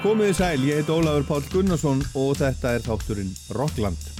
Komið 0.00 0.30
í 0.32 0.34
sæl, 0.38 0.62
ég 0.64 0.78
heit 0.80 0.88
Ólafur 0.88 1.26
Pál 1.28 1.48
Gunnarsson 1.52 2.00
og 2.16 2.32
þetta 2.40 2.72
er 2.78 2.86
þátturinn 2.86 3.34
Rockland. 3.52 4.19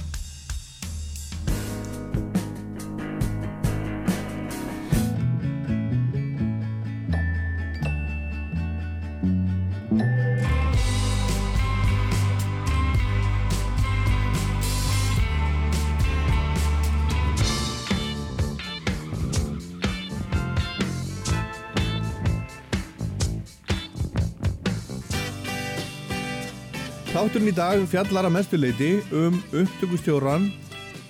Þátturinn 27.31 27.47
í 27.47 27.55
dag 27.55 27.83
fjallar 27.87 28.25
að 28.27 28.33
mestuleiti 28.35 28.87
um 29.15 29.37
upptökustjóran, 29.55 30.49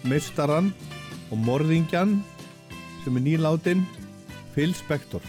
meistaran 0.06 0.68
og 1.34 1.42
morðingjan 1.48 2.14
sem 3.02 3.18
er 3.18 3.26
nýláttinn 3.26 3.82
Phil 4.54 4.70
Spector. 4.78 5.26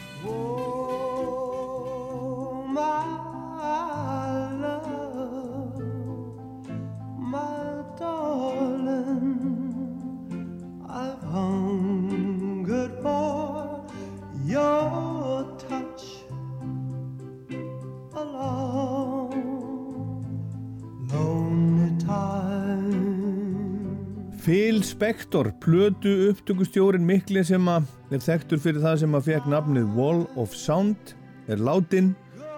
Spector, 25.03 25.49
plötu 25.59 26.11
upptökustjórin 26.29 27.03
mikli 27.03 27.43
sem 27.43 27.65
að 27.67 27.89
er 28.15 28.21
þekktur 28.23 28.61
fyrir 28.63 28.85
það 28.85 29.01
sem 29.01 29.17
að 29.19 29.25
fekk 29.33 29.49
nafnið 29.51 29.97
Wall 29.97 30.21
of 30.39 30.53
Sound, 30.55 31.17
er 31.51 31.59
látin 31.59 32.13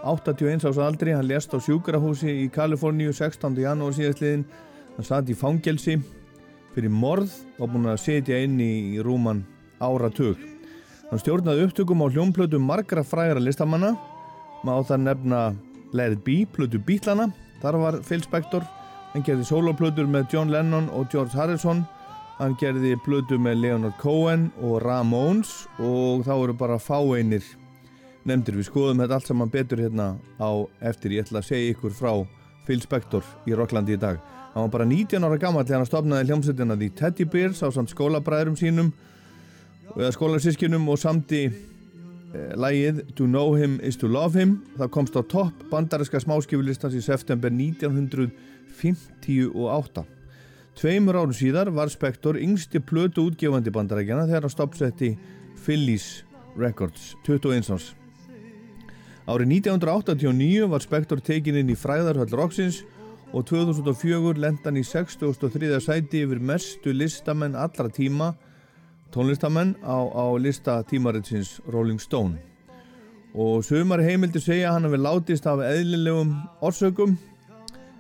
81 0.05 0.67
ás 0.69 0.81
aldri, 0.85 1.15
hann 1.17 1.25
lést 1.25 1.57
á 1.57 1.59
sjúkrahúsi 1.65 2.35
í 2.43 2.51
Kaliforníu 2.53 3.15
16. 3.17 3.57
janúar 3.65 3.97
síðastliðin, 3.97 4.45
hann 4.99 5.09
satt 5.09 5.33
í 5.33 5.39
fangelsi 5.41 5.97
fyrir 6.75 6.93
morð 6.93 7.33
og 7.57 7.73
búin 7.73 7.89
að 7.95 8.03
setja 8.05 8.43
inn 8.45 8.61
í 8.61 9.01
rúman 9.01 9.41
áratug. 9.81 10.37
Hann 11.09 11.25
stjórnaði 11.25 11.65
upptökum 11.71 12.05
á 12.05 12.13
hljómplötu 12.13 12.61
margra 12.61 13.09
frægra 13.09 13.41
listamanna, 13.41 13.95
má 14.69 14.75
það 14.85 15.07
nefna 15.09 15.43
Let 15.97 16.21
It 16.21 16.25
Be, 16.29 16.43
plötu 16.45 16.77
Bítlana, 16.77 17.31
þar 17.65 17.83
var 17.87 18.01
Phil 18.05 18.21
Spector, 18.21 18.69
hann 19.17 19.25
gerði 19.25 19.49
soloplötur 19.49 20.05
með 20.05 20.29
John 20.37 20.53
Lennon 20.53 20.93
og 20.93 21.09
George 21.09 21.41
Harrison, 21.41 21.87
hann 22.39 22.55
gerði 22.59 22.97
plötu 23.05 23.37
með 23.39 23.61
Leonard 23.63 23.99
Cohen 24.01 24.49
og 24.65 24.81
Ramones 24.83 25.51
og 25.79 26.25
þá 26.27 26.33
eru 26.35 26.55
bara 26.59 26.79
fáeinir 26.83 27.45
nefndir. 28.27 28.57
Við 28.59 28.67
skoðum 28.71 29.03
þetta 29.05 29.15
allt 29.19 29.29
saman 29.31 29.53
betur 29.53 29.83
hérna 29.85 30.07
á 30.41 30.51
eftir. 30.91 31.11
Ég 31.15 31.23
ætla 31.27 31.39
að 31.43 31.49
segja 31.51 31.73
ykkur 31.75 31.93
frá 31.95 32.13
Phil 32.67 32.81
Spector 32.83 33.25
í 33.47 33.55
Rocklandi 33.55 33.93
í 33.95 34.01
dag. 34.01 34.17
Hann 34.55 34.65
var 34.67 34.75
bara 34.79 34.89
19 34.89 35.27
ára 35.27 35.39
gammal 35.41 35.67
þegar 35.67 35.81
hann 35.83 35.91
stopnaði 35.91 36.27
hljómsveitina 36.31 36.81
The 36.81 36.89
Teddy 36.99 37.25
Bears 37.31 37.61
á 37.63 37.69
samt 37.75 37.91
skólabræðurum 37.93 38.59
sínum 38.59 38.89
eða 39.95 40.13
skólasískinum 40.15 40.85
og 40.91 40.99
samti 41.03 41.43
eh, 41.51 41.55
lagið 42.59 42.97
To 43.19 43.25
Know 43.29 43.49
Him 43.59 43.73
Is 43.83 43.97
To 44.01 44.07
Love 44.11 44.35
Him. 44.41 44.51
Það 44.79 44.95
komst 44.97 45.19
á 45.19 45.23
topp 45.23 45.55
bandariska 45.71 46.19
smáskifulistans 46.23 46.97
í 46.99 47.03
september 47.05 47.51
1958. 47.53 50.14
Tveimur 50.75 51.15
árum 51.15 51.35
síðar 51.35 51.71
var 51.71 51.91
Spector 51.93 52.39
yngsti 52.41 52.81
plötu 52.83 53.29
útgefandi 53.29 53.71
bandarækjana 53.75 54.27
þegar 54.27 54.47
hann 54.47 54.53
stoppsetti 54.53 55.13
Phillies 55.65 56.25
Records 56.59 57.13
21 57.27 57.71
árs. 57.75 57.93
Árið 59.25 59.55
1989 59.63 60.67
var 60.69 60.83
Spector 60.85 61.23
tekin 61.25 61.61
inn 61.61 61.71
í 61.73 61.79
fræðarhöll 61.79 62.35
Roxins 62.35 62.83
og 63.33 63.47
2004 63.49 64.35
lendan 64.43 64.77
í 64.77 64.83
63. 64.85 65.79
sæti 65.81 66.25
yfir 66.27 66.43
mestu 66.43 66.93
listamenn 66.93 67.55
allra 67.55 67.89
tíma 67.89 68.35
tónlistamenn 69.15 69.77
á, 69.87 69.95
á 70.11 70.27
lista 70.43 70.83
tímaritsins 70.83 71.61
Rolling 71.71 72.03
Stone. 72.03 72.35
Og 73.35 73.63
sumar 73.67 74.03
heimildi 74.03 74.43
segja 74.43 74.75
hann 74.75 74.87
hafi 74.87 74.99
látist 74.99 75.47
af 75.47 75.63
eðlilegum 75.63 76.35
orsökum 76.63 77.15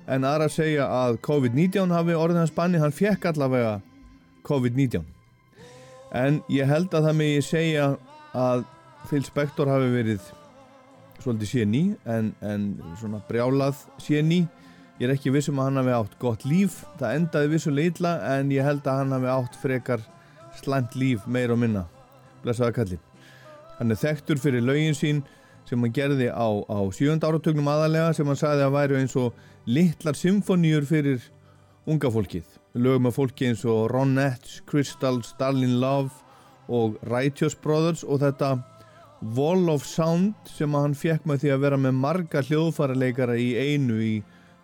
en 0.07 0.27
aðra 0.29 0.51
segja 0.53 0.87
að 0.93 1.19
COVID-19 1.25 1.93
hafi 1.95 2.17
orðið 2.19 2.43
hans 2.43 2.55
banni, 2.55 2.81
hann 2.81 2.95
fekk 2.95 3.31
allavega 3.31 3.79
COVID-19. 4.45 5.05
En 6.15 6.41
ég 6.53 6.69
held 6.71 6.93
að 6.95 7.09
það 7.09 7.21
megi 7.21 7.45
segja 7.45 7.87
að 8.37 8.65
Phil 9.09 9.25
Spector 9.27 9.71
hafi 9.71 9.89
verið 9.93 10.27
svolítið 11.23 11.51
séni 11.51 11.83
en, 12.09 12.33
en 12.45 12.69
svona 13.01 13.23
brjálað 13.29 13.81
séni. 14.03 14.45
Ég 15.01 15.09
er 15.09 15.15
ekki 15.17 15.33
vissum 15.35 15.59
að 15.59 15.71
hann 15.71 15.81
hafi 15.81 15.95
átt 15.97 16.19
gott 16.21 16.45
líf, 16.47 16.83
það 17.01 17.17
endaði 17.19 17.51
vissulega 17.55 17.95
illa 17.95 18.13
en 18.37 18.53
ég 18.55 18.67
held 18.67 18.85
að 18.87 19.01
hann 19.01 19.17
hafi 19.17 19.31
átt 19.33 19.57
frekar 19.59 20.05
slæmt 20.61 20.95
líf 20.99 21.25
meir 21.27 21.51
og 21.51 21.59
minna. 21.65 21.87
Blessaða 22.45 22.77
kallin. 22.77 23.03
Hann 23.79 23.91
er 23.91 23.99
þekktur 23.99 24.39
fyrir 24.39 24.63
lögin 24.63 24.95
sín 24.95 25.25
sem 25.67 25.81
hann 25.81 25.97
gerði 25.97 26.29
á, 26.31 26.47
á 26.47 26.79
sjönda 26.95 27.31
áratögnum 27.31 27.73
aðalega 27.73 28.13
sem 28.15 28.29
hann 28.29 28.39
sagði 28.39 28.69
að 28.69 28.77
væri 28.77 29.01
eins 29.01 29.17
og 29.19 29.35
litlar 29.67 30.17
symfoníur 30.17 30.85
fyrir 30.89 31.23
unga 31.89 32.11
fólkið. 32.13 32.45
Lögum 32.75 33.09
af 33.09 33.17
fólki 33.17 33.49
eins 33.49 33.65
og 33.65 33.89
Ronettes, 33.93 34.61
Crystals, 34.67 35.35
Darlin 35.39 35.79
Love 35.81 36.11
og 36.69 36.99
Righteous 37.09 37.55
Brothers 37.55 38.05
og 38.05 38.21
þetta 38.25 38.57
Wall 39.37 39.71
of 39.73 39.87
Sound 39.87 40.35
sem 40.51 40.75
hann 40.77 40.97
fekk 40.99 41.25
með 41.29 41.45
því 41.45 41.53
að 41.55 41.63
vera 41.65 41.79
með 41.81 41.97
marga 42.01 42.43
hljóðfaraleikara 42.45 43.39
í 43.41 43.55
einu 43.57 44.01
í 44.03 44.15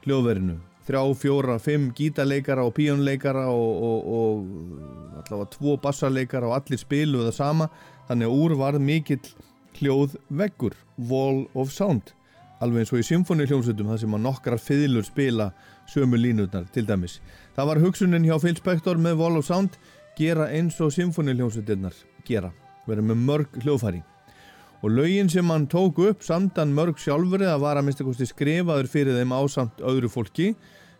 hljóðverinu. 0.04 0.58
Þrjá, 0.90 1.02
fjóra, 1.22 1.58
fimm 1.62 1.90
gítarleikara 1.96 2.64
og 2.66 2.74
píjónleikara 2.76 3.46
og, 3.52 3.84
og, 3.86 4.08
og 4.20 5.20
allavega 5.22 5.50
tvo 5.54 5.76
bassarleikara 5.80 6.50
og 6.50 6.56
allir 6.58 6.80
spiluðu 6.80 7.28
það 7.30 7.36
sama 7.36 7.68
þannig 8.08 8.26
að 8.28 8.40
úr 8.42 8.56
var 8.58 8.80
mikill 8.82 9.34
hljóð 9.78 10.16
veggur, 10.28 10.74
Wall 11.08 11.46
of 11.54 11.70
Sound 11.72 12.10
alveg 12.60 12.84
eins 12.84 12.92
og 12.92 13.00
í 13.00 13.06
symfónihljómsveitum 13.08 13.88
þar 13.90 14.02
sem 14.02 14.16
að 14.16 14.24
nokkrar 14.26 14.60
fiðlur 14.60 15.06
spila 15.06 15.50
sömu 15.90 16.20
línutnar 16.20 16.68
til 16.74 16.86
dæmis. 16.88 17.18
Það 17.56 17.70
var 17.72 17.82
hugsunin 17.84 18.28
hjá 18.28 18.36
Phil 18.42 18.56
Spector 18.58 19.00
með 19.00 19.18
Wall 19.22 19.40
of 19.40 19.48
Sound 19.48 19.80
gera 20.18 20.50
eins 20.52 20.76
og 20.84 20.92
symfónihljómsveitirnar 20.94 21.96
gera, 22.28 22.52
vera 22.86 23.04
með 23.04 23.22
mörg 23.24 23.60
hljóðfæri 23.64 24.02
og 24.80 24.90
lögin 24.96 25.28
sem 25.28 25.48
hann 25.52 25.66
tók 25.68 25.98
upp 26.08 26.22
samdan 26.24 26.72
mörg 26.72 27.00
sjálfur 27.00 27.42
eða 27.44 27.58
var 27.60 27.80
að 27.80 27.90
mista 27.90 28.04
kosti 28.04 28.28
skrifaður 28.28 28.88
fyrir 28.88 29.18
þeim 29.18 29.34
ásamt 29.36 29.82
öðru 29.84 30.08
fólki 30.08 30.54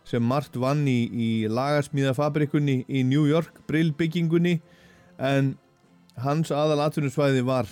sem 0.05 0.23
margt 0.25 0.57
vann 0.57 0.83
í, 0.89 1.09
í 1.09 1.29
lagarsmíðafabrikunni 1.49 2.83
í 2.89 3.03
New 3.05 3.25
York, 3.29 3.61
brillbyggingunni 3.69 4.59
en 5.21 5.55
hans 6.21 6.53
aðal 6.53 6.81
atvinnusvæði 6.85 7.43
var 7.45 7.69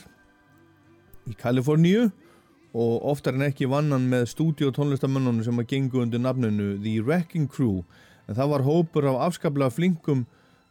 í 1.29 1.35
Kaliforníu 1.37 2.09
og 2.73 3.05
oftar 3.11 3.37
en 3.37 3.47
ekki 3.47 3.69
vann 3.69 3.91
hann 3.93 4.09
með 4.11 4.27
stúdíotónlistamönnunum 4.33 5.45
sem 5.45 5.61
að 5.61 5.71
gengu 5.71 6.03
undir 6.03 6.21
nafninu 6.21 6.75
The 6.83 6.99
Wrecking 7.01 7.47
Crew. 7.49 7.81
En 8.29 8.37
það 8.37 8.51
var 8.51 8.65
hópur 8.67 9.07
af 9.09 9.23
afskaplega 9.29 9.73
flinkum 9.73 10.27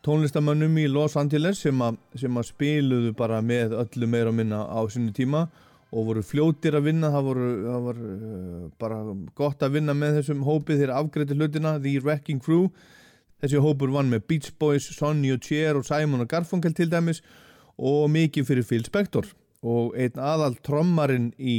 tónlistamönnum 0.06 0.76
í 0.78 0.86
Los 0.90 1.16
Angeles 1.18 1.64
sem 1.64 1.80
að, 1.82 1.98
sem 2.20 2.36
að 2.38 2.46
spiluðu 2.52 3.14
bara 3.18 3.40
með 3.42 3.74
öllu 3.80 4.10
meira 4.10 4.34
minna 4.34 4.62
á 4.62 4.78
sinni 4.86 5.10
tíma 5.16 5.48
og 5.88 6.06
voru 6.10 6.22
fljótir 6.22 6.76
að 6.78 6.86
vinna. 6.90 7.10
Það, 7.10 7.26
voru, 7.26 7.48
það 7.64 7.88
var 7.88 7.98
uh, 8.04 8.62
bara 8.78 9.00
gott 9.40 9.66
að 9.66 9.74
vinna 9.80 9.96
með 9.96 10.20
þessum 10.20 10.46
hópið 10.46 10.84
þegar 10.84 10.94
afgreiti 11.00 11.38
hlutina 11.38 11.74
The 11.82 11.96
Wrecking 12.04 12.44
Crew. 12.44 12.68
Þessi 13.42 13.62
hópur 13.62 13.90
vann 13.94 14.12
með 14.12 14.24
Beach 14.30 14.54
Boys, 14.58 14.86
Sonny 14.94 15.32
og 15.34 15.42
Cher 15.42 15.78
og 15.78 15.86
Simon 15.86 16.22
og 16.22 16.30
Garfunkel 16.30 16.74
til 16.74 16.90
dæmis 16.90 17.22
og 17.78 18.08
mikið 18.10 18.46
fyrir 18.46 18.66
Phil 18.66 18.86
Spector. 18.86 19.26
Og 19.66 19.94
einn 19.98 20.18
aðal 20.22 20.58
trommarinn 20.62 21.32
í 21.38 21.58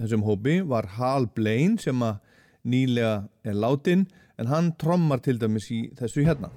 þessum 0.00 0.24
hópi 0.26 0.60
var 0.66 0.88
Hal 0.96 1.28
Blaine 1.36 1.80
sem 1.80 2.02
að 2.04 2.20
nýlega 2.66 3.28
er 3.46 3.56
látin 3.56 4.06
en 4.36 4.50
hann 4.50 4.72
trommar 4.80 5.22
til 5.24 5.38
dæmis 5.40 5.70
í 5.72 5.86
þessu 5.96 6.26
hérna 6.26 6.50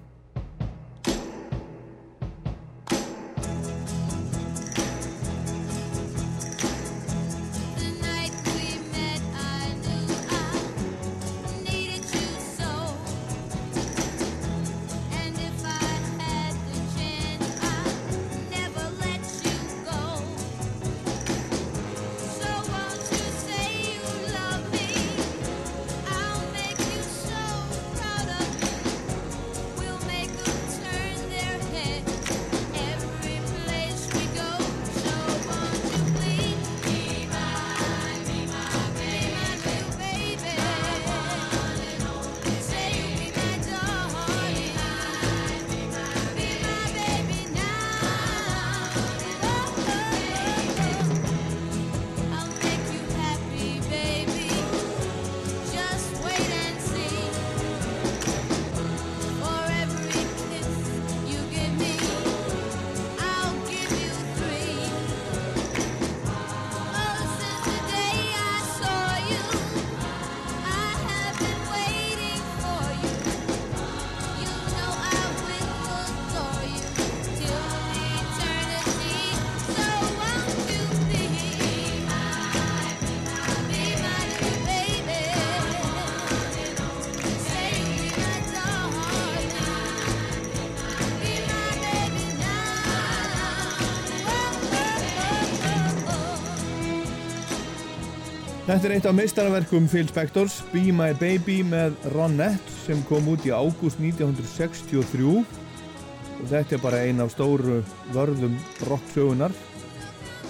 eitt 99.00 99.08
af 99.08 99.16
meistarverkum 99.16 99.86
Phil 99.88 100.08
Spectors, 100.10 100.58
Be 100.74 100.90
My 100.92 101.14
Baby 101.16 101.62
með 101.64 101.94
Ronette 102.12 102.74
sem 102.84 103.00
kom 103.08 103.30
út 103.32 103.46
í 103.48 103.52
ágúst 103.56 104.02
1963 104.02 105.30
og 105.40 106.44
þetta 106.50 106.76
er 106.76 106.82
bara 106.84 107.00
ein 107.08 107.24
af 107.24 107.32
stóru 107.32 107.78
vörðum 108.12 108.58
rocksögunar. 108.90 109.56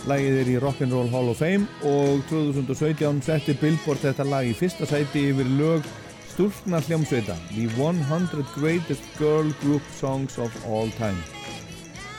Lagið 0.10 0.40
er 0.42 0.50
í 0.50 0.58
Rock'n'Roll 0.64 1.14
Hall 1.14 1.30
of 1.30 1.44
Fame 1.44 1.70
og 1.86 2.26
2017 2.32 3.22
setti 3.28 3.54
Billboard 3.62 4.02
þetta 4.08 4.26
lag 4.26 4.50
í 4.50 4.58
fyrsta 4.58 4.90
sæti 4.90 5.28
yfir 5.30 5.54
lög 5.60 5.86
stúlkna 6.32 6.82
hljómsveita 6.88 7.38
The 7.52 7.70
100 7.78 8.48
Greatest 8.56 9.06
Girl 9.22 9.54
Group 9.62 9.86
Songs 10.00 10.42
of 10.42 10.56
All 10.66 10.90
Time. 10.98 11.22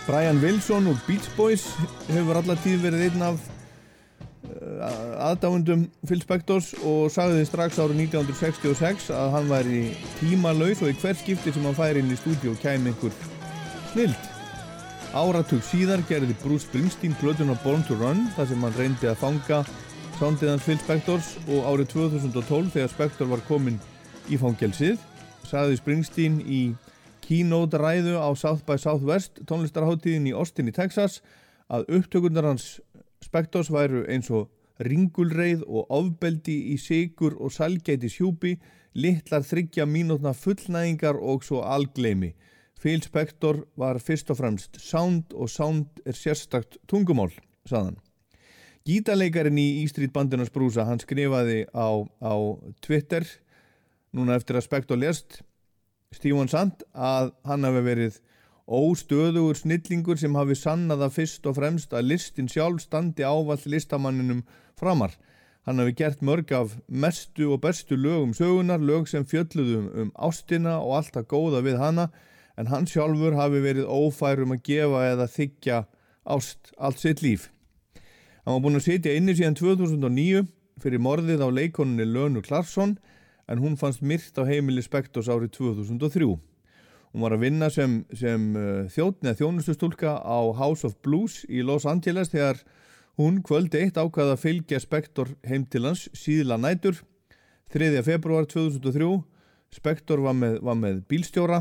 Brian 0.06 0.38
Wilson 0.38 0.92
úr 0.92 1.06
Beach 1.08 1.26
Boys 1.34 1.72
hefur 2.06 2.38
alla 2.38 2.54
tíð 2.62 2.86
verið 2.86 3.08
einn 3.08 3.32
af 3.32 3.49
aðdáundum 5.30 5.84
Phil 6.06 6.20
Spectors 6.22 6.72
og 6.86 7.10
sagði 7.14 7.46
strax 7.48 7.78
árið 7.80 8.02
1966 8.06 9.10
að 9.14 9.30
hann 9.34 9.48
væri 9.50 9.80
tímalaus 10.18 10.82
og 10.84 10.90
í 10.92 10.96
hver 11.00 11.16
skipti 11.18 11.52
sem 11.54 11.64
hann 11.66 11.78
færi 11.78 12.02
inn 12.02 12.12
í 12.12 12.18
stúdíu 12.18 12.56
kæmi 12.60 12.92
einhver 12.92 13.14
snild. 13.92 14.28
Áratug 15.10 15.62
síðar 15.66 16.04
gerði 16.06 16.36
Bruce 16.42 16.68
Springsteen 16.68 17.16
plötuna 17.18 17.56
Born 17.64 17.82
to 17.88 17.96
Run 17.98 18.28
þar 18.36 18.50
sem 18.50 18.66
hann 18.66 18.76
reyndi 18.78 19.10
að 19.10 19.18
fanga 19.22 19.62
soundið 20.20 20.52
hans 20.52 20.66
Phil 20.68 20.78
Spectors 20.82 21.32
og 21.48 21.66
árið 21.70 21.94
2012 21.96 22.74
þegar 22.76 22.94
Spector 22.94 23.30
var 23.32 23.42
komin 23.48 23.80
í 24.30 24.38
fangelsið 24.38 25.00
sagði 25.48 25.80
Springsteen 25.80 26.38
í 26.44 26.60
keynote 27.24 27.78
ræðu 27.80 28.18
á 28.18 28.30
South 28.38 28.62
by 28.68 28.78
Southwest 28.78 29.42
tónlistarháttíðin 29.50 30.28
í 30.30 30.36
Austin 30.36 30.70
í 30.70 30.76
Texas 30.76 31.18
að 31.70 31.90
upptökundar 31.98 32.46
hans 32.50 32.78
Spectors 33.24 33.70
væru 33.72 34.04
eins 34.10 34.30
og 34.30 34.48
ringulreið 34.84 35.64
og 35.66 35.90
ofbeldi 35.92 36.56
í 36.72 36.76
sigur 36.80 37.36
og 37.38 37.52
salgæti 37.54 38.10
sjúpi, 38.10 38.56
litlar 38.94 39.44
þryggja 39.46 39.86
mínútna 39.86 40.32
fullnæðingar 40.34 41.18
og 41.20 41.44
svo 41.46 41.62
algleimi. 41.62 42.32
Phil 42.80 43.02
Spector 43.04 43.66
var 43.76 44.00
fyrst 44.00 44.30
og 44.32 44.38
fremst 44.40 44.80
sound 44.80 45.34
og 45.36 45.50
sound 45.52 46.00
er 46.08 46.16
sérstakt 46.16 46.78
tungumál, 46.88 47.32
saðan. 47.68 47.98
Gítarleikarin 48.88 49.60
í 49.60 49.82
E-Street 49.82 50.14
bandinars 50.14 50.50
brúsa, 50.50 50.86
hann 50.88 51.02
skrifaði 51.02 51.66
á, 51.76 52.00
á 52.24 52.34
Twitter, 52.80 53.26
núna 54.16 54.38
eftir 54.40 54.56
að 54.56 54.64
Spector 54.64 54.98
lest, 54.98 55.42
Stephen 56.16 56.48
Sand, 56.48 56.80
að 56.96 57.34
hann 57.46 57.68
hafi 57.68 57.84
verið 57.84 58.16
óstöðugur 58.70 59.58
snillingur 59.58 60.18
sem 60.20 60.36
hafi 60.38 60.54
sannað 60.54 61.02
að 61.08 61.16
fyrst 61.16 61.46
og 61.50 61.56
fremst 61.58 61.94
að 61.96 62.06
listin 62.12 62.48
sjálf 62.50 62.84
standi 62.84 63.26
ávall 63.26 63.58
listamanninum 63.66 64.44
framar. 64.78 65.16
Hann 65.66 65.82
hafi 65.82 65.96
gert 65.98 66.22
mörg 66.22 66.52
af 66.54 66.76
mestu 66.86 67.50
og 67.50 67.60
bestu 67.64 67.98
lögum 67.98 68.30
sögunar, 68.34 68.78
lög 68.78 69.08
sem 69.10 69.26
fjölluðum 69.26 69.90
um 70.02 70.12
ástina 70.14 70.78
og 70.78 71.00
allt 71.00 71.18
að 71.18 71.28
góða 71.34 71.64
við 71.66 71.80
hana, 71.82 72.10
en 72.56 72.70
hann 72.70 72.86
sjálfur 72.86 73.34
hafi 73.36 73.60
verið 73.64 73.90
ófærum 73.90 74.54
að 74.54 74.62
gefa 74.70 75.02
eða 75.12 75.26
þykja 75.34 75.80
ást 76.24 76.72
allt 76.78 77.02
sitt 77.02 77.22
líf. 77.22 77.50
Hann 78.44 78.56
var 78.56 78.64
búin 78.64 78.78
að 78.78 78.86
sitja 78.86 79.16
inni 79.18 79.34
síðan 79.36 79.58
2009 79.58 80.46
fyrir 80.80 81.02
morðið 81.02 81.42
á 81.44 81.48
leikoninni 81.52 82.06
Lönu 82.08 82.42
Klarsson, 82.46 82.96
en 83.50 83.60
hún 83.60 83.76
fannst 83.76 84.00
myrt 84.00 84.38
á 84.38 84.46
heimili 84.46 84.82
Spektors 84.82 85.28
árið 85.28 85.52
2003. 85.58 86.38
Hún 87.10 87.24
var 87.24 87.34
að 87.34 87.42
vinna 87.42 87.70
sem, 87.74 88.04
sem 88.14 88.42
uh, 88.54 88.84
þjóttn 88.90 89.26
eða 89.26 89.40
þjónustustúlka 89.40 90.12
á 90.22 90.38
House 90.54 90.86
of 90.86 90.94
Blues 91.02 91.40
í 91.50 91.64
Los 91.66 91.86
Angeles 91.90 92.30
þegar 92.30 92.60
hún 93.18 93.40
kvöldi 93.42 93.82
eitt 93.82 93.98
ákvaða 93.98 94.36
að 94.36 94.44
fylgja 94.44 94.78
Spektor 94.82 95.32
heim 95.46 95.66
til 95.66 95.82
hans 95.88 96.06
síðla 96.14 96.60
nætur 96.60 97.02
3. 97.74 97.90
februar 98.06 98.46
2003 98.46 99.10
Spektor 99.74 100.22
var 100.22 100.34
með, 100.38 100.56
var 100.62 100.78
með 100.78 101.02
bílstjóra 101.10 101.60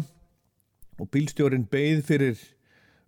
og 0.99 1.09
bílstjórin 1.13 1.65
beigð 1.69 2.05
fyrir 2.07 2.39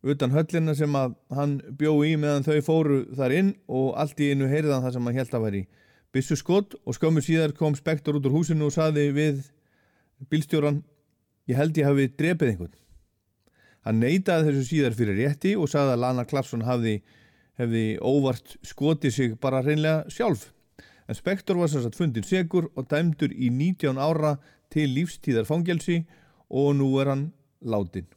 utan 0.02 0.34
höllina 0.34 0.74
sem 0.78 0.94
að 0.98 1.14
hann 1.34 1.60
bjó 1.78 1.94
í 2.06 2.16
meðan 2.18 2.46
þau 2.46 2.62
fóru 2.66 3.00
þar 3.18 3.38
inn 3.38 3.52
og 3.70 3.94
allt 4.02 4.22
í 4.22 4.32
innu 4.34 4.50
heyrðan 4.50 4.82
það 4.86 4.96
sem 4.98 5.10
hann 5.10 5.20
held 5.22 5.36
að 5.38 5.46
væri 5.46 5.64
bissu 6.12 6.38
skott 6.40 6.74
og 6.86 6.98
skömmu 6.98 7.22
síðar 7.24 7.54
kom 7.58 7.78
Spektor 7.78 8.18
út 8.18 8.26
úr 8.26 8.40
húsinu 8.40 8.68
og 8.68 8.76
saði 8.76 9.12
við 9.16 9.44
bílstjóran 10.30 10.82
Ég 11.52 11.58
held 11.60 11.76
ég 11.76 11.88
hafi 11.90 12.08
drepið 12.16 12.50
einhvern. 12.54 12.76
Hann 13.84 13.98
neytaði 14.00 14.48
þessu 14.48 14.68
síðar 14.70 14.96
fyrir 14.96 15.18
rétti 15.20 15.52
og 15.60 15.68
sagði 15.72 15.98
að 15.98 16.04
Lana 16.06 16.24
Klarsson 16.30 16.64
hafði, 16.64 17.02
hefði 17.60 17.84
óvart 18.00 18.56
skotið 18.70 19.16
sig 19.18 19.36
bara 19.42 19.64
reynlega 19.66 20.06
sjálf. 20.14 20.48
En 21.10 21.18
Spektor 21.18 21.60
var 21.60 21.72
sérsagt 21.74 22.00
fundin 22.00 22.24
segur 22.24 22.70
og 22.72 22.88
dæmdur 22.94 23.34
í 23.36 23.52
19 23.52 24.00
ára 24.00 24.38
til 24.72 24.94
lífstíðar 24.96 25.50
fangelsi 25.50 26.06
og 26.48 26.78
nú 26.80 26.94
er 27.04 27.12
hann 27.12 27.32
látin. 27.60 28.08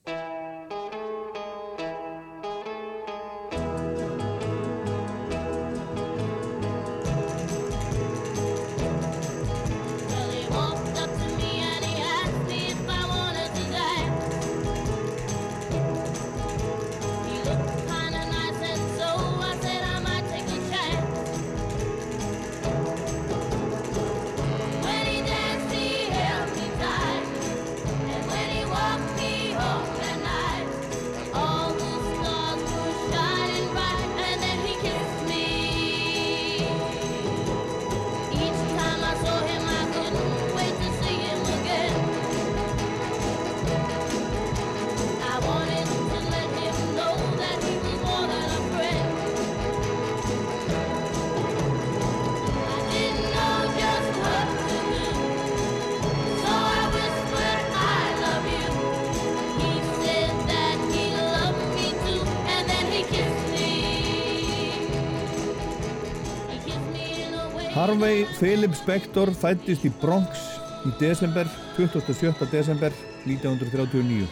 Philip 68.74 69.06
Spector 69.06 69.30
fættist 69.38 69.84
í 69.86 69.90
Bronx 70.02 70.40
í 70.82 70.90
desember, 70.98 71.46
27. 71.76 72.32
desember 72.50 72.94
1939. 73.22 74.24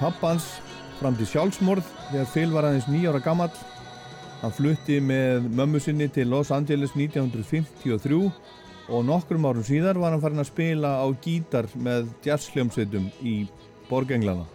Pappans 0.00 0.48
fram 0.98 1.14
til 1.14 1.28
sjálfsmorð 1.30 1.86
þegar 2.08 2.26
Phil 2.32 2.50
var 2.50 2.66
aðeins 2.66 2.88
nýjára 2.90 3.20
gamall. 3.22 3.52
Hann 4.40 4.54
flutti 4.56 4.96
með 4.98 5.46
mömmu 5.60 5.78
sinni 5.84 6.08
til 6.10 6.32
Los 6.32 6.50
Angeles 6.50 6.96
1953 6.96 8.18
og 8.90 9.06
nokkrum 9.06 9.46
árum 9.46 9.66
síðar 9.68 10.00
var 10.02 10.16
hann 10.16 10.24
farin 10.24 10.42
að 10.42 10.50
spila 10.50 10.96
á 10.98 11.06
gítar 11.22 11.70
með 11.78 12.10
jazzhljómsveitum 12.26 13.06
í 13.22 13.36
Borgenglana. 13.86 14.48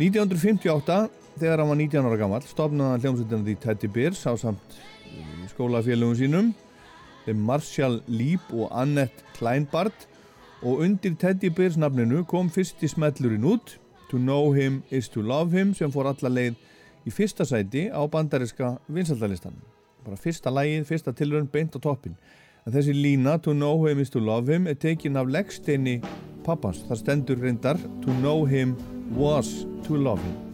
1958, 0.00 0.98
þegar 1.36 1.60
hann 1.60 1.74
var 1.74 1.82
19 1.84 2.08
ára 2.08 2.22
gamall, 2.24 2.48
stofnaði 2.48 2.96
hann 2.96 3.04
hljómsveitina 3.04 3.44
því 3.50 3.60
Teddy 3.66 3.92
Bears 3.92 4.24
á 4.24 4.32
samt 4.40 4.82
skólafélögum 5.52 6.16
sínum 6.16 6.52
Marshall 7.26 8.00
Leap 8.08 8.52
og 8.52 8.70
Annette 8.72 9.24
Kleinbart. 9.36 10.08
Og 10.62 10.84
undir 10.84 11.14
Teddy 11.16 11.48
Bears 11.48 11.76
nafninu 11.76 12.24
kom 12.28 12.50
fyrsti 12.52 12.88
smellurinn 12.88 13.46
út 13.48 13.78
To 14.10 14.18
Know 14.18 14.52
Him 14.52 14.82
Is 14.90 15.08
To 15.08 15.22
Love 15.22 15.58
Him 15.58 15.74
sem 15.74 15.92
fór 15.92 16.10
alla 16.10 16.32
leið 16.32 16.58
í 17.06 17.12
fyrsta 17.14 17.46
sæti 17.48 17.86
á 17.88 18.00
bandariska 18.10 18.74
vinsaldalistan 18.90 19.56
bara 20.04 20.18
fyrsta 20.20 20.52
lægið, 20.52 20.84
fyrsta 20.88 21.14
tilraun 21.16 21.48
beint 21.52 21.76
á 21.76 21.80
toppin 21.80 22.18
en 22.66 22.74
þessi 22.74 22.96
lína 22.96 23.38
To 23.44 23.54
Know 23.56 23.86
Him 23.86 24.02
Is 24.02 24.12
To 24.12 24.20
Love 24.20 24.52
Him 24.52 24.66
er 24.66 24.76
tekin 24.76 25.16
af 25.16 25.30
leggsteini 25.30 26.00
pappans, 26.44 26.84
það 26.88 27.02
stendur 27.04 27.42
reyndar 27.42 27.80
To 28.04 28.20
Know 28.20 28.44
Him 28.48 28.76
Was 29.16 29.64
To 29.86 29.96
Love 29.96 30.22
Him 30.26 30.49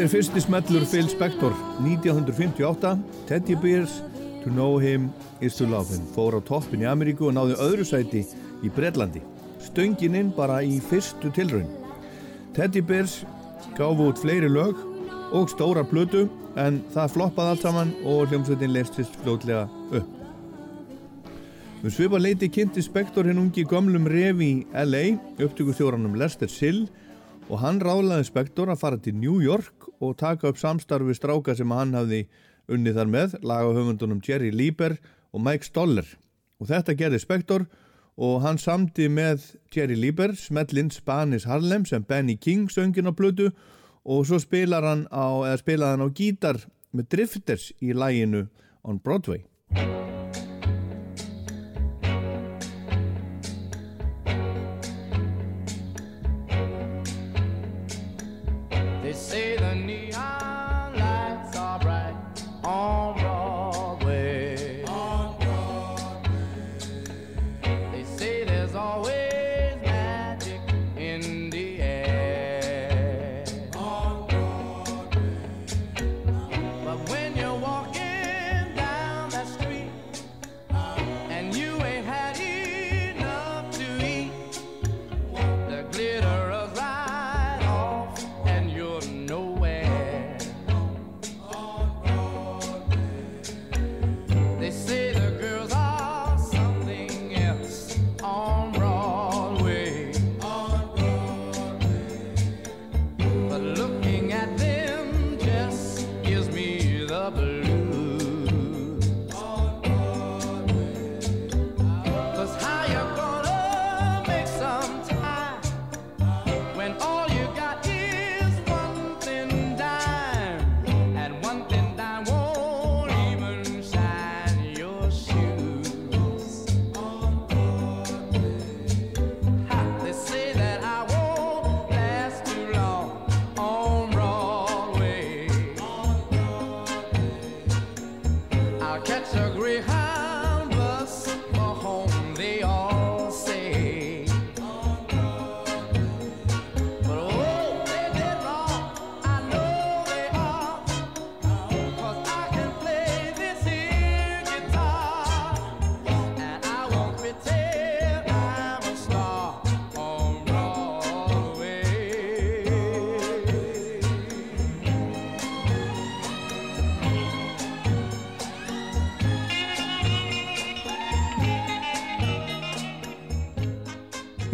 Þetta 0.00 0.08
er 0.08 0.16
fyrsti 0.16 0.40
smellur 0.40 0.84
Phil 0.88 1.08
Spector 1.12 1.52
1958 1.84 2.90
Teddy 3.28 3.52
Bears 3.60 3.98
To 4.40 4.48
Know 4.48 4.78
Him 4.80 5.10
Is 5.44 5.58
To 5.58 5.66
Love 5.68 5.92
Him 5.92 6.06
fór 6.14 6.32
á 6.32 6.40
toppin 6.40 6.80
í 6.80 6.86
Ameríku 6.88 7.26
og 7.28 7.34
náði 7.36 7.58
öðru 7.60 7.84
sæti 7.84 8.22
í 8.64 8.70
Breitlandi 8.72 9.20
stöngin 9.60 10.16
inn 10.16 10.30
bara 10.32 10.62
í 10.64 10.78
fyrstu 10.80 11.28
tilraun. 11.36 11.68
Teddy 12.56 12.80
Bears 12.80 13.18
gáfu 13.76 14.06
út 14.06 14.22
fleiri 14.22 14.48
lög 14.48 14.80
og 15.36 15.52
stóra 15.52 15.84
plötu 15.84 16.30
en 16.56 16.80
það 16.96 17.12
floppaði 17.18 17.52
allt 17.52 17.66
saman 17.66 17.92
og 18.00 18.32
hljómsveitin 18.32 18.72
leistist 18.72 19.20
fljótlega 19.20 19.66
upp. 20.00 20.08
Við 21.82 21.96
svipa 21.98 22.22
leiti 22.24 22.48
kynnti 22.48 22.86
Spector 22.88 23.28
hinn 23.28 23.42
ungi 23.44 23.68
gömlum 23.68 24.08
refi 24.08 24.48
í 24.48 24.64
LA 24.72 25.04
upptökustjóranum 25.36 26.16
Lester 26.16 26.48
Sill 26.48 26.86
og 27.50 27.60
hann 27.60 27.84
ráðlaði 27.84 28.30
Spector 28.32 28.72
að 28.72 28.80
fara 28.86 28.96
til 28.96 29.18
New 29.20 29.44
York 29.44 29.79
og 30.00 30.16
taka 30.20 30.50
upp 30.50 30.58
samstarfi 30.60 31.14
stráka 31.16 31.54
sem 31.56 31.70
hann 31.74 31.94
hafði 31.96 32.24
unnið 32.70 32.98
þar 33.00 33.10
með, 33.10 33.36
lagahöfundunum 33.44 34.22
Jerry 34.24 34.50
Lieber 34.54 34.96
og 35.34 35.44
Mike 35.44 35.66
Stoller. 35.68 36.06
Og 36.60 36.70
þetta 36.70 36.96
gerði 36.96 37.20
Spector 37.22 37.66
og 38.20 38.40
hann 38.44 38.60
samti 38.60 39.08
með 39.12 39.46
Jerry 39.74 39.96
Lieber 39.98 40.34
smellinn 40.36 40.92
Spanish 40.92 41.48
Harlem 41.48 41.86
sem 41.88 42.04
Benny 42.04 42.36
King 42.36 42.68
söngin 42.72 43.08
á 43.08 43.12
blödu 43.16 43.50
og 44.04 44.26
svo 44.28 44.40
spilar 44.40 44.86
hann 44.86 45.06
á, 45.12 45.44
eða 45.48 45.60
spilaði 45.60 45.96
hann 45.96 46.06
á 46.06 46.16
gítar 46.16 46.64
með 46.92 47.12
Drifters 47.14 47.70
í 47.80 47.94
læginu 47.96 48.46
On 48.82 48.98
Broadway. 48.98 49.44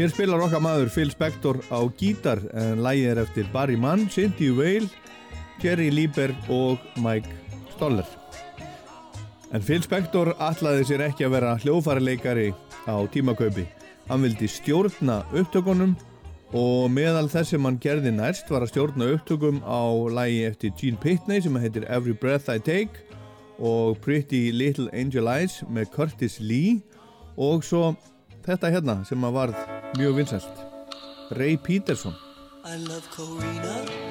Hér 0.06 0.12
spilar 0.14 0.38
okkar 0.44 0.60
maður 0.62 0.90
Phil 0.94 1.08
Spector 1.10 1.56
á 1.66 1.82
gítar 1.98 2.38
en 2.54 2.78
lægið 2.78 3.08
er 3.10 3.18
eftir 3.24 3.48
Barry 3.50 3.74
Mann, 3.74 4.04
Cindy 4.06 4.52
Whale, 4.54 4.86
Jerry 5.58 5.88
Lieber 5.90 6.30
og 6.46 6.78
Mike 7.02 7.26
Stoller. 7.72 8.06
En 9.50 9.64
Phil 9.66 9.82
Spector 9.82 10.30
allaði 10.38 10.84
sér 10.86 11.02
ekki 11.08 11.26
að 11.26 11.32
vera 11.34 11.56
hljóðfæraleikari 11.58 12.52
á 12.86 12.94
tímakaupi. 13.10 13.66
Hann 14.06 14.22
vildi 14.22 14.46
stjórna 14.46 15.24
upptökunum 15.34 15.96
og 16.54 16.86
meðal 16.94 17.26
þess 17.26 17.56
sem 17.56 17.66
hann 17.66 17.82
gerði 17.82 18.14
næst 18.14 18.46
var 18.54 18.62
að 18.62 18.76
stjórna 18.76 19.08
upptökum 19.16 19.58
á 19.66 19.90
lægi 20.20 20.44
eftir 20.52 20.76
Gene 20.78 21.02
Pitney 21.02 21.42
sem 21.42 21.58
heitir 21.58 21.88
Every 21.90 22.14
Breath 22.14 22.46
I 22.46 22.62
Take 22.62 23.02
og 23.58 23.98
Pretty 24.06 24.52
Little 24.54 24.86
Angel 24.94 25.26
Eyes 25.26 25.64
með 25.66 25.90
Curtis 25.98 26.38
Lee 26.38 26.78
og 27.34 27.66
svo 27.66 27.96
þetta 28.46 28.70
hérna 28.70 29.00
sem 29.02 29.26
að 29.26 29.40
varð 29.40 29.75
mjög 29.94 30.16
vinsælt 30.16 30.48
Ray 31.30 31.56
Peterson 31.56 32.14
I 32.64 32.78
love 32.88 33.02
Corina. 33.16 34.05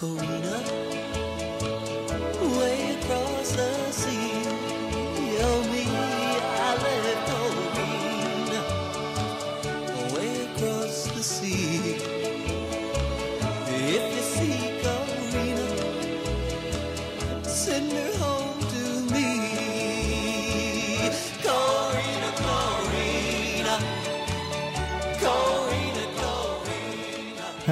I 0.00 0.37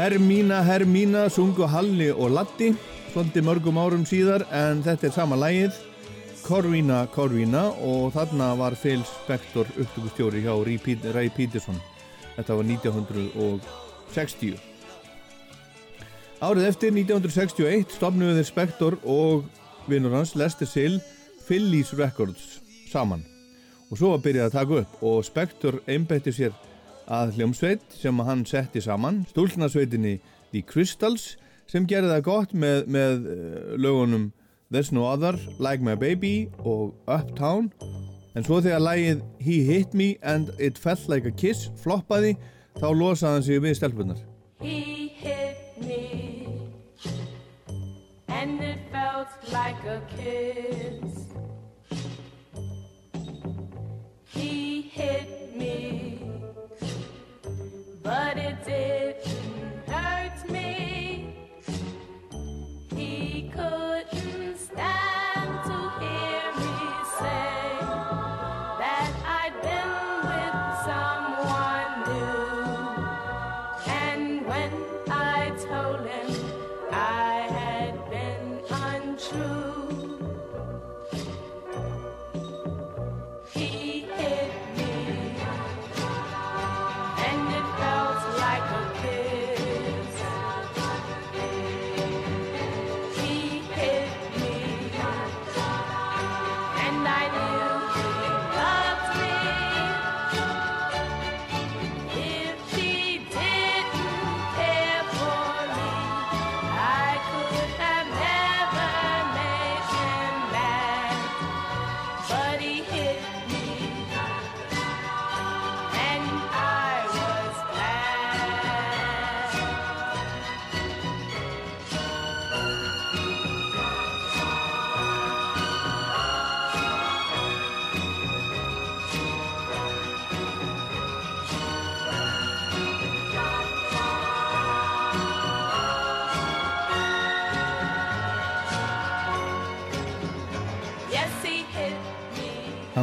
Hermína, 0.07 0.63
Hermína 0.63 1.25
sungu 1.29 1.67
Halli 1.67 2.13
og 2.15 2.31
Latti 2.31 2.69
svolítið 3.11 3.43
mörgum 3.43 3.79
árum 3.83 4.05
síðar 4.07 4.45
en 4.55 4.79
þetta 4.85 5.09
er 5.09 5.15
sama 5.17 5.35
lægið 5.41 5.75
Corvina, 6.45 7.01
Corvina 7.11 7.65
og 7.83 8.13
þarna 8.15 8.53
var 8.55 8.77
Phil 8.79 9.03
Spector 9.03 9.67
upptökustjóri 9.75 10.45
hjá 10.45 10.53
Ray 10.63 10.79
Pet- 10.79 11.09
Ray 11.11 11.27
Peterson. 11.35 11.81
Þetta 12.37 12.55
var 12.55 12.65
1960 12.71 14.55
Árið 16.39 16.69
eftir 16.69 16.95
1961 16.95 17.99
stopnuðu 17.99 18.39
þeir 18.39 18.49
Spector 18.53 18.99
og 19.03 19.43
vinnur 19.91 20.15
hans 20.15 20.37
Lester 20.39 20.71
Sill 20.71 21.01
Phillies 21.49 21.91
Records 21.99 22.61
saman. 22.93 23.27
Og 23.91 23.99
svo 23.99 24.15
var 24.15 24.23
byrjað 24.23 24.53
að 24.53 24.57
taka 24.61 24.81
upp 24.85 25.03
og 25.03 25.27
Spector 25.27 25.83
einbetti 25.91 26.31
sér 26.31 26.55
að 27.07 27.37
hljómsveit 27.37 27.85
sem 27.95 28.19
hann 28.27 28.45
setti 28.49 28.83
saman 28.83 29.25
stúlnarsveitinni 29.31 30.19
The 30.53 30.63
Crystals 30.67 31.37
sem 31.71 31.87
gerði 31.87 32.15
það 32.15 32.27
gott 32.27 32.55
með, 32.55 32.87
með 32.87 33.31
eh, 33.33 33.75
lögunum 33.79 34.31
There's 34.71 34.91
No 34.91 35.07
Other, 35.07 35.39
Like 35.63 35.85
My 35.85 35.95
Baby 35.95 36.49
og 36.59 36.95
Uptown 37.07 37.71
en 38.37 38.45
svo 38.47 38.61
þegar 38.61 38.83
lagið 38.83 39.23
He 39.41 39.63
Hit 39.67 39.95
Me 39.95 40.15
and 40.23 40.51
It 40.59 40.79
Felt 40.79 41.09
Like 41.09 41.29
a 41.29 41.35
Kiss 41.35 41.71
floppaði 41.83 42.37
þá 42.81 42.89
losaði 42.93 43.33
hann 43.33 43.47
sig 43.47 43.63
við 43.63 43.79
stelpunar 43.81 44.25
He 44.61 45.09
hit 45.09 45.83
me, 45.83 46.49
and 48.29 48.61
it 48.61 48.79
felt 48.91 49.29
like 49.53 49.85
a 49.85 50.01
kiss. 50.17 51.27
He 54.25 54.81
hit 54.81 55.55
me, 55.55 56.06
but 58.07 58.39
it 58.39 58.65
didn't 58.65 59.89
hurt 59.89 60.49
me. 60.49 61.35
He 62.95 63.51
couldn't 63.53 64.57
stand 64.59 65.26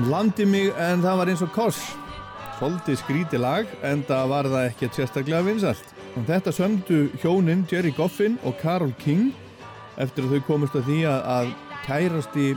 Hann 0.04 0.12
landi 0.12 0.44
mig 0.44 0.66
en 0.84 1.00
það 1.00 1.16
var 1.16 1.30
eins 1.32 1.42
og 1.46 1.52
koss. 1.56 1.78
Svolítið 2.58 2.98
skríti 3.00 3.40
lag 3.40 3.70
en 3.88 4.02
það 4.04 4.24
var 4.28 4.48
það 4.52 4.66
ekki 4.68 4.88
sérstaklega 4.92 5.46
vinsalt 5.46 5.94
en 6.20 6.26
þetta 6.28 6.52
sömdu 6.52 6.98
hjónin 7.22 7.62
Jerry 7.72 7.94
Goffin 7.96 8.36
og 8.44 8.58
Carol 8.60 8.92
King 9.00 9.30
eftir 9.96 10.26
að 10.28 10.34
þau 10.34 10.42
komust 10.50 10.76
að 10.76 10.90
því 10.90 10.98
að, 11.08 11.22
að 11.38 11.54
kærasti 11.86 12.48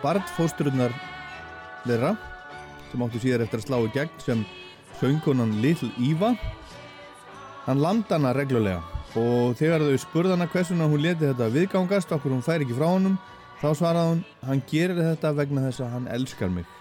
barnfóstrunnar 0.00 0.94
þeirra 1.84 2.14
sem 2.88 3.04
áttu 3.04 3.20
síðar 3.26 3.44
eftir 3.44 3.60
að 3.60 3.66
slá 3.66 3.76
í 3.82 3.92
gegn 3.98 4.16
sem 4.24 4.46
söngkonan 5.02 5.52
Little 5.60 5.92
Eva 6.00 6.32
hann 7.66 7.84
landa 7.84 8.16
hana 8.16 8.32
reglulega. 8.38 8.80
Og 9.20 9.52
þegar 9.60 9.84
þau 9.84 10.00
spurðana 10.06 10.48
hversuna 10.48 10.88
hún 10.88 11.04
leti 11.04 11.28
þetta 11.28 11.52
viðgangast 11.58 12.16
okkur 12.16 12.38
hún 12.38 12.46
fær 12.48 12.64
ekki 12.64 12.80
frá 12.80 12.88
honum 12.88 13.20
þá 13.60 13.68
svaraði 13.74 14.14
hún 14.14 14.26
hann 14.48 14.66
gerir 14.72 15.04
þetta 15.10 15.36
vegna 15.42 15.68
þess 15.68 15.84
að 15.84 15.94
hann 15.98 16.10
elskar 16.16 16.56
mig 16.56 16.72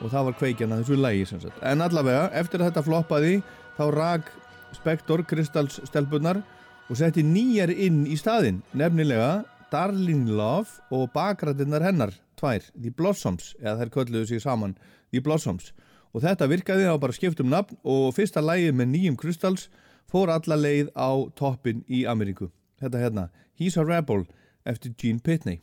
og 0.00 0.10
það 0.12 0.28
var 0.28 0.36
kveikjan 0.40 0.74
að 0.74 0.82
þessu 0.82 0.98
lægi 1.00 1.28
sem 1.30 1.40
sagt. 1.42 1.62
En 1.64 1.84
allavega 1.84 2.28
eftir 2.36 2.60
að 2.60 2.70
þetta 2.70 2.84
floppaði 2.86 3.32
þá 3.76 3.84
rak 3.94 4.30
Spektor 4.76 5.22
Kristals 5.28 5.80
stelpunar 5.88 6.42
og 6.90 6.98
setti 6.98 7.24
nýjar 7.24 7.72
inn 7.72 8.04
í 8.08 8.18
staðinn. 8.18 8.62
Nefnilega 8.76 9.46
Darlene 9.72 10.30
Love 10.36 10.82
og 10.94 11.08
bakrættinnar 11.14 11.84
hennar 11.86 12.14
tvær, 12.38 12.62
The 12.76 12.92
Blossoms 12.94 13.54
eða 13.62 13.80
þær 13.82 13.94
kölluðu 13.96 14.30
sig 14.30 14.44
saman 14.44 14.76
The 15.10 15.22
Blossoms. 15.24 15.72
Og 16.14 16.22
þetta 16.24 16.48
virkaði 16.48 16.86
á 16.88 16.94
bara 17.00 17.16
skiptum 17.16 17.50
nafn 17.52 17.78
og 17.84 18.12
fyrsta 18.16 18.44
lægið 18.44 18.76
með 18.76 18.92
nýjum 18.92 19.18
Kristals 19.20 19.68
fór 20.10 20.32
alla 20.32 20.58
leið 20.60 20.92
á 20.96 21.10
toppin 21.36 21.82
í 21.88 22.06
Ameríku. 22.08 22.50
Þetta 22.80 23.02
hérna, 23.02 23.28
He's 23.56 23.76
a 23.80 23.84
Rebel 23.84 24.26
eftir 24.66 24.94
Gene 25.00 25.22
Pitney 25.24 25.60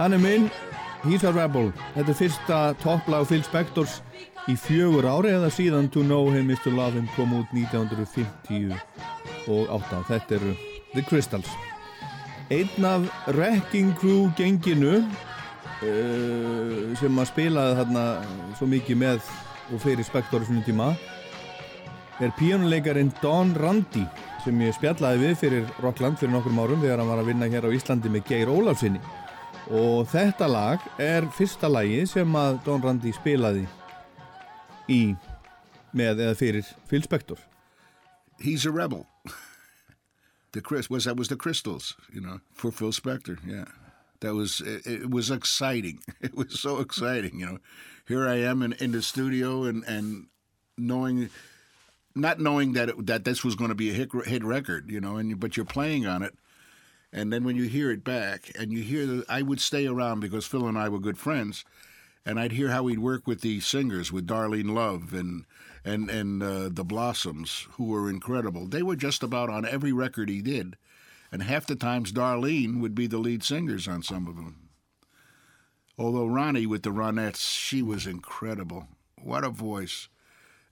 Hann 0.00 0.16
er 0.16 0.18
minn, 0.18 0.50
He's 1.04 1.24
a 1.28 1.32
Rebel. 1.32 1.74
Þetta 1.92 2.08
er 2.08 2.16
fyrsta 2.16 2.58
topplag 2.80 3.26
Phil 3.28 3.42
Spectors 3.44 3.98
í 4.48 4.56
fjögur 4.56 5.04
ári 5.04 5.28
eða 5.34 5.50
síðan 5.52 5.90
To 5.92 6.00
Know 6.00 6.32
Him 6.32 6.48
To 6.64 6.72
Love 6.72 6.96
Him 6.96 7.04
kom 7.12 7.36
út 7.36 7.52
1958. 7.52 8.72
Þetta 10.08 10.38
eru 10.38 10.54
The 10.94 11.04
Crystals. 11.04 11.52
Einn 12.48 12.88
af 12.88 13.04
Wrecking 13.28 13.92
Crew 14.00 14.32
genginu 14.40 15.04
uh, 15.04 16.96
sem 16.96 17.20
að 17.20 17.30
spilaði 17.34 17.76
þarna 17.82 18.08
svo 18.56 18.72
mikið 18.72 18.96
með 19.04 19.20
og 19.68 19.84
fyrir 19.84 20.08
Spector 20.08 20.48
svona 20.48 20.64
tíma 20.64 20.96
er 22.24 22.32
píjónuleikarin 22.40 23.12
Don 23.20 23.52
Randi 23.52 24.08
sem 24.46 24.56
ég 24.64 24.72
spjallaði 24.80 25.28
við 25.28 25.40
fyrir 25.44 25.68
Rockland 25.84 26.16
fyrir 26.16 26.32
nokkrum 26.32 26.64
árum 26.64 26.80
þegar 26.80 27.04
hann 27.04 27.12
var 27.12 27.20
að 27.20 27.34
vinna 27.34 27.52
hér 27.52 27.68
á 27.68 27.76
Íslandi 27.76 28.08
með 28.08 28.32
Geir 28.32 28.48
Ólafsinni 28.48 29.04
og 29.70 30.08
þetta 30.10 30.48
lag 30.50 30.86
er 30.98 31.28
fyrsta 31.36 31.70
lagi 31.70 32.02
sem 32.10 32.34
að 32.36 32.58
Don 32.66 32.82
Randi 32.82 33.12
spilaði 33.14 33.68
í 34.90 35.14
með 35.94 36.26
eða 36.26 36.34
fyrir 36.38 36.74
Phil 36.90 37.04
Spector 37.06 37.38
He's 38.40 38.64
a 38.64 38.70
rebel. 38.70 39.06
the 40.52 40.60
Chris 40.60 40.88
was 40.88 41.04
that 41.04 41.16
was 41.16 41.28
the 41.28 41.36
crystals, 41.36 41.94
you 42.12 42.20
know, 42.20 42.40
for 42.52 42.70
Phil 42.70 42.90
Spector. 42.90 43.38
Yeah, 43.46 43.66
that 44.20 44.34
was 44.34 44.60
it, 44.60 44.86
it 44.86 45.10
was 45.10 45.30
exciting. 45.30 46.00
It 46.20 46.34
was 46.34 46.58
so 46.58 46.80
exciting, 46.80 47.38
you 47.38 47.46
know. 47.46 47.58
Here 48.08 48.26
I 48.26 48.36
am 48.36 48.62
in, 48.62 48.72
in 48.74 48.92
the 48.92 49.02
studio 49.02 49.64
and 49.64 49.84
and 49.84 50.26
knowing, 50.78 51.28
not 52.14 52.40
knowing 52.40 52.72
that 52.72 52.88
it, 52.88 53.06
that 53.06 53.24
this 53.24 53.44
was 53.44 53.54
going 53.54 53.68
to 53.68 53.74
be 53.74 53.90
a 53.90 53.92
hit 53.92 54.10
hit 54.24 54.42
record, 54.42 54.90
you 54.90 55.00
know, 55.00 55.16
and 55.16 55.38
but 55.38 55.56
you're 55.56 55.66
playing 55.66 56.06
on 56.06 56.22
it. 56.22 56.34
And 57.12 57.32
then 57.32 57.44
when 57.44 57.56
you 57.56 57.64
hear 57.64 57.90
it 57.90 58.04
back, 58.04 58.52
and 58.58 58.72
you 58.72 58.82
hear 58.82 59.04
the, 59.04 59.24
I 59.28 59.42
would 59.42 59.60
stay 59.60 59.86
around 59.86 60.20
because 60.20 60.46
Phil 60.46 60.66
and 60.66 60.78
I 60.78 60.88
were 60.88 61.00
good 61.00 61.18
friends, 61.18 61.64
and 62.24 62.38
I'd 62.38 62.52
hear 62.52 62.68
how 62.68 62.86
he'd 62.86 62.98
work 62.98 63.26
with 63.26 63.40
the 63.40 63.60
singers, 63.60 64.12
with 64.12 64.26
Darlene 64.26 64.72
Love 64.72 65.12
and 65.12 65.44
and 65.84 66.10
and 66.10 66.42
uh, 66.42 66.68
the 66.68 66.84
Blossoms, 66.84 67.66
who 67.72 67.86
were 67.86 68.08
incredible. 68.10 68.66
They 68.66 68.82
were 68.82 68.96
just 68.96 69.22
about 69.22 69.50
on 69.50 69.66
every 69.66 69.92
record 69.92 70.28
he 70.28 70.42
did, 70.42 70.76
and 71.32 71.42
half 71.42 71.66
the 71.66 71.76
times 71.76 72.12
Darlene 72.12 72.80
would 72.80 72.94
be 72.94 73.06
the 73.06 73.18
lead 73.18 73.42
singers 73.42 73.88
on 73.88 74.02
some 74.02 74.28
of 74.28 74.36
them. 74.36 74.68
Although 75.98 76.26
Ronnie 76.26 76.66
with 76.66 76.82
the 76.82 76.90
Ronettes, 76.90 77.40
she 77.58 77.82
was 77.82 78.06
incredible. 78.06 78.88
What 79.20 79.44
a 79.44 79.50
voice! 79.50 80.08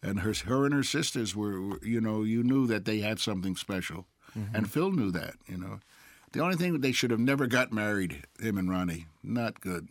And 0.03 0.21
her 0.21 0.35
her 0.47 0.67
and 0.67 0.75
her 0.75 0.85
sisters 0.85 1.35
were, 1.35 1.61
were 1.61 1.85
you 1.85 2.01
know, 2.01 2.23
you 2.23 2.45
knew 2.45 2.67
that 2.69 2.85
they 2.85 3.01
had 3.01 3.19
something 3.19 3.57
special, 3.57 4.07
and 4.55 4.71
Phil 4.71 4.93
knew 4.93 5.11
that. 5.11 5.35
You 5.47 5.57
know, 5.57 5.81
the 6.33 6.41
only 6.41 6.57
thing 6.57 6.81
they 6.81 6.93
should 6.93 7.11
have 7.11 7.21
never 7.21 7.47
got 7.47 7.73
married, 7.73 8.23
him 8.41 8.59
and 8.59 8.71
Ronnie. 8.71 9.07
Not 9.23 9.61
good, 9.61 9.89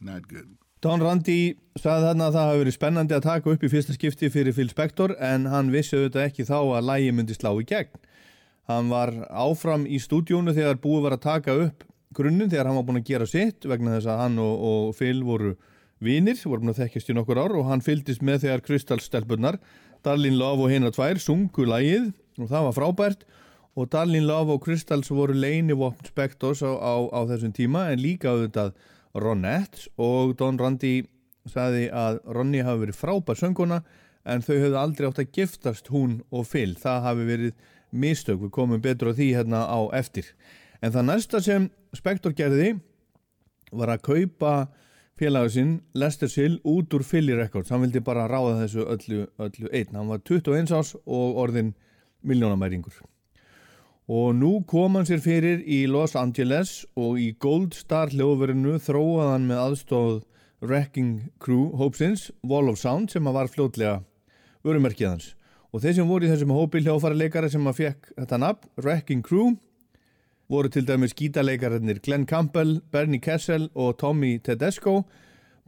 not 0.00 0.28
good. 0.28 0.56
Don 0.80 1.02
Randi 1.02 1.56
sagði 1.74 2.06
þarna 2.06 2.26
að 2.28 2.36
það 2.36 2.48
hafi 2.48 2.58
verið 2.62 2.74
spennandi 2.76 3.14
að 3.16 3.24
taka 3.24 3.50
upp 3.50 3.64
í 3.66 3.70
fyrsta 3.72 3.94
skipti 3.96 4.28
fyrir 4.30 4.54
Phil 4.54 4.68
Spector 4.70 5.14
en 5.18 5.48
hann 5.50 5.72
vissi 5.74 5.96
auðvitað 5.98 6.28
ekki 6.28 6.46
þá 6.46 6.58
að 6.60 6.86
lægi 6.86 7.14
myndi 7.16 7.34
slá 7.34 7.50
í 7.58 7.64
gegn. 7.66 8.04
Hann 8.70 8.92
var 8.92 9.10
áfram 9.32 9.88
í 9.88 9.98
stúdíónu 9.98 10.54
þegar 10.54 10.78
búið 10.82 11.08
var 11.08 11.16
að 11.16 11.24
taka 11.24 11.56
upp 11.64 11.82
grunninn 12.14 12.52
þegar 12.52 12.70
hann 12.70 12.78
var 12.78 12.86
búin 12.86 13.00
að 13.00 13.10
gera 13.10 13.26
sitt 13.26 13.66
vegna 13.66 13.96
þess 13.96 14.12
að 14.12 14.22
hann 14.22 14.38
og, 14.44 14.54
og 14.70 14.94
Phil 14.98 15.24
voru 15.26 15.56
vinir, 16.04 16.38
voru 16.44 16.62
búin 16.62 16.74
að 16.76 16.84
þekkjast 16.84 17.10
í 17.10 17.18
nokkur 17.18 17.42
ár 17.42 17.58
og 17.58 17.66
hann 17.72 17.82
fylgdist 17.82 18.22
með 18.22 18.46
þegar 18.46 18.64
Kristallstelpunar, 18.68 19.58
Darlene 20.06 20.38
Love 20.38 20.68
og 20.68 20.72
hinna 20.76 20.94
tvær 20.94 21.18
sungu 21.18 21.66
lægið 21.66 22.12
og 22.38 22.52
það 22.52 22.68
var 22.68 22.78
frábært 22.78 23.26
og 23.26 23.47
Darlene 23.86 24.26
Love 24.26 24.56
og 24.56 24.64
Kristalls 24.64 25.10
voru 25.14 25.36
leinivopn 25.38 26.08
Spectors 26.08 26.64
á, 26.66 26.74
á, 26.74 26.94
á 27.14 27.20
þessum 27.30 27.52
tíma 27.54 27.84
en 27.92 28.00
líka 28.02 28.32
auðvitað 28.32 28.72
Ronettes 29.14 29.86
og 30.02 30.34
Don 30.40 30.58
Randi 30.58 31.04
sagði 31.48 31.84
að 31.94 32.18
Ronny 32.34 32.64
hafi 32.66 32.82
verið 32.82 32.98
frábær 32.98 33.38
sönguna 33.38 33.82
en 34.28 34.42
þau 34.42 34.56
höfðu 34.56 34.78
aldrei 34.80 35.08
átt 35.08 35.20
að 35.22 35.30
giftast 35.38 35.90
hún 35.92 36.18
og 36.34 36.48
Phil, 36.50 36.74
það 36.80 37.04
hafi 37.06 37.26
verið 37.28 37.52
mistök, 37.94 38.40
við 38.42 38.52
komum 38.56 38.82
betur 38.84 39.12
á 39.12 39.18
því 39.18 39.28
hérna 39.36 39.62
á 39.64 39.80
eftir. 39.96 40.26
En 40.82 40.92
það 40.92 41.08
næsta 41.08 41.42
sem 41.44 41.68
Spector 41.96 42.34
gerði 42.36 42.74
var 43.72 43.94
að 43.94 44.04
kaupa 44.10 44.54
félagur 45.18 45.54
sinn 45.54 45.76
Lester 45.94 46.30
Sill 46.30 46.58
út 46.68 46.92
úr 46.94 47.04
Philly 47.06 47.36
Records. 47.38 47.70
Hann 47.72 47.86
vildi 47.86 48.02
bara 48.04 48.28
ráða 48.30 48.58
þessu 48.64 48.84
öllu, 48.84 49.28
öllu 49.38 49.70
einn, 49.72 49.94
hann 49.94 50.10
var 50.12 50.24
21 50.24 50.74
árs 50.76 50.96
og 51.04 51.40
orðin 51.44 51.72
miljónamæringur 52.26 52.98
og 54.08 54.32
nú 54.40 54.54
kom 54.64 54.96
hann 54.96 55.04
sér 55.04 55.20
fyrir 55.20 55.60
í 55.68 55.82
Los 55.84 56.14
Angeles 56.16 56.86
og 56.96 57.18
í 57.20 57.34
Gold 57.36 57.76
Star 57.76 58.08
hljóðverinu 58.08 58.78
þróað 58.80 59.32
hann 59.34 59.48
með 59.50 59.60
aðstóð 59.66 60.14
Wrecking 60.64 61.28
Crew 61.38 61.74
hópsins 61.76 62.30
Wall 62.40 62.72
of 62.72 62.80
Sound 62.80 63.12
sem 63.12 63.26
að 63.28 63.36
var 63.36 63.50
fljótlega 63.52 63.98
vörumerkið 64.64 65.10
hans. 65.10 65.26
Og 65.76 65.84
þeir 65.84 65.98
sem 65.98 66.08
voru 66.08 66.24
í 66.24 66.32
þessum 66.32 66.54
hópi 66.56 66.80
hljóðfæra 66.80 67.20
leikari 67.20 67.50
sem 67.52 67.68
að 67.68 67.80
fekk 67.82 68.12
þetta 68.16 68.38
nafn 68.40 68.70
Wrecking 68.80 69.24
Crew 69.26 69.58
voru 70.48 70.72
til 70.72 70.86
dæmis 70.88 71.12
gítarleikararnir 71.12 72.00
Glenn 72.00 72.24
Campbell, 72.24 72.78
Bernie 72.90 73.20
Kessel 73.20 73.68
og 73.76 73.98
Tommy 74.00 74.38
Tedesco 74.40 75.02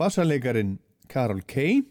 bassarleikarin 0.00 0.79
Carol 1.12 1.44
Kay 1.44 1.83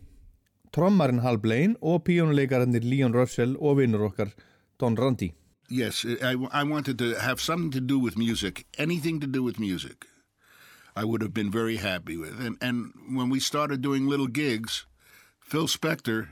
trommarinn 0.74 1.22
Hal 1.22 1.38
Blaine 1.38 1.78
og 1.82 2.08
píónuleikararnir 2.10 2.90
Leon 2.90 3.14
Russell 3.14 3.54
og 3.62 3.78
vinnur 3.84 4.10
okkar 4.10 4.34
Don 4.82 4.98
Randi 4.98 5.30
Yes, 5.70 6.06
I, 6.24 6.36
I 6.52 6.64
wanted 6.64 6.98
to 6.98 7.14
have 7.14 7.40
something 7.40 7.72
to 7.72 7.82
do 7.82 8.00
with 8.00 8.18
music, 8.18 8.66
anything 8.78 9.20
to 9.20 9.28
do 9.28 9.44
with 9.44 9.60
music. 9.60 10.06
I 10.96 11.06
would 11.06 11.22
have 11.22 11.34
been 11.34 11.52
very 11.52 11.78
happy 11.78 12.18
with. 12.18 12.40
And 12.40 12.58
and 12.60 12.92
when 13.12 13.30
we 13.30 13.40
started 13.40 13.82
doing 13.82 14.08
little 14.08 14.28
gigs, 14.28 14.86
Phil 15.40 15.68
Spector 15.68 16.30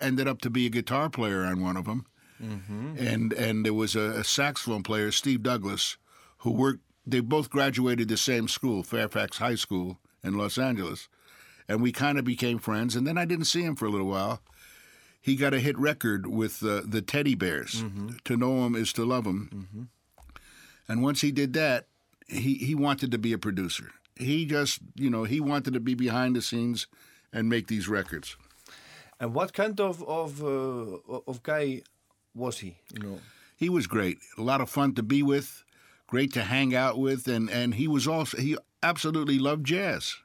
ended 0.00 0.26
up 0.26 0.40
to 0.42 0.50
be 0.50 0.66
a 0.66 0.70
guitar 0.70 1.08
player 1.08 1.44
on 1.44 1.62
one 1.62 1.76
of 1.76 1.84
them, 1.84 2.04
mm-hmm. 2.42 2.96
and 2.98 3.32
and 3.32 3.64
there 3.64 3.74
was 3.74 3.94
a, 3.94 4.20
a 4.20 4.24
saxophone 4.24 4.82
player, 4.82 5.12
Steve 5.12 5.42
Douglas, 5.42 5.96
who 6.38 6.50
worked. 6.50 6.82
They 7.06 7.20
both 7.20 7.48
graduated 7.48 8.08
the 8.08 8.16
same 8.16 8.46
school, 8.46 8.82
Fairfax 8.82 9.38
High 9.38 9.54
School 9.54 9.98
in 10.22 10.36
Los 10.36 10.58
Angeles, 10.58 11.08
and 11.68 11.80
we 11.80 11.92
kind 11.92 12.18
of 12.18 12.24
became 12.24 12.58
friends. 12.58 12.96
And 12.96 13.06
then 13.06 13.16
I 13.16 13.24
didn't 13.24 13.46
see 13.46 13.62
him 13.62 13.76
for 13.76 13.86
a 13.86 13.90
little 13.90 14.08
while. 14.08 14.42
He 15.20 15.36
got 15.36 15.52
a 15.52 15.60
hit 15.60 15.78
record 15.78 16.26
with 16.26 16.62
uh, 16.62 16.82
the 16.84 17.02
Teddy 17.02 17.34
Bears. 17.34 17.84
To 18.24 18.36
know 18.36 18.64
him 18.64 18.74
is 18.74 18.92
to 18.94 19.04
love 19.04 19.26
him. 19.26 19.88
And 20.88 21.02
once 21.02 21.20
he 21.20 21.30
did 21.30 21.52
that, 21.52 21.86
he, 22.26 22.54
he 22.54 22.74
wanted 22.74 23.10
to 23.12 23.18
be 23.18 23.32
a 23.32 23.38
producer. 23.38 23.92
He 24.16 24.44
just, 24.46 24.80
you 24.94 25.10
know, 25.10 25.24
he 25.24 25.40
wanted 25.40 25.74
to 25.74 25.80
be 25.80 25.94
behind 25.94 26.36
the 26.36 26.42
scenes 26.42 26.86
and 27.32 27.48
make 27.48 27.66
these 27.68 27.88
records. 27.88 28.36
And 29.18 29.34
what 29.34 29.52
kind 29.52 29.78
of 29.80 30.02
of 30.04 30.42
uh, 30.42 31.20
of 31.26 31.42
guy 31.42 31.82
was 32.34 32.58
he? 32.58 32.78
You 32.92 33.00
know. 33.00 33.18
He 33.56 33.68
was 33.68 33.86
great. 33.86 34.18
A 34.38 34.42
lot 34.42 34.60
of 34.60 34.70
fun 34.70 34.94
to 34.94 35.02
be 35.02 35.22
with, 35.22 35.64
great 36.06 36.32
to 36.32 36.42
hang 36.42 36.74
out 36.74 36.98
with, 36.98 37.28
and, 37.28 37.50
and 37.50 37.74
he 37.74 37.86
was 37.86 38.08
also, 38.08 38.38
he 38.38 38.56
absolutely 38.82 39.38
loved 39.38 39.66
jazz 39.66 40.16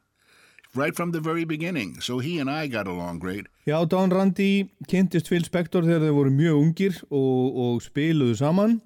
right 0.76 0.96
from 0.96 1.12
the 1.12 1.20
very 1.20 1.46
beginning. 1.46 2.02
So 2.02 2.20
he 2.20 2.40
and 2.40 2.50
I 2.50 2.68
got 2.68 2.88
along 2.88 3.20
great. 3.20 3.48
Já, 3.68 3.88
Don 3.90 4.10
Randi 4.10 4.70
kynntist 4.88 5.28
Phil 5.28 5.44
Spector 5.44 5.86
þegar 5.86 6.04
þeir 6.06 6.18
voru 6.18 6.34
mjög 6.34 6.60
ungir 6.62 7.00
og, 7.10 7.56
og 7.56 7.82
spiluðu 7.86 8.36
saman 8.40 8.80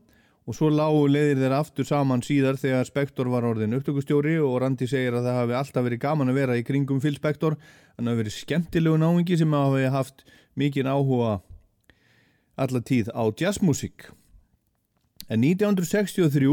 og 0.49 0.55
svo 0.57 0.71
lágu 0.73 1.03
leiðir 1.11 1.43
þeir 1.43 1.53
aftur 1.59 1.85
saman 1.85 2.23
síðar 2.25 2.57
þegar 2.57 2.87
Spector 2.87 3.29
var 3.29 3.45
orðin 3.45 3.75
upptökustjóri 3.77 4.39
og 4.41 4.55
Randi 4.63 4.87
segir 4.89 5.13
að 5.13 5.27
það 5.29 5.39
hafi 5.43 5.57
alltaf 5.59 5.85
verið 5.85 6.01
gaman 6.05 6.31
að 6.31 6.39
vera 6.41 6.57
í 6.57 6.63
kringum 6.65 7.01
Phil 7.03 7.13
Spector 7.19 7.57
hann 7.59 8.09
hafi 8.09 8.23
verið 8.23 8.37
skemmtilegu 8.37 8.97
náingi 8.97 9.37
sem 9.37 9.53
hafi 9.53 9.91
haft 9.93 10.23
mikinn 10.57 10.89
áhuga 10.89 11.35
alla 12.59 12.81
tíð 12.81 13.11
á 13.13 13.23
jazzmusik 13.29 14.09
en 15.29 15.45
1963 15.45 16.49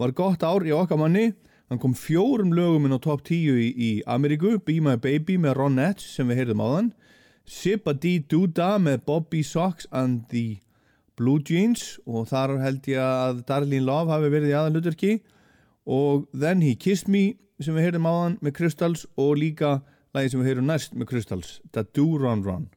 var 0.00 0.16
gott 0.16 0.40
ár 0.40 0.64
í 0.64 0.72
okkar 0.72 1.00
manni 1.00 1.34
hann 1.70 1.80
kom 1.82 1.94
fjórum 1.98 2.52
lögum 2.54 2.86
inn 2.86 2.94
á 2.94 3.00
top 3.02 3.24
10 3.26 3.58
í, 3.58 3.70
í 3.74 3.90
Ameríku 4.06 4.56
Be 4.62 4.78
My 4.82 4.96
Baby 5.00 5.38
með 5.42 5.56
Ronettes 5.58 6.06
sem 6.16 6.28
við 6.30 6.42
heyrðum 6.42 6.62
áðan 6.62 6.92
Sippa 7.46 7.94
Dee 7.94 8.22
Duda 8.26 8.76
með 8.82 9.04
Bobby 9.06 9.42
Sox 9.46 9.86
and 9.90 10.26
the 10.30 10.58
Blue 11.16 11.40
Jeans 11.40 11.96
og 12.06 12.28
þar 12.30 12.58
held 12.62 12.86
ég 12.90 13.00
að 13.00 13.42
Darlene 13.48 13.84
Love 13.86 14.12
hafi 14.12 14.30
verið 14.34 14.52
í 14.52 14.58
aðalutverki 14.58 15.12
og 15.86 16.26
Then 16.34 16.62
He 16.66 16.74
Kissed 16.74 17.10
Me 17.10 17.36
sem 17.62 17.76
við 17.76 17.88
heyrðum 17.88 18.10
áðan 18.10 18.38
með 18.44 18.58
Crystals 18.60 19.06
og 19.16 19.38
líka 19.40 19.78
lagi 20.16 20.32
sem 20.32 20.42
við 20.42 20.52
heyrum 20.52 20.70
næst 20.70 20.94
með 20.94 21.14
Crystals 21.14 21.58
The 21.72 21.86
Do 21.96 22.12
Run 22.20 22.44
Run 22.46 22.70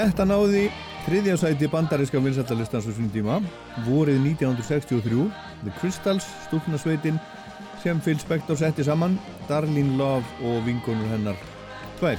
Þetta 0.00 0.24
náði 0.24 0.60
þriðja 1.04 1.34
sæti 1.42 1.68
bandaríska 1.68 2.20
vinsættalistans 2.24 2.86
á 2.88 2.92
svona 2.96 3.10
tíma, 3.12 3.34
vorið 3.84 4.22
1963, 4.30 5.26
The 5.60 5.72
Crystals, 5.76 6.24
stúknarsveitin 6.46 7.18
sem 7.82 8.00
Phil 8.00 8.16
Spector 8.22 8.56
setti 8.56 8.86
saman, 8.86 9.18
Darlene 9.44 9.98
Love 9.98 10.24
og 10.48 10.62
vinkonur 10.64 11.10
hennar 11.12 11.36
tvær. 11.98 12.16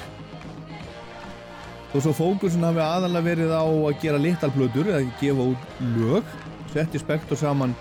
Þó 1.90 1.98
svo 2.06 2.14
fókusin 2.20 2.68
hafi 2.68 2.84
aðalega 2.86 3.28
verið 3.32 3.56
á 3.58 3.66
að 3.66 3.98
gera 4.04 4.22
litalplötur 4.28 4.92
eða 4.92 5.02
gefa 5.24 5.50
út 5.56 5.82
lög, 5.96 6.38
setti 6.76 7.02
Spector 7.02 7.42
saman 7.42 7.74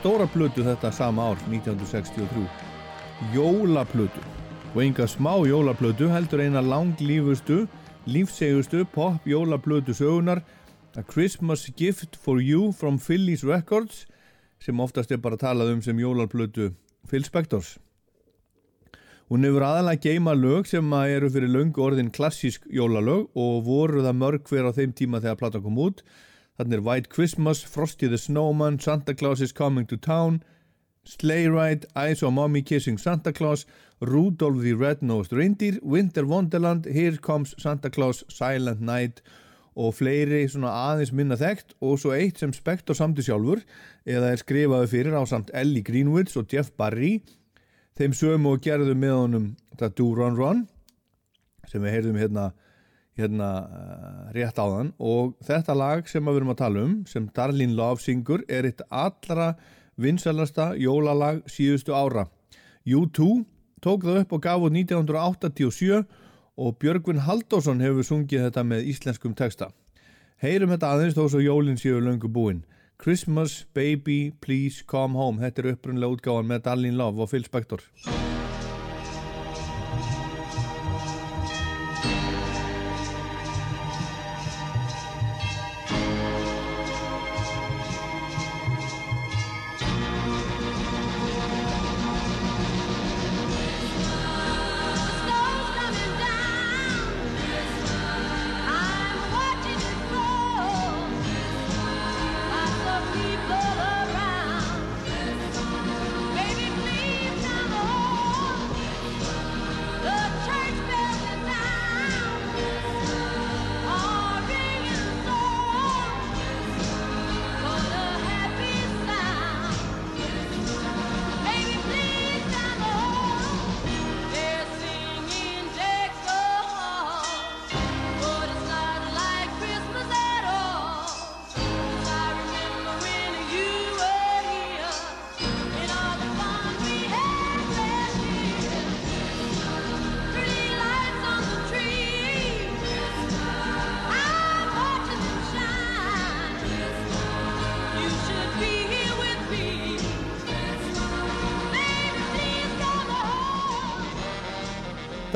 stóra 0.00 0.26
plötu 0.34 0.66
þetta 0.66 0.90
sama 0.90 1.30
ár, 1.30 1.38
1963, 1.46 2.42
jólaplötu. 3.38 4.26
Og 4.74 4.82
enga 4.82 5.06
smá 5.06 5.36
jólaplötu 5.46 6.10
heldur 6.10 6.42
eina 6.42 6.64
langlífustu, 6.74 7.68
lífsegustu 8.06 8.84
pop 8.84 9.24
jólaplötu 9.24 9.94
sögunar 9.94 10.42
A 10.96 11.02
Christmas 11.02 11.70
Gift 11.76 12.16
for 12.16 12.40
You 12.40 12.72
from 12.72 12.98
Phillies 12.98 13.42
Records 13.44 14.06
sem 14.60 14.80
oftast 14.80 15.10
er 15.10 15.18
bara 15.18 15.38
talað 15.40 15.72
um 15.72 15.80
sem 15.82 15.98
jólaplötu 15.98 16.74
Phil 17.08 17.24
Spectors. 17.24 17.78
Hún 19.28 19.44
hefur 19.44 19.64
aðalega 19.64 20.04
geima 20.04 20.34
lög 20.36 20.68
sem 20.68 20.92
eru 20.92 21.30
fyrir 21.32 21.48
löngu 21.48 21.80
orðin 21.80 22.12
klassísk 22.12 22.68
jólalög 22.68 23.30
og 23.34 23.64
voru 23.64 24.04
það 24.04 24.20
mörg 24.20 24.48
hver 24.48 24.68
á 24.68 24.76
þeim 24.76 24.92
tíma 24.92 25.22
þegar 25.24 25.40
platan 25.40 25.64
kom 25.64 25.80
út. 25.80 26.04
Þannig 26.58 26.76
er 26.76 26.84
White 26.84 27.10
Christmas, 27.10 27.64
Frosty 27.64 28.06
the 28.08 28.20
Snowman, 28.20 28.78
Santa 28.78 29.14
Claus 29.14 29.40
is 29.40 29.52
Coming 29.52 29.88
to 29.88 29.96
Town, 29.96 30.42
Sleigh 31.04 31.48
Ride, 31.48 31.88
I 31.96 32.14
Saw 32.14 32.30
Mommy 32.30 32.62
Kissing 32.62 32.98
Santa 32.98 33.32
Claus, 33.32 33.66
Rudolph 34.06 34.62
the 34.62 34.74
Red-Nosed 34.74 35.32
Reindeer, 35.32 35.78
Winter 35.82 36.24
Wonderland, 36.26 36.86
Here 36.86 37.16
Comes 37.16 37.54
Santa 37.58 37.90
Claus, 37.90 38.24
Silent 38.28 38.80
Night 38.80 39.22
og 39.74 39.94
fleiri 39.98 40.44
svona 40.50 40.70
aðeins 40.92 41.12
minna 41.14 41.36
þekkt 41.38 41.74
og 41.82 41.98
svo 41.98 42.12
eitt 42.14 42.38
sem 42.38 42.52
Spector 42.54 42.94
samti 42.94 43.24
sjálfur 43.26 43.62
eða 44.06 44.30
er 44.30 44.42
skrifaði 44.42 44.90
fyrir 44.92 45.16
á 45.18 45.22
samt 45.26 45.50
Ellie 45.56 45.82
Greenwoods 45.82 46.36
og 46.38 46.52
Jeff 46.52 46.70
Barry. 46.78 47.18
Þeim 47.98 48.14
sömu 48.14 48.54
og 48.54 48.62
gerðu 48.62 48.94
með 48.98 49.16
honum 49.16 49.48
þetta 49.72 49.90
Do 49.98 50.10
Run 50.14 50.38
Run 50.38 50.62
sem 51.70 51.82
við 51.82 51.96
heyrðum 51.96 52.20
hérna, 52.20 52.44
hérna 53.18 53.48
uh, 53.64 54.20
rétt 54.36 54.58
áðan. 54.58 54.92
Og 55.02 55.34
þetta 55.46 55.76
lag 55.78 56.10
sem 56.10 56.22
við 56.24 56.40
erum 56.40 56.54
að 56.54 56.60
tala 56.62 56.84
um 56.84 56.94
sem 57.10 57.26
Darlene 57.34 57.74
Love 57.74 58.02
syngur 58.04 58.44
er 58.48 58.68
eitt 58.68 58.84
allra 58.90 59.54
vinsalasta 59.98 60.72
jólalag 60.78 61.42
síðustu 61.50 61.94
ára. 61.94 62.28
U2 62.84 63.44
tók 63.84 64.04
það 64.06 64.20
upp 64.24 64.36
og 64.36 64.44
gaf 64.44 64.66
út 64.66 64.76
1987 64.76 66.04
og 66.56 66.76
Björgvin 66.80 67.24
Halldórsson 67.26 67.82
hefur 67.84 68.06
sungið 68.06 68.46
þetta 68.48 68.64
með 68.66 68.90
íslenskum 68.92 69.34
texta. 69.36 69.70
Heyrum 70.42 70.72
þetta 70.74 70.92
aðeins 70.94 71.16
þó 71.18 71.26
svo 71.28 71.42
jólinn 71.44 71.80
séu 71.80 72.00
löngu 72.02 72.30
búinn 72.30 72.64
Christmas 72.98 73.66
Baby 73.74 74.32
Please 74.40 74.84
Come 74.86 75.18
Home. 75.18 75.42
Þetta 75.42 75.62
er 75.62 75.72
upprunlega 75.74 76.16
útgáðan 76.16 76.52
með 76.52 76.68
Darlene 76.68 77.00
Love 77.00 77.26
og 77.26 77.34
Phil 77.34 77.44
Spector 77.44 77.84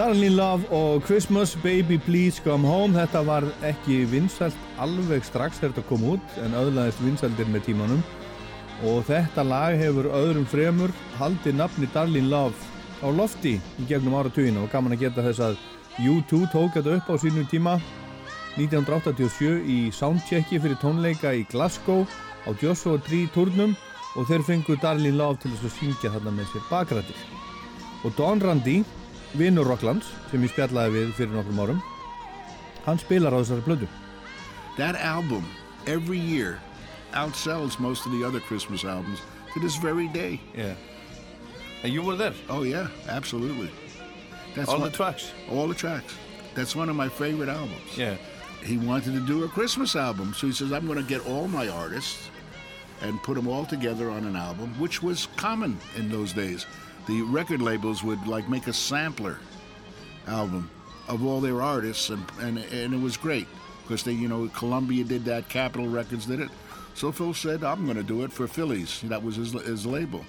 Darlene 0.09 0.37
Love 0.37 0.71
og 0.73 1.03
Christmas 1.05 1.59
Baby 1.63 1.99
Please 1.99 2.41
Come 2.45 2.69
Home. 2.69 2.97
Þetta 2.97 3.21
var 3.29 3.45
ekki 3.69 4.07
vinsælt 4.09 4.57
alveg 4.81 5.21
strax 5.27 5.59
þegar 5.59 5.75
þetta 5.75 5.89
kom 5.91 6.05
út 6.15 6.37
en 6.41 6.55
öðlaðist 6.57 7.03
vinsældir 7.05 7.51
með 7.53 7.67
tímanum. 7.67 7.99
Og 8.89 9.03
þetta 9.05 9.43
lag 9.45 9.75
hefur 9.77 10.07
öðrum 10.17 10.47
fremur 10.49 10.95
haldið 11.19 11.59
nafni 11.59 11.91
Darlene 11.93 12.31
Love 12.33 12.57
á 13.05 13.09
lofti 13.13 13.59
í 13.61 13.89
gegnum 13.91 14.17
áratugina 14.17 14.63
og 14.65 14.73
gaman 14.73 14.97
að 14.97 15.03
geta 15.03 15.27
þess 15.27 15.45
að 15.45 15.59
U2 16.01 16.41
tók 16.55 16.79
þetta 16.79 16.95
upp 16.97 17.11
á 17.13 17.15
sínum 17.21 17.45
tíma 17.53 17.75
1987 18.57 19.59
í 19.69 19.79
soundchecki 19.93 20.57
fyrir 20.57 20.81
tónleika 20.81 21.35
í 21.37 21.45
Glasgow 21.53 22.07
á 22.49 22.51
Joshua 22.63 22.97
Tree 23.05 23.29
turnum 23.37 23.77
og 24.17 24.25
þeir 24.33 24.47
fengu 24.49 24.79
Darlene 24.81 25.21
Love 25.21 25.43
til 25.45 25.53
þess 25.53 25.69
að 25.69 25.77
syngja 25.83 26.15
þarna 26.17 26.33
með 26.39 26.49
sér 26.55 26.65
bakrættir 26.71 27.29
og 28.07 28.17
Don 28.17 28.41
Randy 28.41 28.79
vinnur 29.37 29.67
Rocklands 29.69 30.07
sem 30.31 30.43
ég 30.43 30.51
spjallaði 30.53 30.95
við 30.95 31.13
fyrir 31.19 31.35
nokkrum 31.37 31.61
árum 31.65 31.81
hann 32.87 32.99
spilar 33.03 33.35
á 33.37 33.41
þessari 33.43 33.65
blödu 33.67 33.89
That 34.79 34.95
album, 34.95 35.45
every 35.87 36.19
year, 36.21 36.61
outsells 37.13 37.81
most 37.81 38.07
of 38.07 38.13
the 38.13 38.23
other 38.25 38.39
Christmas 38.39 38.85
albums 38.85 39.19
to 39.53 39.59
this 39.61 39.75
very 39.77 40.07
day. 40.09 40.41
yeah. 40.55 40.75
and 41.83 41.93
you 41.93 42.03
were 42.03 42.17
there 42.17 42.35
Oh 42.49 42.63
yeah, 42.63 42.87
absolutely. 43.09 43.71
That's 44.55 44.69
all 44.69 44.79
one- 44.81 44.91
the 44.91 44.97
tracks 44.97 45.33
all 45.51 45.67
the 45.69 45.75
tracks. 45.75 46.15
That's 46.55 46.75
one 46.77 46.89
of 46.89 46.97
my 46.97 47.09
favorite 47.09 47.49
albums. 47.49 47.97
yeah. 47.97 48.17
He 48.65 48.77
wanted 48.77 49.15
to 49.15 49.21
do 49.21 49.45
a 49.45 49.49
Christmas 49.49 49.95
album, 49.95 50.35
so 50.35 50.49
he 50.49 50.53
says, 50.53 50.73
"I'm 50.73 50.87
going 50.87 50.99
to 50.99 51.05
get 51.09 51.25
all 51.29 51.47
my 51.47 51.69
artists 51.69 52.29
and 53.03 53.23
put 53.23 53.37
them 53.37 53.47
all 53.47 53.65
together 53.65 54.11
on 54.11 54.25
an 54.25 54.35
album," 54.35 54.75
which 54.81 55.01
was 55.01 55.29
common 55.37 55.79
in 55.97 56.09
those 56.11 56.33
days. 56.33 56.67
The 57.09 57.23
record 57.23 57.63
labels 57.63 58.05
would 58.05 58.27
like 58.27 58.49
make 58.51 58.67
a 58.67 58.73
sampler 58.73 59.39
album 60.27 60.71
of 61.09 61.25
all 61.25 61.41
their 61.41 61.63
artists, 61.63 62.11
and 62.11 62.23
and, 62.41 62.59
and 62.59 62.93
it 62.93 63.01
was 63.01 63.17
great 63.17 63.49
because 63.83 64.03
they, 64.03 64.13
you 64.13 64.29
know, 64.29 64.47
Columbia 64.49 65.05
did 65.05 65.25
that, 65.25 65.49
Capitol 65.49 65.89
Records 65.89 66.27
did 66.27 66.41
it. 66.41 66.51
So 66.95 67.11
Phil 67.11 67.33
said, 67.33 67.65
"I'm 67.65 67.87
going 67.87 67.97
to 67.97 68.03
do 68.03 68.25
it 68.25 68.33
for 68.33 68.47
Phillies." 68.47 69.01
That 69.05 69.23
was 69.23 69.37
his 69.37 69.53
his 69.53 69.87
label, 69.87 70.23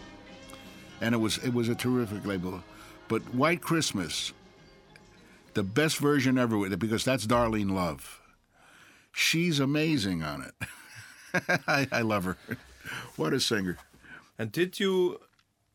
and 1.02 1.14
it 1.14 1.18
was 1.18 1.38
it 1.40 1.54
was 1.54 1.68
a 1.68 1.76
terrific 1.76 2.26
label. 2.26 2.64
But 3.10 3.24
White 3.36 3.62
Christmas, 3.62 4.32
the 5.56 5.64
best 5.64 5.98
version 5.98 6.38
ever 6.38 6.58
with 6.58 6.72
it 6.72 6.80
because 6.80 7.04
that's 7.04 7.28
Darlene 7.28 7.72
Love. 7.72 8.22
She's 9.12 9.60
amazing 9.60 10.24
on 10.24 10.44
it. 10.44 10.68
I, 11.68 11.88
I 11.92 12.02
love 12.02 12.24
her. 12.24 12.38
What 13.18 13.34
a 13.34 13.40
singer. 13.40 13.78
and 14.38 14.52
did 14.52 14.80
you 14.80 15.20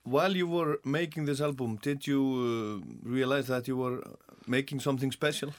while 0.04 0.36
you 0.36 0.46
were 0.46 0.78
making 0.84 1.24
this 1.24 1.40
album 1.40 1.78
did 1.82 2.06
you 2.06 2.20
uh, 2.82 3.08
realize 3.08 3.46
that 3.48 3.66
you 3.66 3.76
were 3.76 4.02
making 4.46 4.80
something 4.80 5.10
special 5.10 5.52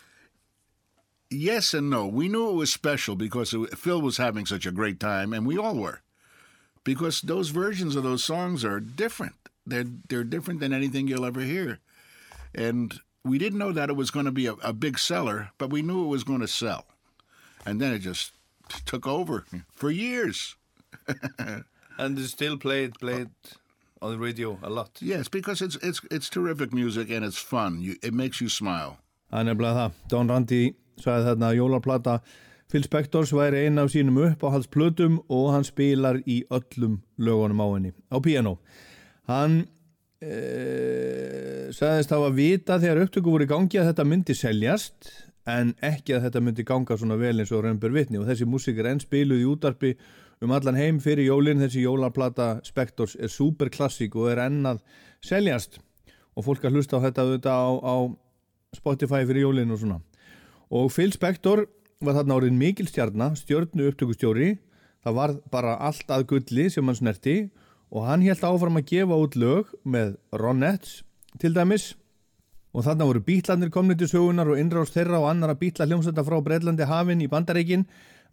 Yes 1.30 1.74
and 1.74 1.90
no. 1.90 2.06
We 2.08 2.28
knew 2.28 2.50
it 2.50 2.56
was 2.56 2.72
special 2.72 3.16
because 3.16 3.54
it, 3.54 3.78
Phil 3.78 4.02
was 4.02 4.18
having 4.18 4.46
such 4.46 4.66
a 4.66 4.72
great 4.72 5.00
time, 5.00 5.34
and 5.34 5.46
we 5.46 5.58
all 5.58 5.76
were. 5.76 6.02
Because 6.84 7.22
those 7.22 7.50
versions 7.50 7.96
of 7.96 8.04
those 8.04 8.24
songs 8.24 8.64
are 8.64 8.80
different. 8.80 9.36
They're 9.66 9.86
they're 10.08 10.24
different 10.24 10.60
than 10.60 10.74
anything 10.74 11.08
you'll 11.08 11.26
ever 11.26 11.42
hear. 11.42 11.80
And 12.54 13.00
we 13.24 13.40
didn't 13.40 13.60
know 13.60 13.72
that 13.72 13.90
it 13.90 13.96
was 13.96 14.12
going 14.12 14.26
to 14.26 14.32
be 14.32 14.46
a, 14.46 14.54
a 14.64 14.72
big 14.72 15.00
seller, 15.00 15.50
but 15.58 15.72
we 15.72 15.82
knew 15.82 16.06
it 16.06 16.10
was 16.10 16.24
going 16.24 16.42
to 16.42 16.48
sell. 16.48 16.86
And 17.66 17.82
then 17.82 17.92
it 17.92 18.00
just 18.00 18.32
took 18.86 19.08
over 19.08 19.46
for 19.72 19.90
years. 19.90 20.56
and 21.40 22.20
it's 22.20 22.30
still 22.30 22.58
played 22.58 23.00
played 23.00 23.30
on 24.06 24.16
the 24.16 24.22
radio 24.22 24.58
a 24.62 24.70
lot 24.70 25.02
Yes, 25.02 25.28
because 25.28 25.62
it's 25.66 25.78
it's 25.82 26.02
it's 26.12 26.30
terrific 26.30 26.74
music 26.74 27.10
and 27.10 27.26
it's 27.26 27.42
fun. 27.42 27.82
You, 27.82 27.96
it 28.04 28.14
makes 28.14 28.42
you 28.42 28.50
smile. 28.50 28.98
Það 29.32 29.40
er 29.40 29.48
nefnilega 29.50 29.78
það. 29.80 30.02
Don 30.14 30.30
Randy 30.30 30.64
sagði 31.02 31.30
þarna 31.30 31.48
að 31.52 31.58
jólaplata 31.60 32.18
Phil 32.72 32.84
Spectors 32.86 33.34
væri 33.36 33.66
einn 33.66 33.82
af 33.82 33.92
sínum 33.94 34.18
uppáhaldsplötum 34.26 35.20
og 35.30 35.52
hann 35.54 35.66
spilar 35.68 36.22
í 36.26 36.42
öllum 36.54 37.00
lögunum 37.18 37.62
á 37.62 37.68
henni 37.74 37.92
á 38.10 38.18
piano. 38.24 38.58
Hann 39.30 39.66
e, 40.22 41.70
sagðist 41.76 42.14
hafa 42.14 42.32
vita 42.34 42.80
þegar 42.82 43.06
upptöku 43.06 43.34
voru 43.34 43.46
í 43.46 43.52
gangi 43.52 43.82
að 43.82 43.92
þetta 43.92 44.08
myndi 44.10 44.38
seljast 44.38 45.12
en 45.50 45.76
ekki 45.86 46.16
að 46.16 46.28
þetta 46.28 46.42
myndi 46.42 46.66
ganga 46.66 46.98
svona 46.98 47.20
vel 47.22 47.38
eins 47.38 47.54
og 47.54 47.66
raunber 47.66 47.94
vitni 47.94 48.22
og 48.22 48.30
þessi 48.30 48.48
músík 48.50 48.82
er 48.82 48.90
enn 48.94 49.04
spiluð 49.04 49.44
í 49.44 49.50
útarpi 49.50 49.94
um 50.44 50.52
allan 50.52 50.78
heim 50.78 51.00
fyrir 51.04 51.30
jólinn 51.30 51.62
þessi 51.64 51.86
jólaplata 51.86 52.60
Spectors 52.68 53.16
er 53.16 53.32
superklassík 53.32 54.16
og 54.20 54.32
er 54.34 54.44
enn 54.48 54.66
að 54.68 54.82
seljast. 55.24 55.80
Og 56.36 56.44
fólk 56.48 56.66
að 56.68 56.76
hlusta 56.76 57.00
á 57.00 57.06
þetta 57.06 57.24
auðvitað 57.24 57.56
á, 57.56 57.72
á 57.80 57.96
Spotify 58.76 59.24
fyrir 59.24 59.46
jólinn 59.46 59.72
og 59.72 59.82
svona. 59.82 60.00
Og 60.72 60.90
Phil 60.92 61.14
Spector 61.16 61.66
var 62.04 62.18
þarna 62.18 62.40
orðin 62.40 62.60
mikil 62.60 62.90
stjarnar, 62.90 63.38
stjörnu 63.40 63.88
upptökustjóri. 63.92 64.58
Það 65.06 65.18
var 65.20 65.36
bara 65.54 65.78
allt 65.80 66.10
að 66.12 66.28
gulli 66.34 66.68
sem 66.74 66.86
hann 66.86 66.98
snerti. 67.00 67.38
Og 67.94 68.08
hann 68.10 68.26
held 68.26 68.44
áfram 68.44 68.82
að 68.82 68.90
gefa 68.90 69.20
út 69.22 69.38
lög 69.40 69.72
með 69.88 70.18
Ronettes 70.36 71.04
til 71.40 71.54
dæmis. 71.56 71.94
Og 72.76 72.84
þarna 72.84 73.08
voru 73.08 73.22
bítlandir 73.24 73.72
komnið 73.72 74.02
til 74.02 74.12
sögunar 74.18 74.50
og 74.52 74.60
innrást 74.60 74.98
þeirra 74.98 75.22
og 75.22 75.30
annara 75.30 75.56
bítla 75.56 75.88
hljómsönda 75.88 76.26
frá 76.28 76.42
Breitlandi 76.44 76.90
hafinn 76.90 77.24
í 77.24 77.30
Bandareikin 77.32 77.86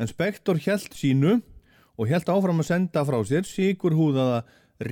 en 0.02 0.10
Spektor 0.10 0.58
held 0.58 0.90
sínu 0.98 1.36
og 1.98 2.08
held 2.08 2.28
áfram 2.28 2.62
að 2.62 2.70
senda 2.70 3.04
frá 3.08 3.18
sér 3.28 3.48
sigur 3.48 3.96
húðaða 3.96 4.42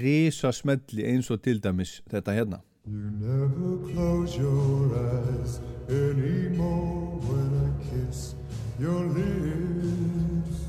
risa 0.01 0.53
smelli 0.53 1.07
eins 1.07 1.31
og 1.31 1.43
til 1.45 1.61
dæmis 1.63 2.01
þetta 2.11 2.37
hérna 2.37 2.61
You 2.87 3.11
never 3.21 3.93
close 3.93 4.37
your 4.37 4.97
eyes 4.97 5.61
anymore 5.89 7.21
when 7.29 7.51
I 7.67 7.69
kiss 7.85 8.35
your 8.81 9.05
lips. 9.05 10.65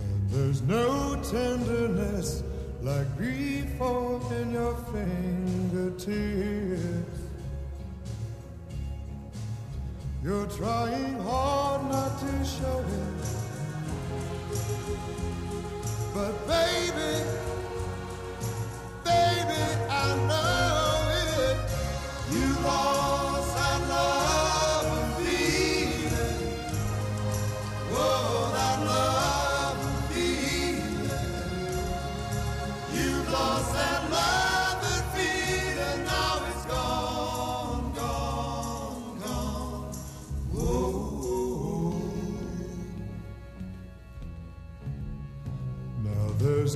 And 0.00 0.30
there's 0.30 0.60
no 0.62 1.16
tenderness 1.22 2.44
like 2.82 3.06
or 3.18 4.20
in 4.32 4.52
your 4.52 4.74
fingertips. 4.92 6.06
You're 10.22 10.46
trying 10.46 11.18
hard 11.20 11.90
not 11.90 12.20
to 12.20 12.44
show 12.44 12.84
it. 12.86 13.49
You 22.32 22.46
lost 22.62 23.09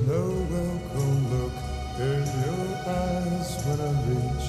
no 0.07 0.21
welcome 0.51 1.19
look 1.33 1.53
in 1.97 2.25
your 2.45 2.67
eyes 2.85 3.49
when 3.65 3.79
I 3.81 3.91
reach 4.05 4.47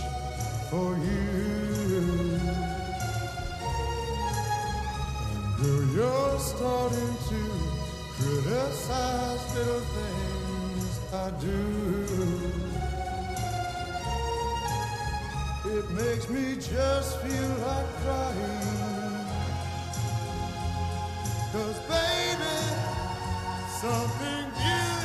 for 0.69 0.91
you. 0.99 2.41
And 5.33 5.57
girl, 5.57 5.85
you're 5.97 6.39
starting 6.41 7.17
to 7.31 7.41
criticize 8.17 9.45
little 9.57 9.85
things 9.97 10.93
I 11.15 11.31
do. 11.41 11.63
It 15.79 15.91
makes 15.91 16.29
me 16.29 16.57
just 16.57 17.21
feel 17.23 17.51
like 17.67 17.89
crying. 18.03 19.27
Cause 21.53 21.79
baby, 21.89 22.57
something 23.81 24.51
beautiful. 24.59 24.96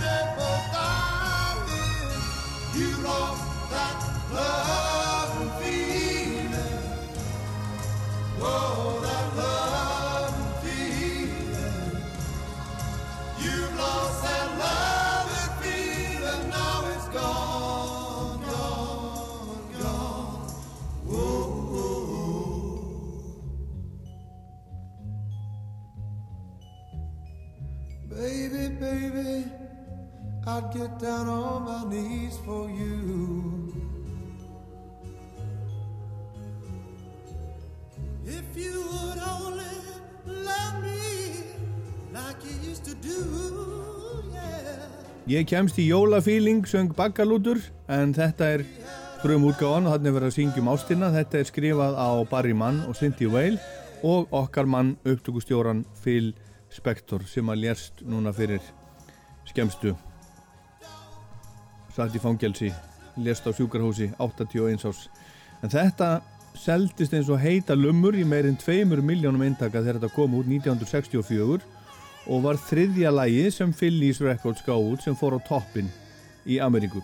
You 2.76 2.98
lost 3.04 3.72
that 3.72 4.32
love 4.34 5.42
and 5.42 5.52
feeling. 5.64 6.82
Whoa, 8.40 9.02
that 9.02 9.38
love 9.38 10.36
and 10.42 10.56
feeling. 10.64 12.04
You 13.40 13.78
lost 13.78 14.24
that 14.24 14.50
love 14.60 15.32
and 15.42 15.64
feeling. 15.64 16.50
Now 16.50 16.92
it's 16.96 17.10
gone, 17.10 18.42
gone, 18.46 19.74
gone. 19.82 20.50
Whoa, 21.06 21.44
whoa. 21.74 23.36
Baby, 28.10 28.76
baby, 28.76 29.52
I'd 30.48 30.74
get 30.74 30.98
down 31.00 31.30
on 31.30 31.64
my 31.64 31.84
knees 31.86 32.40
for 32.44 32.68
you. 32.68 33.70
If 38.26 38.58
you 38.58 38.82
would 38.90 39.22
only 39.22 39.78
love 40.26 40.82
me 40.82 41.46
like 42.12 42.42
you 42.42 42.70
used 42.70 42.86
to 42.86 42.96
do, 42.96 43.22
yeah. 44.34 44.90
Ég 45.30 45.46
kemst 45.46 45.78
í 45.78 45.86
jólafíling, 45.92 46.66
söng 46.66 46.90
Baggalútur, 46.98 47.62
en 47.86 48.16
þetta 48.18 48.50
er 48.58 48.66
frum 49.22 49.46
útgáðan 49.46 49.86
og 49.86 49.94
þannig 50.00 50.18
verið 50.18 50.32
að 50.32 50.38
syngjum 50.40 50.72
ástina. 50.74 51.14
Þetta 51.14 51.38
er 51.38 51.50
skrifað 51.54 52.02
á 52.02 52.10
Barry 52.32 52.58
Mann 52.58 52.82
og 52.90 52.98
Cynthia 52.98 53.30
Whale 53.30 53.62
og 54.02 54.34
okkar 54.34 54.66
mann 54.66 54.96
upptökustjóran 55.06 55.86
Phil 56.02 56.34
Spector 56.74 57.30
sem 57.30 57.46
að 57.54 57.68
lérst 57.68 58.02
núna 58.02 58.34
fyrir 58.34 58.66
skemstu. 59.46 59.94
Satt 61.96 62.16
í 62.16 62.22
fangelsi, 62.24 62.72
lérst 63.20 63.48
á 63.48 63.52
sjúkarhúsi, 63.52 64.12
81 64.18 64.86
árs. 64.88 65.08
En 65.62 65.72
þetta 65.72 66.22
seldist 66.58 67.14
eins 67.16 67.30
og 67.32 67.40
heita 67.42 67.76
lumur 67.76 68.16
í 68.18 68.24
meirinn 68.28 68.60
2 68.60 68.86
miljónum 68.88 69.44
eintaka 69.46 69.82
þegar 69.82 70.00
þetta 70.00 70.16
kom 70.16 70.38
út 70.40 70.48
1964 70.48 71.68
og 72.32 72.44
var 72.46 72.60
þriðja 72.60 73.12
lagi 73.14 73.50
sem 73.52 73.74
Phillies 73.74 74.22
Records 74.22 74.64
gá 74.66 74.76
út 74.76 75.04
sem 75.04 75.16
fór 75.18 75.38
á 75.38 75.40
toppin 75.48 75.90
í 76.46 76.60
Ameríku. 76.64 77.02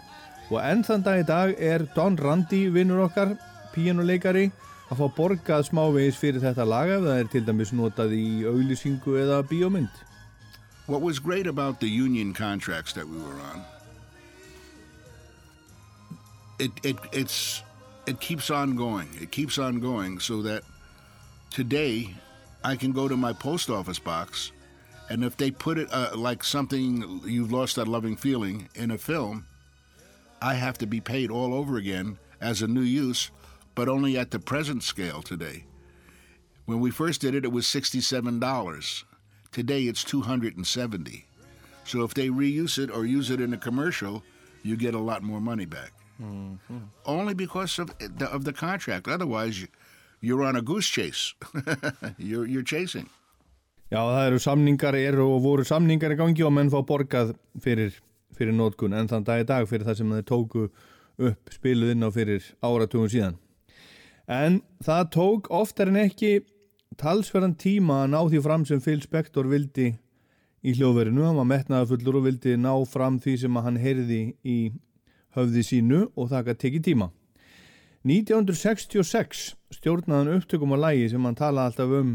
Og 0.52 0.62
enn 0.62 0.84
þann 0.88 1.04
dag 1.04 1.22
í 1.22 1.28
dag 1.28 1.54
er 1.60 1.84
Don 1.96 2.16
Randy 2.18 2.68
vinnur 2.72 3.08
okkar, 3.08 3.36
píanuleikari, 3.74 4.48
að 4.88 5.02
fá 5.02 5.08
borgað 5.18 5.66
smávegis 5.68 6.20
fyrir 6.20 6.44
þetta 6.44 6.66
lag 6.68 6.92
ef 6.96 7.02
það 7.04 7.18
er 7.22 7.32
til 7.34 7.44
dæmis 7.48 7.74
notað 7.76 8.14
í 8.16 8.28
auglýsingu 8.48 9.18
eða 9.20 9.42
bíómynd. 9.50 10.04
What 10.88 11.02
was 11.04 11.20
great 11.20 11.48
about 11.48 11.82
the 11.82 11.90
union 11.90 12.34
contracts 12.34 12.94
that 12.94 13.10
we 13.10 13.18
were 13.18 13.42
on, 13.52 13.66
it, 16.60 16.72
it 16.84 16.98
it's 17.12 17.64
it 18.06 18.20
keeps 18.20 18.50
on 18.50 18.76
going. 18.76 19.10
It 19.22 19.32
keeps 19.32 19.58
on 19.58 19.80
going 19.80 20.20
so 20.20 20.42
that 20.44 20.64
today 21.52 22.14
I 22.64 22.76
can 22.76 22.92
go 22.92 23.08
to 23.08 23.18
my 23.18 23.34
post 23.34 23.70
office 23.70 24.00
box 24.00 24.52
and 25.10 25.24
if 25.24 25.38
they 25.38 25.52
put 25.52 25.78
it 25.78 25.88
uh, 25.92 26.12
like 26.16 26.44
something 26.44 27.22
you've 27.26 27.52
lost 27.52 27.76
that 27.78 27.88
loving 27.88 28.16
feeling 28.16 28.70
in 28.76 28.92
a 28.92 28.98
film, 28.98 29.46
I 30.42 30.56
have 30.56 30.78
to 30.80 30.88
be 30.88 31.00
paid 31.00 31.32
all 31.32 31.54
over 31.54 31.78
again 31.78 32.18
as 32.42 32.62
a 32.62 32.68
new 32.68 32.82
use, 32.82 33.32
but 33.74 33.88
only 33.88 34.18
at 34.18 34.32
the 34.32 34.40
present 34.40 34.84
scale 34.84 35.22
today. 35.22 35.66
When 36.66 36.82
we 36.82 36.92
first 36.92 37.22
did 37.22 37.36
it, 37.36 37.46
it 37.46 37.52
was 37.52 37.66
$67. 37.66 39.04
Today 39.52 39.84
it's 39.84 40.04
270. 40.04 41.26
So 41.86 42.04
if 42.04 42.14
they 42.14 42.28
reuse 42.28 42.78
it 42.78 42.92
or 42.92 43.06
use 43.06 43.32
it 43.32 43.40
in 43.40 43.54
a 43.54 43.58
commercial, 43.58 44.24
you 44.62 44.76
get 44.76 44.94
a 44.94 45.00
lot 45.00 45.24
more 45.24 45.40
money 45.40 45.66
back. 45.66 45.94
Only 47.06 47.34
because 47.34 47.80
of 47.80 47.92
the, 48.00 48.26
of 48.32 48.44
the 48.46 48.54
contract. 48.54 49.08
Otherwise, 49.08 49.62
you- 49.62 49.68
you're 50.22 50.44
on 50.44 50.56
a 50.56 50.62
goose 50.62 50.88
chase. 50.90 51.34
you're, 52.18 52.46
you're 52.48 52.64
chasing. 52.66 53.08
Já, 53.92 54.02
það 54.04 54.26
eru 54.28 54.40
samningar, 54.44 54.96
eru 55.00 55.26
og 55.38 55.42
voru 55.46 55.64
samningar 55.64 56.12
í 56.12 56.18
gangi 56.20 56.44
og 56.44 56.52
menn 56.52 56.68
fá 56.74 56.82
borgað 56.84 57.30
fyrir, 57.64 57.94
fyrir 58.36 58.52
nótkun 58.58 58.92
en 58.98 59.08
þann 59.08 59.24
dag 59.30 59.44
í 59.44 59.48
dag 59.48 59.68
fyrir 59.70 59.86
það 59.88 60.00
sem 60.02 60.10
þeir 60.18 60.26
tóku 60.28 60.64
upp 61.30 61.54
spiluð 61.56 61.94
inn 61.94 62.04
á 62.04 62.10
fyrir 62.12 62.44
áratugum 62.68 63.08
síðan. 63.14 63.38
En 64.28 64.58
það 64.84 65.06
tók 65.16 65.48
oftar 65.56 65.88
en 65.94 66.02
ekki 66.02 66.34
talsverðan 67.00 67.56
tíma 67.62 68.02
að 68.04 68.12
ná 68.12 68.20
því 68.34 68.42
fram 68.44 68.66
sem 68.68 68.82
Phil 68.84 69.00
Spector 69.06 69.48
vildi 69.48 69.94
í 70.68 70.74
hljóðverinu. 70.76 71.24
Hann 71.24 71.40
var 71.40 71.48
metnaða 71.48 71.88
fullur 71.94 72.20
og 72.20 72.28
vildi 72.28 72.58
ná 72.60 72.74
fram 72.92 73.22
því 73.24 73.38
sem 73.46 73.62
hann 73.64 73.80
heyrði 73.80 74.20
í 74.44 74.58
höfði 75.38 75.64
sínu 75.66 76.02
og 76.18 76.32
það 76.32 76.50
gæti 76.50 76.64
tekið 76.66 76.86
tíma. 76.90 77.10
1966 78.08 79.44
stjórnaði 79.76 80.18
hann 80.18 80.40
upptökum 80.40 80.74
á 80.76 80.78
lægi 80.88 81.12
sem 81.12 81.26
hann 81.28 81.38
talaði 81.38 81.72
alltaf 81.72 81.94
um 82.00 82.12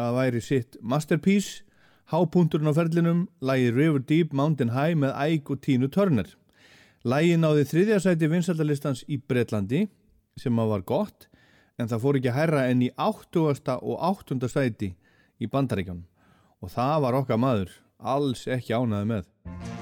að 0.00 0.16
væri 0.16 0.42
sitt 0.44 0.76
masterpiece, 0.80 1.62
hápunkturinn 2.12 2.70
á 2.70 2.74
ferlinum, 2.76 3.22
lægi 3.40 3.72
River 3.74 4.02
Deep 4.02 4.32
Mountain 4.32 4.72
High 4.76 4.96
með 4.96 5.16
Æg 5.16 5.50
og 5.50 5.62
Tínu 5.64 5.90
Turner. 5.92 6.28
Lægi 7.04 7.38
náði 7.38 7.66
þriðja 7.70 8.02
sæti 8.02 8.30
vinsaldalistans 8.30 9.04
í 9.08 9.18
Bretlandi 9.18 9.86
sem 10.40 10.58
að 10.58 10.72
var 10.74 10.86
gott 10.88 11.28
en 11.76 11.90
það 11.90 12.02
fór 12.02 12.18
ekki 12.20 12.32
að 12.32 12.38
herra 12.40 12.66
enn 12.70 12.84
í 12.86 12.92
80. 12.96 13.76
og 13.76 13.96
8. 14.10 14.40
sæti 14.48 14.94
í 15.38 15.48
Bandaríkjónum 15.52 16.06
og 16.64 16.72
það 16.72 17.00
var 17.04 17.20
okkar 17.20 17.40
maður 17.40 17.74
alls 18.00 18.46
ekki 18.48 18.76
ánaði 18.76 19.12
með. 19.12 19.75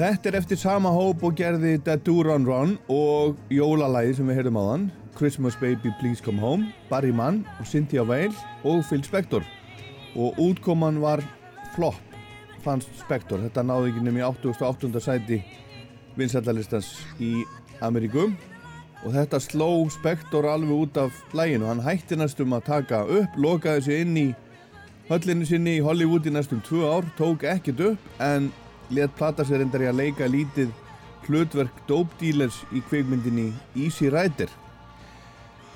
Þetta 0.00 0.30
er 0.30 0.36
eftir 0.38 0.56
sama 0.56 0.88
hóp 0.94 1.20
og 1.28 1.34
gerði 1.36 1.74
Dead 1.84 2.00
Do 2.06 2.22
Run 2.24 2.46
Run 2.48 2.70
og 2.88 3.34
jólalæði 3.52 4.14
sem 4.16 4.30
við 4.30 4.38
heyrðum 4.38 4.56
á 4.56 4.64
þann 4.64 4.84
Christmas 5.18 5.58
Baby 5.60 5.90
Please 5.98 6.24
Come 6.24 6.40
Home 6.40 6.70
Barry 6.88 7.10
Mann 7.12 7.42
og 7.60 7.68
Cynthia 7.68 8.00
Weil 8.08 8.30
og 8.64 8.80
Phil 8.88 9.02
Spector. 9.04 9.44
Og 10.16 10.38
útkoman 10.40 11.02
var 11.02 11.20
flop 11.74 11.98
fannst 12.64 12.88
Spector, 13.02 13.42
þetta 13.44 13.66
náði 13.68 13.90
ekki 13.90 14.06
nefnir 14.06 14.24
88. 14.30 15.02
sæti 15.04 15.42
vinsættalistans 16.16 16.88
í 17.20 17.44
Ameríku. 17.84 18.30
Og 19.04 19.12
þetta 19.18 19.42
sló 19.44 19.68
Spector 19.92 20.48
alveg 20.48 20.86
út 20.86 21.02
af 21.04 21.20
læginu, 21.36 21.68
hann 21.68 21.84
hætti 21.84 22.16
næstum 22.16 22.56
að 22.56 22.64
taka 22.70 23.02
upp, 23.04 23.36
lokaði 23.36 23.84
sig 23.90 24.06
inn 24.06 24.16
í 24.16 24.26
höllinu 25.12 25.44
sinni 25.44 25.76
í 25.76 25.84
Hollywood 25.84 26.24
í 26.24 26.32
næstum 26.32 26.64
tvö 26.64 26.88
ár, 26.88 27.12
tók 27.20 27.44
ekkert 27.52 27.84
upp 27.92 28.20
en 28.24 28.48
let 28.94 29.16
plata 29.18 29.46
sér 29.46 29.64
endar 29.64 29.84
í 29.84 29.90
að 29.90 30.00
leika 30.00 30.28
lítið 30.30 30.72
hlutverk 31.26 31.82
Dope 31.88 32.16
Dealers 32.20 32.62
í 32.74 32.82
kveikmyndinni 32.88 33.50
Easy 33.78 34.10
Rider 34.12 34.50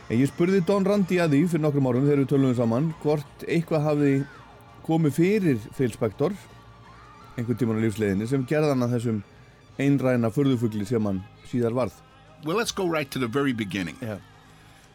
en 0.08 0.18
ég 0.18 0.30
spurði 0.30 0.62
Don 0.66 0.86
Randi 0.86 1.20
að 1.22 1.36
því 1.36 1.42
fyrir 1.52 1.64
nokkrum 1.64 1.90
árum 1.90 2.08
þegar 2.08 2.24
við 2.24 2.32
tölum 2.32 2.56
saman 2.58 2.90
hvort 3.02 3.46
eitthvað 3.48 3.86
hafði 3.88 4.14
komið 4.86 5.20
fyrir 5.20 5.68
Phil 5.76 5.92
Spector 5.94 6.34
einhvern 7.36 7.60
tíman 7.60 7.80
á 7.80 7.84
lífsleiðinni 7.84 8.28
sem 8.30 8.44
gerði 8.48 8.74
hann 8.74 8.86
að 8.86 8.98
þessum 8.98 9.22
einræna 9.80 10.30
furðufugli 10.34 10.86
sem 10.88 11.06
hann 11.08 11.22
síðar 11.50 11.76
varð 11.76 12.02
Well, 12.44 12.58
let's 12.58 12.72
go 12.72 12.86
right 12.86 13.10
to 13.12 13.18
the 13.18 13.26
very 13.26 13.54
beginning. 13.54 13.96
Já. 14.02 14.18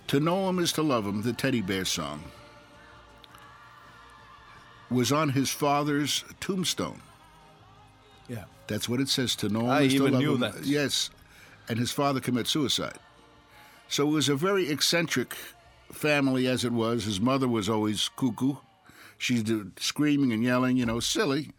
To 0.09 0.19
Know 0.19 0.47
Him 0.49 0.59
is 0.59 0.71
to 0.73 0.83
Love 0.83 1.05
Him, 1.05 1.23
the 1.23 1.33
Teddy 1.33 1.61
Bear 1.61 1.83
song, 1.83 2.23
was 4.91 5.11
on 5.11 5.29
his 5.29 5.49
father's 5.49 6.23
tombstone. 6.39 7.01
Já. 8.29 8.45
That's 8.67 8.87
what 8.87 8.99
it 8.99 9.09
says, 9.09 9.35
to 9.37 9.49
know 9.49 9.61
him 9.61 9.69
I 9.69 9.83
even 9.83 10.17
knew 10.19 10.35
him. 10.35 10.41
that. 10.41 10.63
Yes. 10.63 11.09
And 11.67 11.79
his 11.79 11.91
father 11.91 12.19
committed 12.19 12.47
suicide. 12.47 12.97
So 13.87 14.07
it 14.07 14.11
was 14.11 14.29
a 14.29 14.35
very 14.35 14.69
eccentric 14.69 15.35
family 15.91 16.47
as 16.47 16.63
it 16.63 16.71
was. 16.71 17.05
His 17.05 17.19
mother 17.19 17.47
was 17.47 17.67
always 17.67 18.09
cuckoo. 18.15 18.55
She's 19.17 19.43
screaming 19.77 20.31
and 20.31 20.43
yelling, 20.43 20.77
you 20.77 20.85
know, 20.85 20.99
silly. 20.99 21.51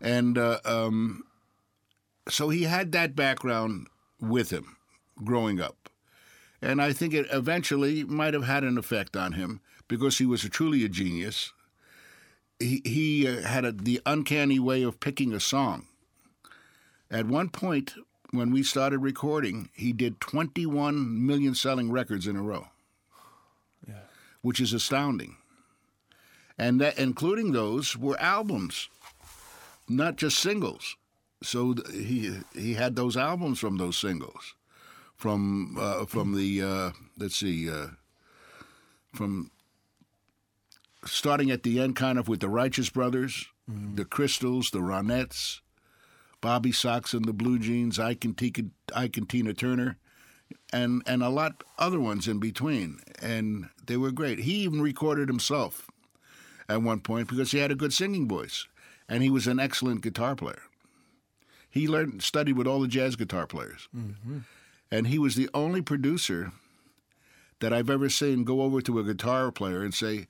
And 0.00 0.36
uh, 0.38 0.60
um, 0.64 1.24
so 2.28 2.50
he 2.50 2.64
had 2.64 2.92
that 2.92 3.16
background 3.16 3.88
with 4.20 4.50
him 4.50 4.76
growing 5.24 5.60
up. 5.60 5.88
And 6.60 6.82
I 6.82 6.92
think 6.92 7.14
it 7.14 7.26
eventually 7.32 8.04
might 8.04 8.34
have 8.34 8.44
had 8.44 8.64
an 8.64 8.78
effect 8.78 9.16
on 9.16 9.32
him 9.32 9.60
because 9.88 10.18
he 10.18 10.26
was 10.26 10.44
a, 10.44 10.48
truly 10.48 10.84
a 10.84 10.88
genius. 10.88 11.52
He, 12.60 12.82
he 12.84 13.28
uh, 13.28 13.42
had 13.42 13.64
a, 13.64 13.72
the 13.72 14.00
uncanny 14.04 14.58
way 14.58 14.82
of 14.82 15.00
picking 15.00 15.32
a 15.32 15.40
song. 15.40 15.86
At 17.10 17.26
one 17.26 17.48
point, 17.48 17.94
when 18.30 18.50
we 18.50 18.62
started 18.62 18.98
recording, 18.98 19.70
he 19.72 19.92
did 19.92 20.20
21 20.20 21.26
million 21.26 21.54
selling 21.54 21.90
records 21.90 22.26
in 22.26 22.36
a 22.36 22.42
row, 22.42 22.68
which 24.42 24.60
is 24.60 24.72
astounding. 24.72 25.36
And 26.58 26.80
that, 26.80 26.98
including 26.98 27.52
those 27.52 27.96
were 27.96 28.20
albums, 28.20 28.88
not 29.88 30.16
just 30.16 30.38
singles. 30.38 30.96
So 31.42 31.74
th- 31.74 31.88
he 32.06 32.40
he 32.52 32.74
had 32.74 32.96
those 32.96 33.16
albums 33.16 33.60
from 33.60 33.76
those 33.76 33.96
singles, 33.96 34.54
from 35.14 35.76
uh, 35.78 36.04
from 36.04 36.34
the 36.34 36.62
uh, 36.62 36.90
let's 37.16 37.36
see, 37.36 37.70
uh, 37.70 37.88
from 39.14 39.52
starting 41.04 41.50
at 41.50 41.62
the 41.62 41.80
end, 41.80 41.96
kind 41.96 42.18
of 42.18 42.28
with 42.28 42.40
the 42.40 42.48
Righteous 42.48 42.90
Brothers, 42.90 43.46
mm-hmm. 43.70 43.94
the 43.94 44.04
Crystals, 44.04 44.70
the 44.70 44.80
Ronettes, 44.80 45.60
Bobby 46.40 46.72
Sox 46.72 47.14
and 47.14 47.24
the 47.24 47.32
Blue 47.32 47.58
Jeans, 47.58 47.98
Ike 47.98 48.24
and, 48.24 48.36
Tika, 48.36 48.64
Ike 48.94 49.16
and 49.16 49.28
Tina 49.28 49.54
Turner, 49.54 49.98
and 50.72 51.02
and 51.06 51.22
a 51.22 51.28
lot 51.28 51.64
other 51.78 52.00
ones 52.00 52.28
in 52.28 52.38
between, 52.38 53.00
and 53.20 53.68
they 53.86 53.96
were 53.96 54.10
great. 54.12 54.40
He 54.40 54.54
even 54.64 54.80
recorded 54.80 55.28
himself 55.28 55.90
at 56.68 56.82
one 56.82 57.00
point 57.00 57.28
because 57.28 57.50
he 57.50 57.58
had 57.58 57.70
a 57.70 57.76
good 57.76 57.92
singing 57.92 58.28
voice, 58.28 58.66
and 59.08 59.22
he 59.22 59.30
was 59.30 59.46
an 59.46 59.58
excellent 59.60 60.02
guitar 60.02 60.34
player. 60.36 60.62
he 61.70 61.86
learned 61.86 62.22
studied 62.22 62.56
with 62.56 62.66
all 62.66 62.80
the 62.80 62.88
jazz 62.88 63.16
guitar 63.16 63.46
players, 63.46 63.88
mm-hmm. 63.94 64.38
and 64.90 65.06
he 65.06 65.18
was 65.18 65.34
the 65.34 65.48
only 65.54 65.82
producer 65.82 66.52
that 67.60 67.72
I've 67.72 67.90
ever 67.90 68.08
seen 68.08 68.44
go 68.44 68.62
over 68.62 68.80
to 68.82 68.98
a 68.98 69.04
guitar 69.04 69.50
player 69.50 69.82
and 69.82 69.92
say, 69.92 70.28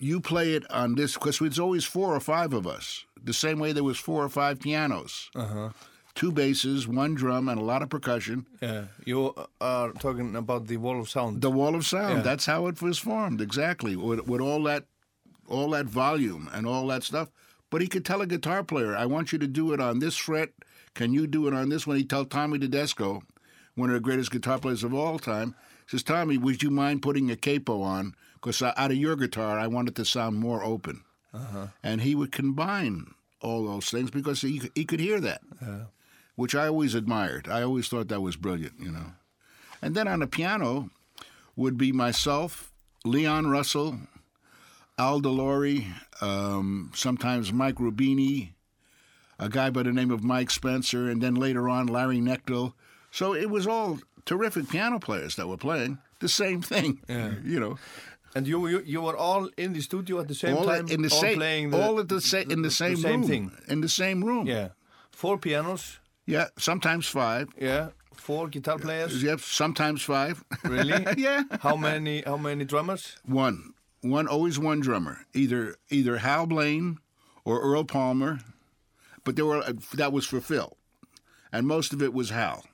"You 0.00 0.20
play 0.20 0.54
it 0.54 0.68
on 0.70 0.94
this," 0.94 1.14
because 1.14 1.40
it's 1.40 1.58
always 1.58 1.84
four 1.84 2.16
or 2.16 2.20
five 2.20 2.52
of 2.54 2.66
us. 2.66 3.04
The 3.22 3.34
same 3.34 3.58
way 3.58 3.72
there 3.72 3.84
was 3.84 3.98
four 3.98 4.24
or 4.24 4.30
five 4.30 4.58
pianos, 4.60 5.30
uh-huh. 5.34 5.70
two 6.14 6.32
basses, 6.32 6.88
one 6.88 7.14
drum, 7.14 7.50
and 7.50 7.60
a 7.60 7.64
lot 7.64 7.82
of 7.82 7.90
percussion. 7.90 8.46
Yeah, 8.62 8.84
you 9.04 9.34
uh, 9.36 9.44
are 9.60 9.92
talking 9.92 10.34
about 10.36 10.66
the 10.66 10.78
wall 10.78 10.98
of 10.98 11.10
sound. 11.10 11.42
The 11.42 11.50
wall 11.50 11.74
of 11.74 11.86
sound. 11.86 12.16
Yeah. 12.16 12.22
That's 12.22 12.46
how 12.46 12.66
it 12.66 12.80
was 12.80 12.98
formed 12.98 13.42
exactly 13.42 13.94
with, 13.94 14.26
with 14.26 14.40
all 14.40 14.62
that, 14.64 14.86
all 15.46 15.70
that 15.70 15.84
volume 15.84 16.48
and 16.52 16.66
all 16.66 16.86
that 16.86 17.02
stuff. 17.02 17.28
But 17.68 17.82
he 17.82 17.86
could 17.86 18.06
tell 18.06 18.22
a 18.22 18.26
guitar 18.26 18.64
player, 18.64 18.96
"I 18.96 19.04
want 19.04 19.32
you 19.32 19.38
to 19.38 19.46
do 19.46 19.72
it 19.74 19.80
on 19.80 19.98
this 19.98 20.16
fret. 20.16 20.50
Can 20.94 21.12
you 21.12 21.26
do 21.26 21.46
it 21.46 21.52
on 21.52 21.68
this 21.68 21.86
one?" 21.86 21.98
He 21.98 22.04
tell 22.04 22.24
Tommy 22.24 22.58
Tedesco, 22.58 23.22
one 23.74 23.90
of 23.90 23.94
the 23.94 24.00
greatest 24.00 24.30
guitar 24.30 24.58
players 24.58 24.82
of 24.82 24.94
all 24.94 25.18
time, 25.18 25.54
says, 25.86 26.02
"Tommy, 26.02 26.38
would 26.38 26.62
you 26.62 26.70
mind 26.70 27.02
putting 27.02 27.30
a 27.30 27.36
capo 27.36 27.82
on? 27.82 28.14
Because 28.40 28.62
out 28.62 28.90
of 28.90 28.96
your 28.96 29.16
guitar, 29.16 29.58
I 29.58 29.66
wanted 29.66 29.96
to 29.96 30.04
sound 30.04 30.36
more 30.36 30.64
open." 30.64 31.02
And 31.82 32.00
he 32.00 32.14
would 32.14 32.32
combine 32.32 33.14
all 33.40 33.64
those 33.66 33.90
things 33.90 34.10
because 34.10 34.40
he 34.42 34.62
he 34.74 34.84
could 34.84 35.00
hear 35.00 35.20
that, 35.20 35.42
which 36.36 36.54
I 36.54 36.66
always 36.66 36.94
admired. 36.94 37.48
I 37.48 37.62
always 37.62 37.88
thought 37.88 38.08
that 38.08 38.20
was 38.20 38.36
brilliant, 38.36 38.74
you 38.80 38.90
know. 38.90 39.12
And 39.82 39.94
then 39.94 40.08
on 40.08 40.20
the 40.20 40.26
piano 40.26 40.90
would 41.56 41.76
be 41.78 41.92
myself, 41.92 42.72
Leon 43.04 43.46
Russell, 43.48 43.98
Al 44.98 45.20
DeLore, 45.20 45.84
um, 46.20 46.90
sometimes 46.94 47.52
Mike 47.52 47.76
Rubini, 47.76 48.50
a 49.38 49.48
guy 49.48 49.70
by 49.70 49.82
the 49.82 49.92
name 49.92 50.10
of 50.10 50.22
Mike 50.22 50.50
Spencer, 50.50 51.08
and 51.08 51.22
then 51.22 51.34
later 51.34 51.68
on 51.68 51.86
Larry 51.86 52.18
Nectel. 52.18 52.74
So 53.10 53.34
it 53.34 53.48
was 53.50 53.66
all 53.66 54.00
terrific 54.26 54.68
piano 54.68 54.98
players 54.98 55.36
that 55.36 55.48
were 55.48 55.56
playing 55.56 55.98
the 56.20 56.28
same 56.28 56.60
thing, 56.60 57.00
you 57.44 57.58
know. 57.58 57.78
And 58.34 58.46
you, 58.46 58.66
you 58.68 58.82
you 58.86 59.02
were 59.02 59.16
all 59.16 59.48
in 59.56 59.72
the 59.72 59.80
studio 59.80 60.20
at 60.20 60.28
the 60.28 60.34
same 60.34 60.56
all 60.56 60.64
time, 60.64 60.86
in 60.88 61.02
the 61.02 61.10
all 61.10 61.20
same, 61.20 61.36
playing 61.36 61.70
the, 61.70 61.82
all 61.82 61.98
at 61.98 62.08
the 62.08 62.20
same 62.20 62.50
in 62.50 62.62
the 62.62 62.70
same, 62.70 62.96
same 62.96 63.20
room, 63.22 63.28
thing. 63.28 63.52
in 63.68 63.80
the 63.80 63.88
same 63.88 64.24
room. 64.24 64.46
Yeah, 64.46 64.68
four 65.10 65.36
pianos. 65.36 65.98
yeah, 66.26 66.46
sometimes 66.56 67.08
five. 67.08 67.48
Yeah, 67.58 67.88
four 68.14 68.48
guitar 68.48 68.78
players. 68.78 69.20
Yep, 69.22 69.40
sometimes 69.40 70.02
five. 70.02 70.44
Really? 70.62 71.04
yeah. 71.16 71.42
How 71.60 71.74
many? 71.74 72.22
How 72.22 72.36
many 72.36 72.64
drummers? 72.64 73.16
One, 73.24 73.74
one, 74.00 74.28
always 74.28 74.58
one 74.58 74.80
drummer. 74.80 75.26
Either 75.34 75.74
either 75.90 76.18
Hal 76.18 76.46
Blaine 76.46 76.98
or 77.44 77.60
Earl 77.60 77.84
Palmer, 77.84 78.38
but 79.24 79.34
there 79.34 79.46
were 79.46 79.58
uh, 79.58 79.72
that 79.94 80.12
was 80.12 80.24
for 80.24 80.40
Phil, 80.40 80.76
and 81.52 81.66
most 81.66 81.92
of 81.92 82.00
it 82.00 82.14
was 82.14 82.30
Hal. 82.30 82.64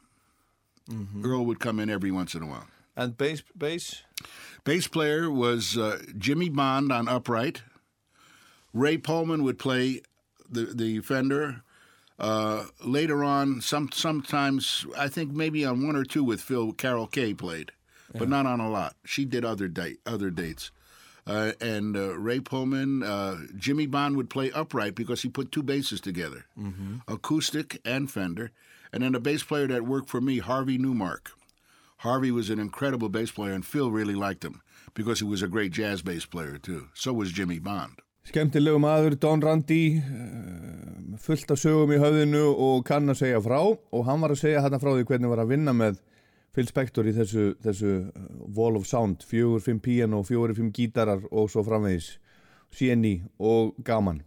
Mm-hmm. 0.91 1.25
Earl 1.25 1.47
would 1.47 1.61
come 1.61 1.81
in 1.81 1.91
every 1.91 2.11
once 2.11 2.35
in 2.35 2.43
a 2.43 2.47
while. 2.47 2.69
And 2.97 3.17
bass, 3.17 3.43
bass. 3.57 4.03
Bass 4.65 4.89
player 4.89 5.31
was 5.31 5.77
uh, 5.77 6.03
Jimmy 6.17 6.49
Bond 6.49 6.91
on 6.91 7.09
upright. 7.09 7.63
Ray 8.73 8.97
Pullman 8.99 9.43
would 9.45 9.59
play 9.59 10.03
the 10.49 10.65
the 10.65 11.01
Fender. 11.01 11.63
Uh, 12.19 12.65
later 12.83 13.23
on, 13.23 13.61
some 13.61 13.91
sometimes 13.93 14.87
I 14.97 15.09
think 15.09 15.33
maybe 15.33 15.65
on 15.65 15.87
one 15.87 15.97
or 15.97 16.05
two 16.05 16.25
with 16.25 16.41
Phil, 16.41 16.73
Carol 16.73 17.07
Kay 17.07 17.35
played, 17.35 17.73
but 18.15 18.29
not 18.29 18.47
on 18.47 18.59
a 18.61 18.71
lot. 18.71 18.97
She 19.05 19.25
did 19.27 19.45
other 19.45 19.69
date 19.69 19.99
other 20.07 20.31
dates. 20.31 20.71
Uh, 21.27 21.53
and 21.61 21.97
uh, 21.97 22.17
Ray 22.17 22.39
Pullman, 22.39 23.03
uh, 23.03 23.37
Jimmy 23.57 23.87
Bond 23.87 24.17
would 24.17 24.31
play 24.31 24.53
upright 24.53 24.95
because 24.95 25.23
he 25.23 25.29
put 25.29 25.51
two 25.51 25.63
basses 25.63 26.01
together, 26.01 26.47
acoustic 27.09 27.81
and 27.85 28.11
Fender. 28.11 28.53
And 28.93 29.03
then 29.03 29.15
a 29.17 29.21
bass 29.21 29.43
player 29.43 29.67
that 29.67 29.85
worked 29.85 30.09
for 30.09 30.21
me, 30.21 30.39
Harvey 30.39 30.79
Newmark. 30.79 31.33
Harvey 31.99 32.31
was 32.31 32.51
an 32.51 32.59
incredible 32.59 33.09
bass 33.09 33.31
player, 33.31 33.53
and 33.53 33.65
Phil 33.65 33.91
really 33.91 34.15
liked 34.15 34.45
him 34.45 34.61
because 34.95 35.21
he 35.21 35.27
was 35.27 35.43
a 35.43 35.49
great 35.49 35.73
jazz 35.73 36.03
bass 36.03 36.27
player 36.27 36.59
too. 36.59 36.89
So 36.95 37.13
was 37.13 37.33
Jimmy 37.33 37.59
Bond. 37.59 38.03
Skemmtilegu 38.27 38.79
maður, 38.83 39.15
Don 39.21 39.41
Randi, 39.41 39.99
uh, 40.03 41.17
fullt 41.23 41.51
af 41.55 41.61
sögum 41.63 41.93
í 41.95 42.01
höfðinu 42.03 42.43
og 42.51 42.83
kann 42.89 43.07
að 43.13 43.21
segja 43.21 43.43
frá 43.45 43.61
og 43.63 44.03
hann 44.09 44.25
var 44.25 44.35
að 44.35 44.41
segja 44.41 44.65
hérna 44.65 44.81
frá 44.83 44.91
því 44.97 45.05
hvernig 45.07 45.31
var 45.31 45.45
að 45.45 45.53
vinna 45.55 45.75
með 45.77 46.01
Phil 46.57 46.67
Spector 46.67 47.07
í 47.07 47.15
þessu, 47.15 47.45
þessu 47.63 47.93
uh, 48.11 48.25
Wall 48.57 48.81
of 48.81 48.89
Sound, 48.91 49.23
fjögur, 49.23 49.63
fimm 49.63 49.79
piano, 49.85 50.25
fjögur, 50.27 50.57
fimm 50.59 50.73
gítarar 50.75 51.23
og 51.31 51.53
svo 51.53 51.63
framvegis, 51.69 52.17
síni 52.75 53.21
og 53.39 53.79
gaman. 53.87 54.25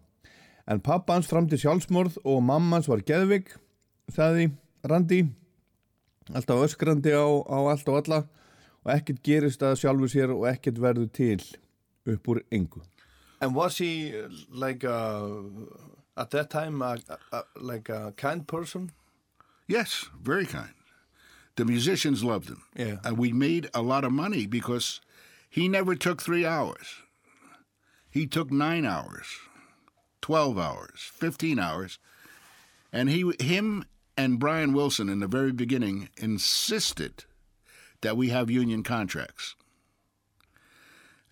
En 0.69 0.79
pappa 0.85 1.17
hans 1.17 1.27
framdi 1.27 1.59
sjálfsmorð 1.59 2.21
og 2.23 2.39
mamma 2.45 2.79
hans 2.79 2.87
var 2.87 3.03
geðvig, 3.03 3.51
sagði 4.15 4.53
Randi, 4.87 5.25
alltaf 6.33 6.65
öskrandi 6.67 7.13
á, 7.15 7.25
á 7.25 7.57
allt 7.71 7.87
og 7.89 8.01
alla 8.01 8.19
og 8.85 8.93
ekkert 8.93 9.23
gerist 9.23 9.63
að 9.65 9.79
sjálfu 9.81 10.09
sér 10.11 10.33
og 10.33 10.47
ekkert 10.49 10.79
verður 10.81 11.09
til 11.13 11.41
upp 12.09 12.27
úr 12.27 12.43
engu. 12.51 12.81
And 13.41 13.55
was 13.55 13.77
he 13.77 14.13
like 14.49 14.83
a, 14.83 15.31
at 16.17 16.31
that 16.31 16.49
time 16.49 16.81
a, 16.81 16.97
a, 17.31 17.43
like 17.55 17.89
a 17.89 18.13
kind 18.17 18.47
person? 18.47 18.91
Yes, 19.67 20.09
very 20.21 20.45
kind. 20.45 20.73
The 21.55 21.65
musicians 21.65 22.23
loved 22.23 22.49
him. 22.49 22.63
Yeah. 22.75 22.97
And 23.03 23.17
we 23.17 23.31
made 23.31 23.69
a 23.73 23.81
lot 23.81 24.03
of 24.03 24.11
money 24.11 24.45
because 24.45 25.01
he 25.49 25.67
never 25.67 25.95
took 25.95 26.21
three 26.21 26.45
hours. 26.45 27.03
He 28.09 28.25
took 28.25 28.51
nine 28.51 28.85
hours, 28.85 29.27
12 30.21 30.57
hours, 30.57 31.11
15 31.13 31.59
hours. 31.59 31.99
And 32.91 33.09
he, 33.09 33.31
him 33.39 33.85
and 34.19 34.37
Brian 34.37 34.73
Wilson 34.73 35.07
in 35.07 35.21
the 35.21 35.27
very 35.27 35.53
beginning 35.53 36.09
insisted 36.17 37.23
that 38.01 38.17
we 38.17 38.29
have 38.29 38.51
union 38.51 38.83
contracts. 38.83 39.55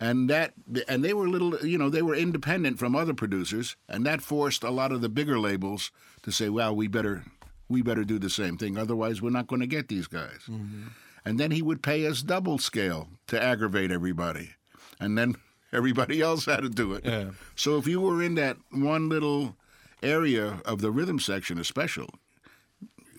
And 0.00 0.30
that, 0.30 0.54
and 0.88 1.04
they 1.04 1.12
were 1.12 1.28
little, 1.28 1.58
you 1.58 1.76
know, 1.76 1.90
they 1.90 2.00
were 2.00 2.14
independent 2.14 2.78
from 2.78 2.96
other 2.96 3.12
producers, 3.12 3.76
and 3.90 4.06
that 4.06 4.22
forced 4.22 4.62
a 4.62 4.70
lot 4.70 4.90
of 4.90 5.02
the 5.02 5.10
bigger 5.10 5.38
labels 5.38 5.90
to 6.22 6.30
say, 6.30 6.48
"Well, 6.48 6.74
we 6.74 6.86
better, 6.88 7.24
we 7.68 7.82
better 7.82 8.04
do 8.04 8.18
the 8.18 8.30
same 8.30 8.56
thing. 8.56 8.78
Otherwise, 8.78 9.20
we're 9.20 9.30
not 9.30 9.48
going 9.48 9.60
to 9.60 9.66
get 9.66 9.88
these 9.88 10.06
guys." 10.06 10.40
Mm-hmm. 10.48 10.88
And 11.26 11.38
then 11.38 11.50
he 11.50 11.60
would 11.60 11.82
pay 11.82 12.06
us 12.06 12.22
double 12.22 12.56
scale 12.56 13.08
to 13.26 13.42
aggravate 13.42 13.90
everybody, 13.90 14.50
and 14.98 15.18
then 15.18 15.34
everybody 15.72 16.22
else 16.22 16.46
had 16.46 16.62
to 16.62 16.70
do 16.70 16.94
it. 16.94 17.04
Yeah. 17.04 17.32
So 17.54 17.76
if 17.76 17.86
you 17.86 18.00
were 18.00 18.22
in 18.22 18.36
that 18.36 18.56
one 18.70 19.10
little 19.10 19.56
area 20.00 20.62
of 20.64 20.80
the 20.80 20.92
rhythm 20.92 21.18
section, 21.18 21.58
a 21.58 21.64
special, 21.64 22.08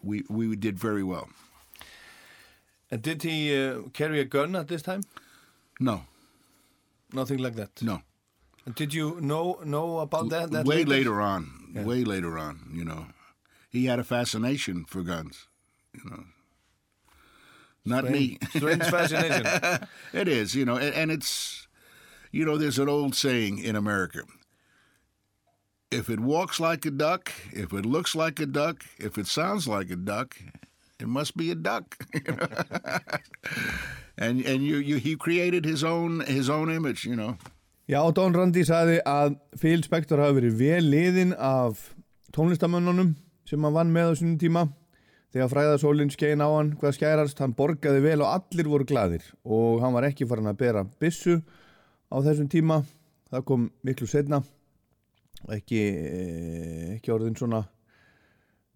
we 0.03 0.23
we 0.29 0.55
did 0.55 0.79
very 0.79 1.03
well. 1.03 1.27
And 2.91 3.01
did 3.01 3.21
he 3.23 3.55
uh, 3.55 3.81
carry 3.93 4.19
a 4.19 4.25
gun 4.25 4.55
at 4.55 4.67
this 4.67 4.81
time? 4.81 5.01
No, 5.79 6.01
Nothing 7.13 7.39
like 7.39 7.55
that. 7.55 7.81
no. 7.81 8.01
And 8.65 8.75
did 8.75 8.93
you 8.93 9.19
know 9.21 9.59
know 9.63 9.99
about 9.99 10.29
that? 10.29 10.51
that 10.51 10.65
way 10.65 10.83
later 10.85 11.21
on, 11.21 11.71
Yeah. 11.73 11.83
way 11.85 12.03
later 12.03 12.37
on, 12.37 12.69
you 12.73 12.83
know, 12.83 13.07
he 13.69 13.85
had 13.85 13.99
a 13.99 14.03
fascination 14.03 14.85
for 14.85 15.01
guns, 15.03 15.47
you 15.93 16.09
know. 16.09 16.23
Not 17.85 18.09
me. 18.09 18.37
Strange 18.55 18.83
fascination. 18.83 19.45
it 20.13 20.27
is, 20.27 20.53
you 20.53 20.65
know, 20.65 20.75
and, 20.75 20.93
and 20.93 21.11
it's, 21.11 21.67
you 22.31 22.45
know, 22.45 22.57
there's 22.57 22.77
an 22.79 22.89
old 22.89 23.15
saying 23.15 23.57
in 23.59 23.75
America. 23.75 24.23
If 25.91 26.09
it 26.09 26.19
walks 26.19 26.59
like 26.59 26.85
a 26.85 26.91
duck, 26.91 27.31
if 27.51 27.73
it 27.73 27.85
looks 27.85 28.15
like 28.15 28.39
a 28.39 28.45
duck, 28.45 28.83
if 28.99 29.17
it 29.17 29.27
sounds 29.27 29.67
like 29.67 29.89
a 29.89 29.95
duck, 29.95 30.37
it 30.99 31.07
must 31.07 31.35
be 31.35 31.49
a 31.49 31.55
duck. 31.55 31.97
and 34.17 34.45
and 34.45 34.63
you, 34.63 34.77
you 34.77 34.97
he 34.97 35.15
created 35.15 35.65
his 35.65 35.83
own 35.83 36.19
his 36.21 36.49
own 36.49 36.69
image, 36.69 37.05
you 37.05 37.15
know. 37.15 37.37
Já, 37.89 38.13
Don 38.13 38.33
Randi 38.33 38.61
sagði 38.61 38.99
að 39.01 39.39
Phil 39.57 39.81
Spector 39.81 40.21
hafi 40.21 40.37
verið 40.37 40.59
vel 40.59 40.83
liðin 40.91 41.31
af 41.33 41.87
tónlistamönnunum 42.37 43.15
sem 43.49 43.63
hann 43.65 43.73
vann 43.73 43.93
með 43.95 44.11
á 44.11 44.13
sínum 44.19 44.37
tíma 44.37 44.67
þegar 45.33 45.49
fræðasólinn 45.55 46.13
skein 46.13 46.43
á 46.45 46.49
hann 46.53 46.75
hvað 46.77 46.99
skærast, 46.99 47.41
hann 47.41 47.57
borgaði 47.57 48.03
vel 48.05 48.21
og 48.21 48.29
allir 48.35 48.69
voru 48.69 48.85
gladir 48.85 49.25
og 49.41 49.81
hann 49.81 49.95
var 49.97 50.05
ekki 50.05 50.29
farin 50.29 50.51
að 50.51 50.61
bera 50.61 50.85
byssu 51.01 51.39
á 52.13 52.17
þessum 52.21 52.49
tíma 52.49 52.83
það 53.33 53.45
kom 53.49 53.67
miklu 53.81 54.09
setna 54.09 54.43
ekki, 55.47 55.79
eh, 55.79 56.95
ekki 56.97 57.13
orðin 57.15 57.37
svona 57.39 57.63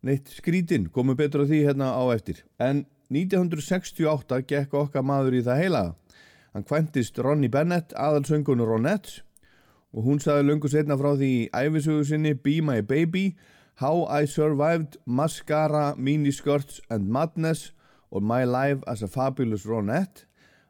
neitt 0.04 0.32
skrítin, 0.36 0.90
komum 0.92 1.16
betur 1.16 1.44
á 1.44 1.50
því 1.50 1.64
hérna 1.68 1.92
á 1.96 2.04
eftir. 2.16 2.44
En 2.60 2.86
1968 3.12 4.44
gekk 4.48 4.74
okkar 4.74 5.04
maður 5.04 5.40
í 5.40 5.44
það 5.44 5.62
heilaga 5.62 5.96
Hann 6.54 6.66
kvæntist 6.70 7.18
Ronnie 7.18 7.50
Bennett, 7.50 7.96
aðalsöngunur 7.98 8.70
Ronette 8.70 9.24
og 9.94 10.06
hún 10.06 10.20
sagði 10.22 10.46
löngu 10.46 10.70
setna 10.70 10.94
frá 11.00 11.16
því 11.18 11.30
í 11.34 11.48
æfisögu 11.50 12.04
sinni 12.06 12.34
Be 12.38 12.60
My 12.62 12.84
Baby, 12.86 13.34
How 13.82 14.06
I 14.06 14.28
Survived 14.30 15.00
Mascara, 15.06 15.96
Miniskirts 15.98 16.78
and 16.94 17.10
Madness 17.10 17.72
or 18.12 18.22
My 18.22 18.46
Life 18.46 18.86
as 18.86 19.02
a 19.02 19.10
Fabulous 19.10 19.66
Ronette. 19.66 20.28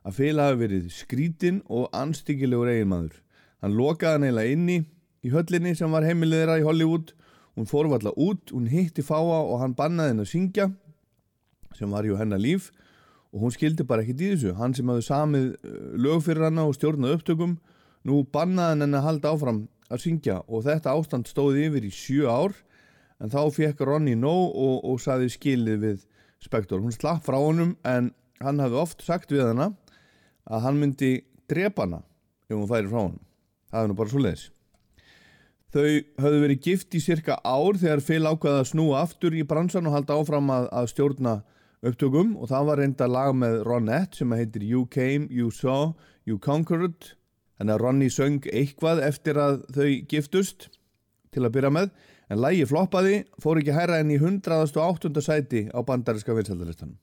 Að 0.07 0.15
fela 0.21 0.47
hafi 0.47 0.61
verið 0.63 0.87
skrítin 0.95 1.59
og 1.67 1.91
anstíkilegur 1.91 2.71
eiginmaður. 2.71 3.19
Hann 3.59 3.75
lokaði 3.75 4.15
hann 4.15 4.27
eiginlega 4.29 4.55
inni 4.55 4.77
í 5.23 5.31
höllinni 5.31 5.73
sem 5.77 5.91
var 5.91 6.05
heimilið 6.05 6.43
þeirra 6.43 6.59
í 6.59 6.65
Hollywood. 6.67 7.13
Hún 7.53 7.69
fór 7.69 7.89
valla 7.91 8.13
út, 8.17 8.51
hún 8.51 8.69
hitti 8.71 9.05
fáa 9.05 9.43
og 9.43 9.59
hann 9.61 9.75
bannaði 9.77 10.13
henn 10.13 10.23
að 10.23 10.31
syngja 10.31 10.71
sem 11.77 11.91
var 11.93 12.05
jú 12.05 12.17
hennar 12.19 12.41
líf. 12.41 12.71
Og 13.33 13.45
hún 13.45 13.53
skildi 13.53 13.85
bara 13.87 14.03
ekkert 14.03 14.21
í 14.21 14.31
þessu. 14.33 14.53
Hann 14.57 14.75
sem 14.77 14.89
hafði 14.89 15.05
samið 15.07 15.45
uh, 15.53 15.93
lög 15.97 16.21
fyrir 16.25 16.47
hana 16.49 16.67
og 16.69 16.75
stjórnað 16.77 17.15
upptökum 17.17 17.57
nú 18.05 18.21
bannaði 18.33 18.83
henn 18.83 18.99
að 18.99 19.07
halda 19.07 19.33
áfram 19.33 19.61
að 19.89 20.03
syngja. 20.05 20.39
Og 20.49 20.65
þetta 20.67 20.93
ástand 20.93 21.29
stóði 21.29 21.67
yfir 21.69 21.87
í 21.87 21.93
sjö 21.93 22.27
ár. 22.29 22.57
En 23.23 23.31
þá 23.33 23.47
fekk 23.55 23.85
Ronny 23.87 24.17
nóg 24.19 24.51
og, 24.51 24.81
og 24.85 24.99
saði 25.01 25.31
skilið 25.31 25.79
við 25.85 26.09
Spektor 26.43 26.81
hún 26.83 26.91
slapp 26.91 27.23
frá 27.23 27.37
honum 27.39 27.77
en 27.87 28.09
hann 28.43 28.57
hafði 28.59 28.81
oft 28.81 29.05
sagt 29.05 29.31
við 29.31 29.45
hana 29.45 29.69
að 30.43 30.65
hann 30.65 30.81
myndi 30.81 31.11
drepa 31.47 31.85
hana 31.85 32.01
ef 32.49 32.57
hún 32.57 32.67
færi 32.67 32.91
frá 32.91 32.99
honum. 33.05 33.21
Það 33.71 33.79
er 33.79 33.89
nú 33.89 33.95
bara 34.01 34.11
svo 34.11 34.23
leiðis 34.25 34.49
Þau 35.73 35.87
höfðu 36.21 36.43
verið 36.43 36.61
gift 36.67 36.93
í 36.93 37.01
cirka 37.01 37.39
ár 37.41 37.79
þegar 37.81 38.03
Phil 38.05 38.21
ákvaði 38.29 38.59
að 38.59 38.69
snúa 38.69 39.01
aftur 39.01 39.33
í 39.33 39.41
bransan 39.47 39.89
og 39.89 39.95
halda 39.97 40.19
áfram 40.19 40.51
að, 40.53 40.69
að 40.69 40.91
stjórna 40.91 41.33
upptökum 41.83 42.35
og 42.37 42.51
það 42.51 42.69
var 42.69 42.81
reynda 42.83 43.09
lag 43.09 43.33
með 43.35 43.59
Ronette 43.65 44.21
sem 44.21 44.37
heitir 44.37 44.63
You 44.69 44.85
Came, 44.93 45.27
You 45.33 45.49
Saw, 45.51 45.95
You 46.29 46.37
Conquered 46.37 47.15
Þannig 47.63 47.77
að 47.77 47.83
Ronny 47.83 48.09
söng 48.11 48.47
eitthvað 48.51 49.01
eftir 49.05 49.37
að 49.39 49.61
þau 49.75 49.89
giftust 50.09 50.65
til 51.33 51.45
að 51.45 51.53
byrja 51.55 51.69
með 51.73 51.91
en 52.33 52.41
lægi 52.41 52.65
floppaði, 52.69 53.21
fór 53.39 53.61
ekki 53.61 53.75
hærra 53.75 53.99
enn 54.01 54.13
í 54.13 54.17
108. 54.19 55.11
sæti 55.21 55.67
á 55.69 55.79
bandariska 55.85 56.35
vinsaldalistanum. 56.35 56.97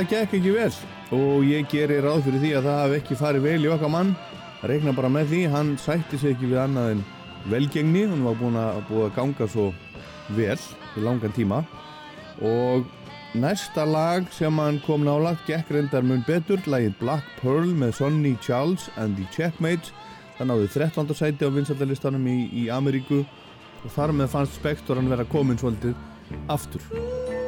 Þetta 0.00 0.16
gekk 0.16 0.34
ekki 0.38 0.52
vel 0.54 0.74
og 1.12 1.42
ég 1.44 1.66
gerir 1.68 2.06
ráð 2.06 2.22
fyrir 2.24 2.40
því 2.40 2.50
að 2.56 2.66
það 2.66 2.78
hafi 2.80 2.94
ekki 3.00 3.16
farið 3.20 3.42
vel 3.44 3.64
í 3.66 3.70
okkar 3.74 3.90
mann. 3.92 4.12
Regna 4.64 4.92
bara 4.96 5.10
með 5.12 5.32
því, 5.32 5.40
hann 5.52 5.72
sætti 5.80 6.20
sig 6.20 6.32
ekki 6.34 6.48
við 6.48 6.60
annað 6.62 6.92
en 6.94 7.02
velgengni, 7.50 8.04
hún 8.08 8.22
var 8.24 8.38
búin 8.38 8.56
að, 8.60 8.78
búið 8.88 9.04
að 9.08 9.12
ganga 9.18 9.48
svo 9.50 9.66
vel 10.36 10.56
í 10.96 11.04
langan 11.04 11.34
tíma 11.36 11.58
og 12.40 12.86
næsta 13.36 13.84
lag 13.84 14.28
sem 14.32 14.60
hann 14.62 14.78
kom 14.86 15.04
nálagt 15.04 15.44
gekk 15.48 15.72
reyndar 15.74 16.06
mun 16.06 16.24
betur, 16.28 16.62
lagið 16.64 16.96
Black 17.00 17.26
Pearl 17.42 17.68
með 17.68 17.98
Sonny 17.98 18.36
Charles 18.44 18.88
and 18.96 19.18
the 19.20 19.28
Checkmates 19.34 19.92
það 20.38 20.52
náði 20.52 20.70
13. 20.78 21.12
sæti 21.18 21.44
á 21.44 21.52
vinsaldalistanum 21.52 22.24
í, 22.30 22.38
í 22.56 22.70
Ameríku 22.72 23.20
og 23.84 23.92
þar 23.92 24.16
með 24.16 24.32
fannst 24.36 24.56
Spektor 24.60 25.00
hann 25.00 25.12
vera 25.12 25.28
komin 25.28 25.60
svolítið 25.60 25.96
aftur. 26.48 27.39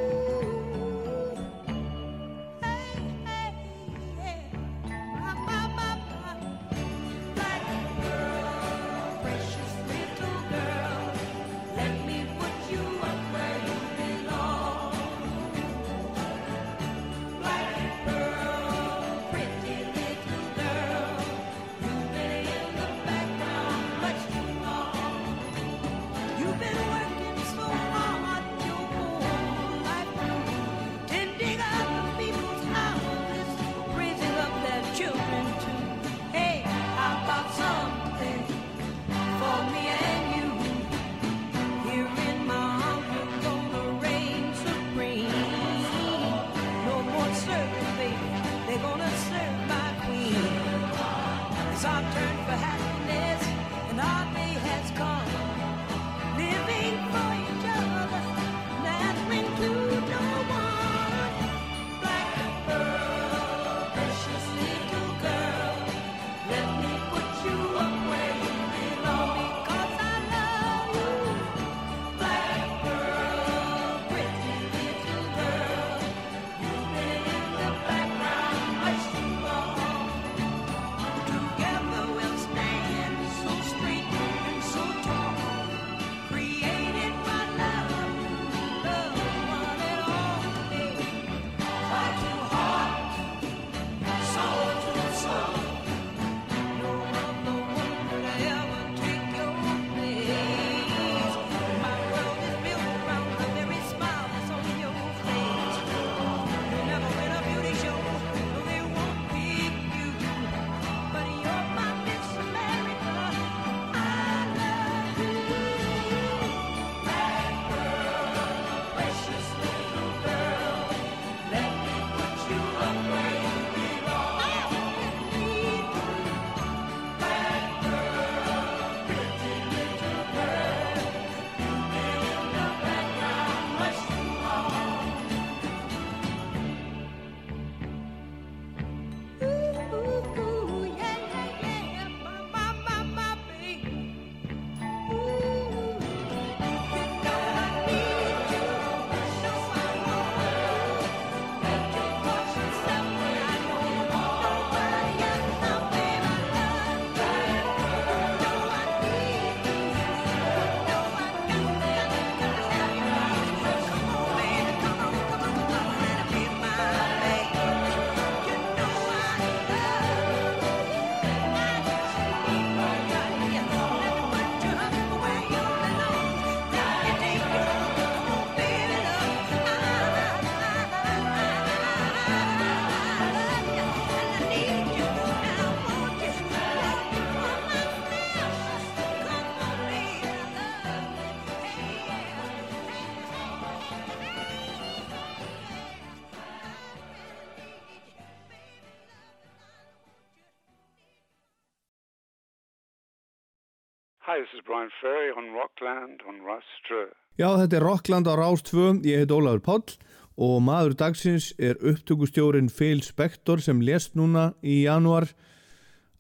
Já, 207.40 207.48
þetta 207.60 207.78
er 207.78 207.86
Rockland 207.86 208.28
á 208.28 208.34
Rás 208.36 208.62
2, 208.68 209.00
ég 209.08 209.22
heit 209.22 209.32
Ólafur 209.32 209.62
Páll 209.64 209.94
og 210.42 210.60
maður 210.64 210.96
dagsins 210.98 211.52
er 211.60 211.78
upptökustjórin 211.80 212.70
Phil 212.72 213.02
Spector 213.04 213.60
sem 213.60 213.80
lést 213.84 214.16
núna 214.18 214.52
í 214.64 214.82
januar 214.86 215.28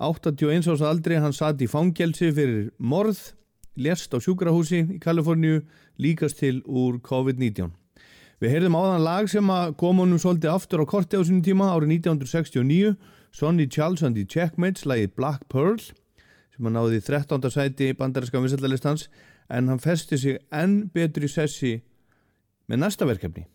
81 0.02 0.66
árs 0.72 0.82
aldri, 0.82 1.18
hann 1.20 1.34
satt 1.36 1.62
í 1.62 1.68
fangelsi 1.70 2.32
fyrir 2.34 2.72
morð, 2.78 3.20
lést 3.78 4.12
á 4.12 4.18
sjúkrahúsi 4.18 4.82
í 4.96 4.98
Kaliforníu, 5.02 5.62
líkast 6.02 6.40
til 6.42 6.60
úr 6.66 6.98
COVID-19. 7.06 7.70
Við 8.42 8.50
heyrðum 8.50 8.74
áðan 8.74 9.04
lag 9.06 9.28
sem 9.30 9.50
kom 9.78 10.02
honum 10.02 10.18
svolítið 10.18 10.50
aftur 10.50 10.82
á 10.82 10.86
korti 10.90 11.14
á 11.14 11.22
sínum 11.22 11.44
tíma 11.46 11.70
árið 11.70 11.94
1969, 12.02 12.96
Sonny 13.32 13.68
Charles 13.70 14.02
and 14.02 14.18
the 14.18 14.26
Checkmates, 14.26 14.82
lagið 14.84 15.14
Black 15.14 15.46
Pearl, 15.48 15.78
sem 16.52 16.68
hann 16.68 16.76
náði 16.76 17.00
í 17.00 17.04
13. 17.04 17.48
sæti 17.52 17.92
bandarinska 17.96 18.40
vinsællalistans, 18.42 19.08
en 19.48 19.68
hann 19.72 19.80
festi 19.80 20.18
sig 20.20 20.38
enn 20.52 20.88
betur 20.92 21.26
í 21.26 21.32
sessi 21.32 21.74
með 22.68 22.84
næsta 22.84 23.08
verkefni, 23.08 23.46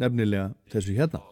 nefnilega 0.00 0.50
þessu 0.72 0.96
hérna. 0.96 1.24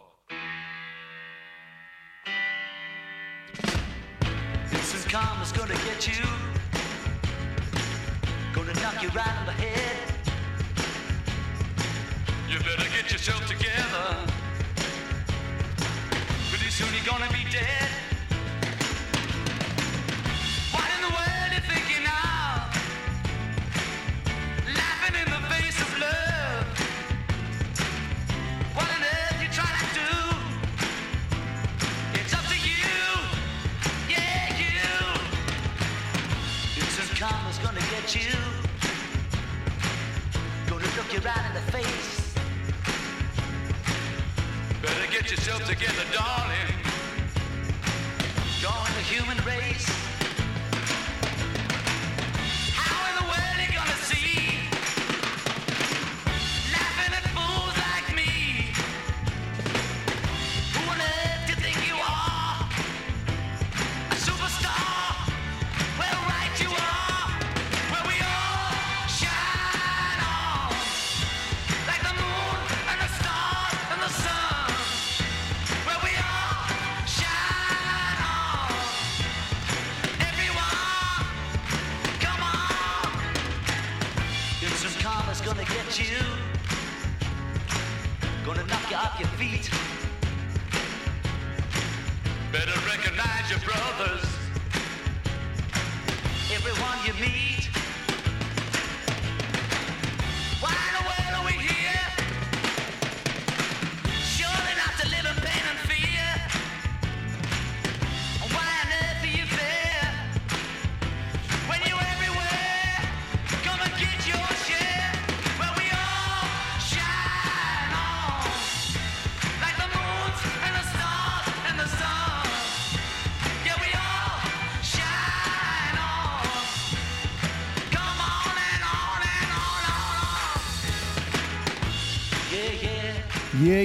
You 12.48 12.58
better 12.64 12.90
get 12.90 13.12
yourself 13.12 13.46
together. 13.46 14.06
Pretty 16.50 16.70
soon 16.70 16.88
you're 16.94 17.04
gonna 17.04 17.28
be 17.30 17.44
dead. 17.50 17.77
Karma's 38.08 38.14
you. 38.14 38.34
Gonna 40.68 40.84
look 40.96 41.12
you 41.12 41.20
right 41.20 41.46
in 41.46 41.54
the 41.54 41.72
face. 41.72 42.34
Better 44.82 45.12
get 45.12 45.30
yourself 45.30 45.64
together, 45.64 46.04
darling. 46.12 46.74
Join 48.60 48.92
the 48.94 49.02
human 49.02 49.38
race. 49.44 50.07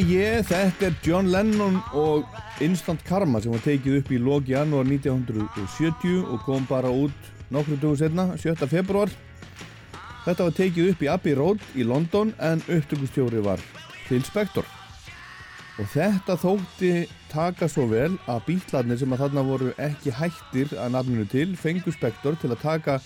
Ég, 0.04 0.42
þetta 0.44 0.90
er 0.90 0.96
John 1.06 1.30
Lennon 1.32 1.78
og 1.96 2.26
Instant 2.64 3.00
Karma 3.08 3.40
sem 3.40 3.54
var 3.54 3.62
tekið 3.64 4.02
upp 4.02 4.10
í 4.12 4.18
lók 4.20 4.50
janúar 4.52 4.84
1970 4.90 6.26
og 6.28 6.42
kom 6.44 6.66
bara 6.68 6.92
út 6.92 7.30
nokkru 7.54 7.78
dögur 7.80 8.02
setna, 8.02 8.26
7. 8.36 8.68
februar. 8.68 9.14
Þetta 10.26 10.50
var 10.50 10.58
tekið 10.58 10.92
upp 10.92 11.06
í 11.06 11.10
Abbey 11.14 11.38
Road 11.40 11.64
í 11.80 11.88
London 11.88 12.34
en 12.44 12.60
upptökustjóri 12.68 13.46
var 13.46 13.64
Phil 14.10 14.26
Spector. 14.28 14.68
Og 15.80 15.88
þetta 15.96 16.36
þótti 16.42 16.94
taka 17.32 17.72
svo 17.72 17.88
vel 17.94 18.18
að 18.28 18.44
bítlarnir 18.50 19.00
sem 19.00 19.16
að 19.16 19.24
þarna 19.24 19.48
voru 19.48 19.72
ekki 19.80 20.18
hættir 20.20 20.76
að 20.76 20.98
nafninu 20.98 21.30
til 21.32 21.54
fengu 21.56 21.96
Spector 21.96 22.36
til 22.42 22.52
að 22.52 22.66
taka 22.66 23.00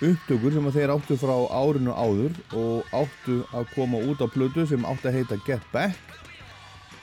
upptökur 0.00 0.56
sem 0.56 0.70
að 0.70 0.80
þeir 0.80 0.96
áttu 0.96 1.20
frá 1.20 1.36
árinu 1.52 1.92
áður 1.92 2.44
og 2.56 2.94
áttu 2.96 3.42
að 3.52 3.74
koma 3.74 4.00
út 4.08 4.24
á 4.24 4.26
plötu 4.32 4.64
sem 4.70 4.88
áttu 4.88 5.12
að 5.12 5.20
heita 5.20 5.44
Get 5.44 5.74
Back 5.74 6.07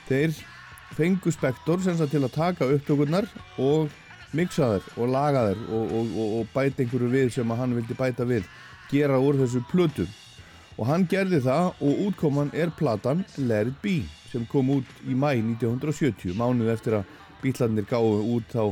þeir 0.08 0.34
fengu 0.96 1.32
Spector 1.34 1.82
sem 1.84 1.96
sagt 1.98 2.14
til 2.14 2.22
að 2.24 2.34
taka 2.36 2.68
upptökurnar 2.76 3.26
og 3.62 3.90
mixa 4.36 4.68
þær 4.74 4.86
og 4.96 5.10
laga 5.12 5.42
þær 5.48 5.64
og, 5.66 5.82
og, 5.98 6.12
og, 6.12 6.36
og 6.40 6.54
bæta 6.54 6.84
einhverju 6.84 7.10
við 7.12 7.32
sem 7.36 7.52
að 7.52 7.60
hann 7.62 7.74
vildi 7.78 7.98
bæta 7.98 8.26
við 8.28 8.46
gera 8.90 9.18
úr 9.18 9.38
þessu 9.40 9.62
plötu. 9.70 10.06
Og 10.76 10.88
hann 10.90 11.06
gerði 11.08 11.40
það 11.46 11.70
og 11.80 12.02
útkoman 12.06 12.52
er 12.54 12.72
platan 12.76 13.24
Let 13.38 13.72
It 13.72 13.80
Be 13.82 13.96
sem 14.30 14.44
kom 14.50 14.70
út 14.74 14.88
í 15.08 15.16
mæ 15.16 15.32
1970 15.38 16.36
mánuð 16.36 16.72
eftir 16.74 16.98
að 16.98 17.14
bílarnir 17.42 17.86
gáðu 17.88 18.20
út 18.36 18.52
þá 18.52 18.64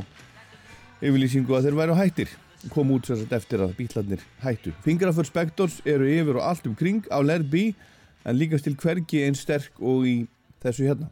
yfirlýsingu 1.01 1.55
að 1.55 1.69
þeir 1.69 1.79
væru 1.79 1.97
hættir. 1.97 2.29
Kom 2.73 2.93
út 2.93 3.09
sem 3.09 3.19
sagt 3.19 3.33
eftir 3.37 3.63
að 3.65 3.75
bílarnir 3.79 4.21
hættu. 4.43 4.73
Fingrafur 4.85 5.27
Spectors 5.27 5.81
eru 5.85 6.07
yfir 6.09 6.39
og 6.39 6.47
allt 6.49 6.69
um 6.69 6.77
kring 6.77 7.05
á 7.09 7.21
Let 7.25 7.45
It 7.45 7.51
Be 7.51 7.65
en 8.25 8.37
líkast 8.37 8.65
til 8.65 8.77
hvergi 8.77 9.25
einn 9.25 9.37
sterk 9.37 9.81
og 9.81 10.05
í 10.09 10.15
þessu 10.65 10.89
hérna 10.89 11.09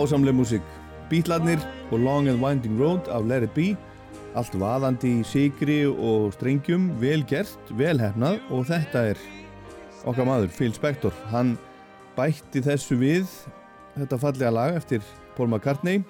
dawn. 0.00 0.06
Dásamleg 0.06 0.34
músík. 0.34 0.62
Bítlarnir 1.10 1.58
og 1.90 1.98
Long 1.98 2.28
and 2.28 2.42
Winding 2.42 2.78
Road 2.78 3.08
af 3.08 3.26
Let 3.26 3.42
It 3.42 3.54
Be. 3.54 3.76
Allt 4.34 4.54
vaðandi 4.54 5.20
í 5.20 5.24
sigri 5.24 5.86
og 5.86 6.32
strengjum, 6.32 6.90
vel 7.00 7.24
gert, 7.26 7.58
vel 7.74 7.98
hefnað 7.98 8.38
og 8.50 8.66
þetta 8.66 9.10
er 9.10 9.18
okkar 10.06 10.24
maður, 10.24 10.48
Phil 10.48 10.72
Spector. 10.72 11.12
Hann 11.30 11.58
bætti 12.16 12.62
þessu 12.62 12.96
við 12.96 13.26
þetta 13.96 14.18
fallega 14.18 14.50
lag 14.50 14.76
eftir 14.76 15.02
Paul 15.36 15.48
McCartney 15.48 16.04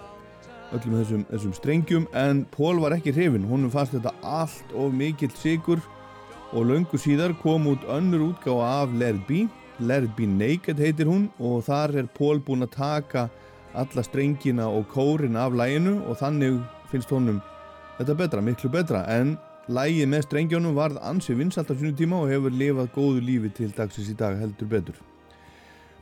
öllum 0.70 1.00
þessum, 1.00 1.24
þessum 1.30 1.54
strengjum 1.56 2.06
en 2.14 2.44
Paul 2.52 2.78
var 2.80 2.92
ekki 2.94 3.14
hrifin, 3.16 3.48
honum 3.48 3.72
fannst 3.72 3.96
þetta 3.96 4.12
allt 4.22 4.74
of 4.76 4.92
mikill 4.92 5.32
sigur 5.34 5.80
og 6.52 6.68
löngu 6.68 7.00
síðar 7.00 7.34
kom 7.40 7.66
út 7.66 7.82
önnur 7.88 8.30
útgáfa 8.30 8.84
af 8.84 8.94
Let 8.94 9.16
It 9.16 9.26
Be 9.26 9.48
Let 9.80 10.04
It 10.04 10.16
Be 10.16 10.26
Naked 10.28 10.78
heitir 10.78 11.08
hún 11.08 11.30
og 11.40 11.64
þar 11.64 11.96
er 12.02 12.08
Paul 12.12 12.38
búinn 12.44 12.66
að 12.66 12.76
taka 12.76 13.30
alla 13.74 14.02
strengina 14.02 14.68
og 14.68 14.88
kórin 14.90 15.38
af 15.38 15.54
læginu 15.54 16.00
og 16.06 16.18
þannig 16.18 16.60
finnst 16.90 17.10
honum 17.10 17.40
þetta 17.98 18.16
betra, 18.16 18.42
miklu 18.42 18.70
betra. 18.72 19.04
En 19.06 19.36
lægið 19.70 20.08
með 20.10 20.26
strengjónum 20.26 20.74
varð 20.74 20.98
ansi 21.06 21.36
vinsalt 21.38 21.70
á 21.70 21.74
sínum 21.74 21.96
tíma 21.98 22.22
og 22.22 22.32
hefur 22.32 22.54
lifað 22.54 22.90
góðu 22.96 23.22
lífi 23.26 23.52
til 23.54 23.70
dagsins 23.76 24.10
í 24.10 24.16
dag 24.18 24.38
heldur 24.40 24.70
betur. 24.70 24.96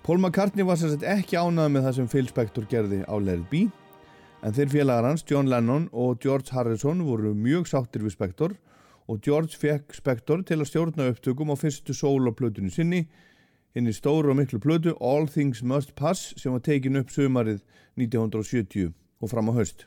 Paul 0.02 0.22
McCartney 0.22 0.64
var 0.64 0.78
sér 0.80 0.94
sett 0.94 1.04
ekki 1.04 1.36
ánað 1.36 1.74
með 1.74 1.84
það 1.84 1.96
sem 1.98 2.08
Phil 2.08 2.28
Spector 2.30 2.64
gerði 2.70 3.02
á 3.04 3.14
It 3.18 3.44
Be 3.50 3.66
en 4.42 4.54
þeir 4.54 4.70
félagar 4.72 5.08
hans 5.10 5.24
John 5.26 5.50
Lennon 5.50 5.88
og 5.92 6.22
George 6.22 6.54
Harrison 6.54 7.02
voru 7.04 7.34
mjög 7.34 7.66
sáttir 7.68 8.04
við 8.06 8.14
Spector 8.14 8.54
og 9.08 9.20
George 9.24 9.58
fekk 9.58 9.96
Spector 9.96 10.44
til 10.46 10.60
að 10.60 10.70
stjórna 10.70 11.08
upptökum 11.12 11.50
á 11.52 11.56
fyrstu 11.58 11.96
soloplötunni 11.96 12.70
sinni 12.72 13.02
hinn 13.74 13.90
í 13.90 13.96
stóru 13.96 14.32
og 14.32 14.40
miklu 14.40 14.60
plötu 14.62 14.94
All 15.00 15.28
Things 15.28 15.62
Must 15.62 15.94
Pass 15.98 16.32
sem 16.36 16.54
var 16.54 16.64
tekin 16.64 17.00
upp 17.00 17.12
sömarið 17.14 17.60
1970 17.98 18.94
og 19.20 19.30
fram 19.34 19.50
á 19.50 19.52
haust. 19.58 19.84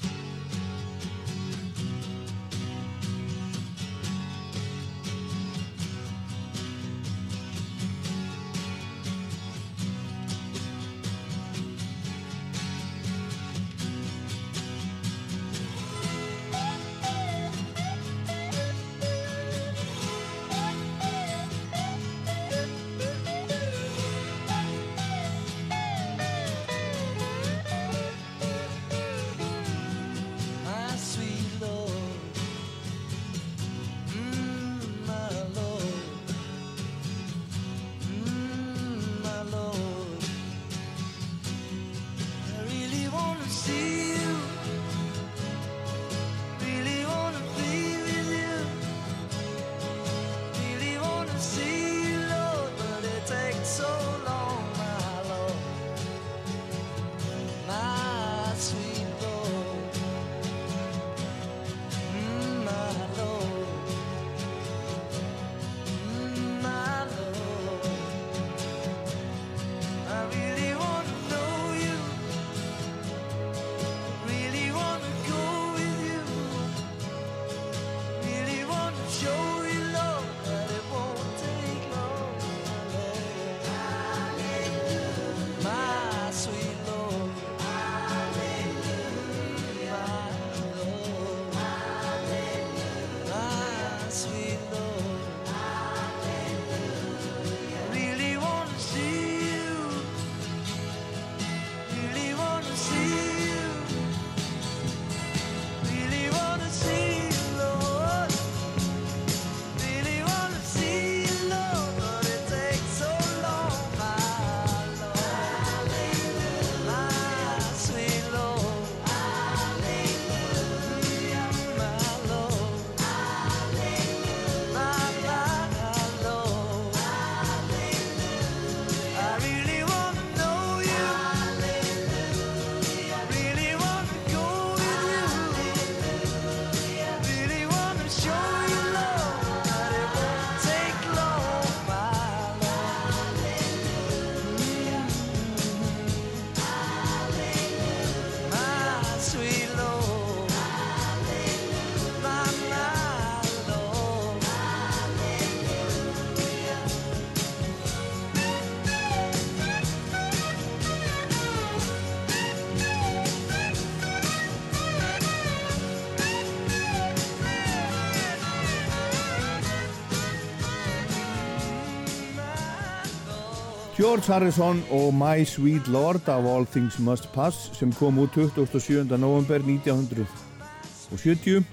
George 174.11 174.27
Harrison 174.27 174.81
og 174.91 175.13
My 175.15 175.45
Sweet 175.47 175.87
Lord 175.87 176.27
of 176.27 176.45
All 176.45 176.65
Things 176.67 176.99
Must 176.99 177.29
Pass 177.31 177.69
sem 177.77 177.93
kom 177.95 178.17
út 178.19 178.35
27. 178.35 179.07
november 179.07 179.63
1970 179.63 181.63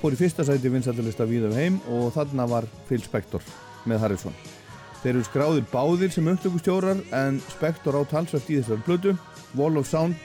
fór 0.00 0.16
í 0.16 0.18
fyrsta 0.22 0.46
sæti 0.48 0.72
vinsættalista 0.72 1.28
víða 1.28 1.50
um 1.50 1.56
heim 1.58 1.76
og 1.92 2.08
þarna 2.16 2.48
var 2.48 2.64
Phil 2.88 3.04
Spector 3.04 3.44
með 3.84 4.00
Harrison. 4.00 4.32
Þeir 5.02 5.12
eru 5.12 5.26
skráðir 5.28 5.68
báðir 5.74 6.10
sem 6.16 6.32
upptökustjórar 6.32 7.04
en 7.20 7.36
Spector 7.52 8.00
á 8.00 8.02
talsvægt 8.08 8.48
í 8.48 8.62
þessar 8.62 8.80
blödu. 8.88 9.12
Wall 9.52 9.76
of 9.76 9.84
Sound 9.90 10.16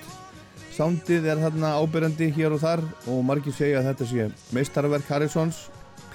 Soundið 0.78 1.28
er 1.28 1.44
þarna 1.44 1.76
ábyrjandi 1.84 2.32
hér 2.40 2.56
og 2.56 2.64
þar 2.64 2.88
og 3.04 3.20
margir 3.28 3.58
segja 3.58 3.84
að 3.84 3.92
þetta 3.92 4.14
sé 4.14 4.32
meistarverk 4.56 5.12
Harrisons 5.12 5.66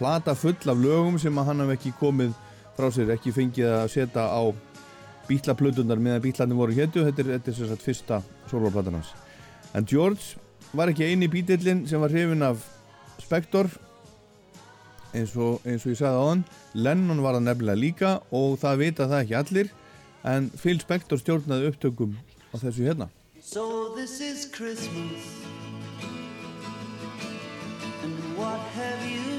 plata 0.01 0.33
full 0.33 0.57
af 0.57 0.87
lögum 0.89 1.21
sem 1.21 1.37
að 1.37 1.53
hann 1.53 1.67
hef 1.67 1.77
ekki 1.77 1.99
komið 2.01 2.33
frá 2.79 2.89
sér, 2.89 3.13
ekki 3.13 3.37
fengið 3.37 3.83
að 3.83 3.93
setja 3.93 4.25
á 4.25 4.73
bítlaplötunar 5.29 6.01
meðan 6.01 6.23
bítlarnir 6.25 6.59
voru 6.59 6.77
héttu, 6.77 7.05
þetta 7.07 7.25
er, 7.25 7.33
er 7.41 7.59
sagt 7.59 7.85
fyrsta 7.85 8.21
soloplatan 8.51 8.99
hans. 8.99 9.13
En 9.75 9.87
George 9.89 10.39
var 10.75 10.91
ekki 10.91 11.09
eini 11.09 11.29
bítillinn 11.31 11.85
sem 11.89 12.03
var 12.03 12.13
hrifin 12.13 12.45
af 12.47 12.63
Spector 13.23 13.71
eins 15.15 15.35
og, 15.39 15.63
eins 15.65 15.85
og 15.87 15.93
ég 15.95 15.99
sagði 16.01 16.19
á 16.19 16.25
hann 16.27 16.45
Lennon 16.75 17.23
var 17.23 17.39
það 17.39 17.47
nefnilega 17.49 17.81
líka 17.81 18.13
og 18.35 18.59
það 18.63 18.81
vita 18.83 19.09
það 19.11 19.23
ekki 19.23 19.39
allir 19.41 19.73
en 20.35 20.49
Phil 20.59 20.81
Spector 20.83 21.21
stjórnaði 21.21 21.71
upptökum 21.71 22.17
á 22.51 22.57
þessu 22.59 22.89
hérna. 22.89 23.11
So 23.41 23.95
this 23.95 24.21
is 24.21 24.49
Christmas. 24.51 25.29
And 28.03 28.17
what 28.39 28.61
have 28.75 29.05
you 29.05 29.34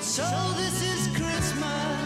so 0.00 0.22
this 0.56 0.82
is 0.82 1.16
Christmas. 1.16 2.03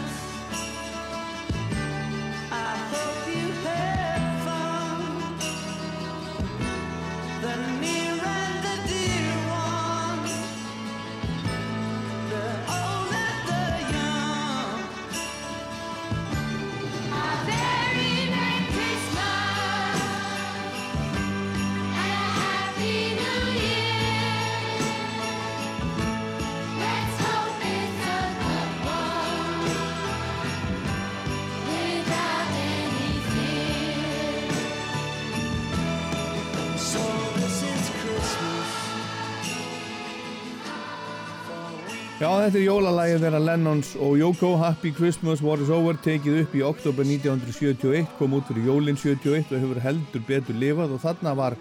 Þetta 42.45 42.59
er 42.59 42.65
jólalægið 42.67 43.23
þeirra 43.25 43.39
Lennons 43.41 43.89
og 44.05 44.19
Yoko 44.21 44.49
Happy 44.61 44.91
Christmas 44.93 45.41
War 45.43 45.61
is 45.65 45.71
Over 45.73 45.97
tekið 46.05 46.43
upp 46.43 46.53
í 46.55 46.61
oktober 46.67 47.07
1971 47.09 48.11
kom 48.19 48.37
út 48.37 48.47
fyrir 48.51 48.69
jólin 48.69 48.99
71 49.01 49.49
og 49.49 49.63
hefur 49.63 49.81
heldur 49.83 50.23
betur 50.29 50.59
lifað 50.61 50.93
og 50.95 51.01
þarna 51.03 51.33
var 51.39 51.57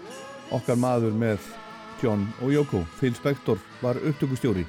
okkar 0.54 0.78
maður 0.78 1.16
með 1.18 1.48
John 2.02 2.26
og 2.42 2.52
Yoko 2.52 2.84
Phil 2.98 3.16
Spector 3.16 3.58
var 3.80 3.98
upptökustjóri. 3.98 4.66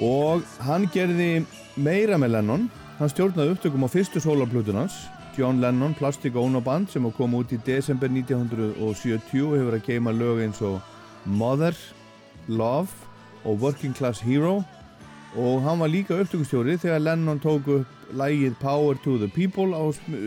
Og 0.00 0.42
hann 0.64 0.88
gerði 0.90 1.44
meira 1.76 2.18
með 2.18 2.38
Lennon. 2.38 2.66
Hann 2.98 3.12
stjórnaði 3.12 3.54
upptökum 3.54 3.84
á 3.86 3.88
fyrstu 3.92 4.24
sólarplutunans 4.24 4.96
John 5.36 5.60
Lennon 5.60 5.94
Plastic 5.94 6.34
Ono 6.40 6.64
Band 6.64 6.90
sem 6.90 7.06
kom 7.14 7.38
út 7.38 7.52
í 7.54 7.60
desember 7.68 8.10
1970 8.10 9.46
og 9.46 9.56
hefur 9.60 9.78
að 9.78 9.86
geima 9.86 10.16
lög 10.16 10.42
eins 10.48 10.64
og 10.66 10.80
Mother, 11.24 11.76
Love 12.48 12.90
og 13.44 13.62
Working 13.62 13.94
Class 13.96 14.24
Hero 14.24 14.64
og 15.36 15.62
hann 15.62 15.78
var 15.78 15.90
líka 15.92 16.18
upptökustjóri 16.18 16.76
þegar 16.80 17.04
Lennon 17.04 17.40
tók 17.40 17.68
upp 17.70 18.14
lægið 18.18 18.54
Power 18.60 18.98
to 19.04 19.18
the 19.18 19.28
People 19.28 19.70
á 19.70 19.84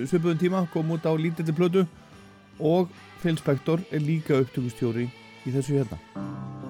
svipuðum 0.08 0.40
tíma, 0.40 0.66
kom 0.72 0.92
út 0.96 1.04
á 1.04 1.12
lítilli 1.16 1.56
plötu 1.56 1.86
og 2.60 2.88
Phil 3.22 3.38
Spector 3.38 3.84
er 3.92 4.00
líka 4.00 4.40
upptökustjóri 4.40 5.10
í 5.44 5.52
þessu 5.52 5.82
hérna. 5.82 6.63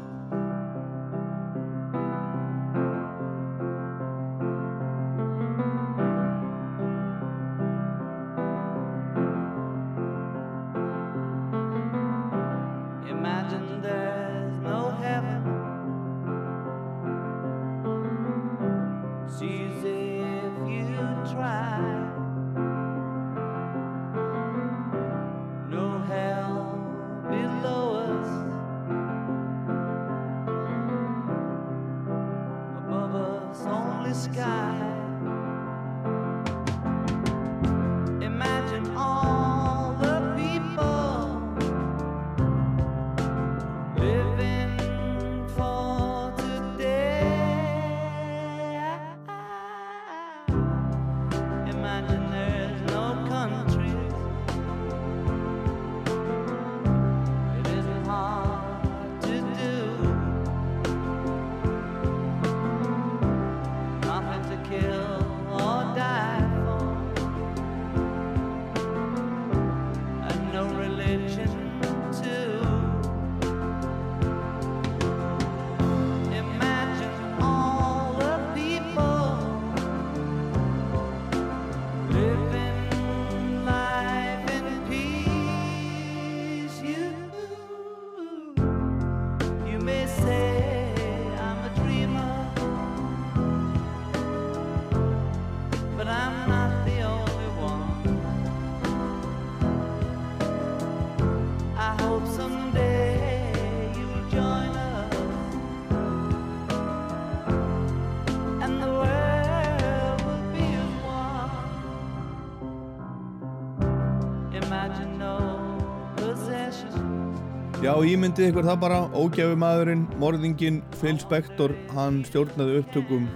Já, 117.94 118.00
ímyndið 118.10 118.48
ykkur 118.50 118.66
það 118.66 118.78
bara, 118.82 118.96
ógæfi 119.14 119.54
maðurinn, 119.62 120.08
morðinginn, 120.18 120.80
Phil 120.98 121.20
Spector, 121.22 121.76
hann 121.94 122.24
stjórnaði 122.26 122.80
upptökum 122.80 123.28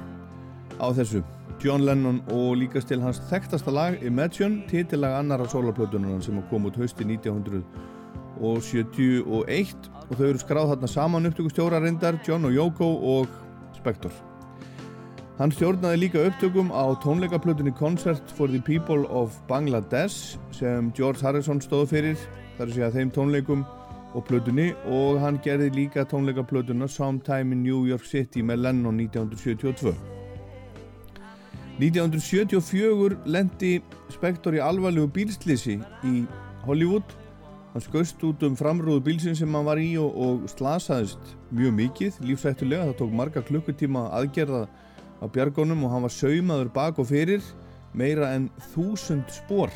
á 0.81 0.89
þessu. 0.97 1.21
John 1.61 1.85
Lennon 1.85 2.23
og 2.33 2.55
líka 2.57 2.81
til 2.81 2.97
hans 3.03 3.19
þekktasta 3.29 3.69
lag 3.69 4.01
Imagine, 4.01 4.65
titillag 4.65 5.13
annara 5.19 5.45
sólarplötunar 5.45 6.25
sem 6.25 6.41
kom 6.49 6.65
út 6.65 6.81
hausti 6.81 7.05
1971 7.05 7.61
og 8.41 10.17
þau 10.17 10.25
eru 10.31 10.41
skráð 10.41 10.73
þarna 10.73 10.89
saman 10.89 11.29
upptökustjóra 11.29 11.85
reyndar, 11.85 12.17
John 12.25 12.49
og 12.49 12.57
Yoko 12.57 12.89
og 13.13 13.29
Spector. 13.77 14.09
Hann 15.37 15.53
stjórnaði 15.53 16.01
líka 16.07 16.25
upptökum 16.31 16.73
á 16.73 16.97
tónleikaplötunni 17.05 17.77
Concert 17.77 18.25
for 18.33 18.49
the 18.49 18.57
People 18.65 19.05
of 19.05 19.37
Bangladesh 19.45 20.41
sem 20.49 20.89
George 20.97 21.21
Harrison 21.21 21.61
stóð 21.61 21.91
fyrir 21.93 22.17
þar 22.57 22.71
að 22.71 22.73
segja 22.73 22.95
þeim 22.97 23.13
tónleikum 23.13 23.67
og 24.17 24.25
plötunni 24.25 24.71
og 24.89 25.19
hann 25.21 25.37
gerði 25.45 25.69
líka 25.75 26.05
tónleikaplötuna 26.09 26.87
Sometime 26.89 27.53
in 27.53 27.61
New 27.63 27.85
York 27.85 28.05
City 28.05 28.41
með 28.41 28.63
Lennon 28.65 28.97
1972 29.03 29.93
1974 31.77 33.19
lendi 33.29 33.75
Spektor 34.09 34.57
í 34.57 34.61
alvarlegu 34.63 35.11
bílslisi 35.13 35.77
í 36.07 36.13
Hollywood. 36.65 37.13
Hann 37.73 37.83
skaust 37.85 38.23
út 38.25 38.41
um 38.47 38.55
framrúðu 38.57 39.03
bílsinn 39.05 39.37
sem 39.37 39.53
hann 39.53 39.67
var 39.67 39.77
í 39.77 39.91
og, 40.01 40.15
og 40.17 40.47
slasaðist 40.49 41.35
mjög 41.53 41.75
mikið, 41.77 42.17
lífsættulega 42.25 42.87
það 42.89 42.97
tók 43.03 43.13
marga 43.19 43.43
klukkutíma 43.45 44.07
aðgerða 44.17 44.63
á 45.21 45.25
bjargónum 45.29 45.85
og 45.85 45.93
hann 45.93 46.07
var 46.07 46.15
saumaður 46.15 46.73
bak 46.73 46.97
og 46.97 47.11
fyrir 47.11 47.45
meira 47.93 48.33
en 48.33 48.49
þúsund 48.73 49.29
spór 49.33 49.69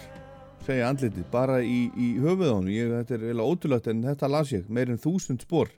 segja 0.65 0.89
andlitið, 0.91 1.27
bara 1.33 1.61
í, 1.65 1.83
í 1.97 2.13
höfuð 2.21 2.51
á 2.53 2.59
ég, 2.71 2.91
þetta 2.95 3.15
er 3.17 3.27
eiginlega 3.27 3.53
ótrúlegt 3.53 3.91
en 3.91 4.03
þetta 4.05 4.31
las 4.31 4.51
ég 4.53 4.67
meira 4.69 4.93
en 4.93 5.01
þúsund 5.01 5.45
spór 5.45 5.71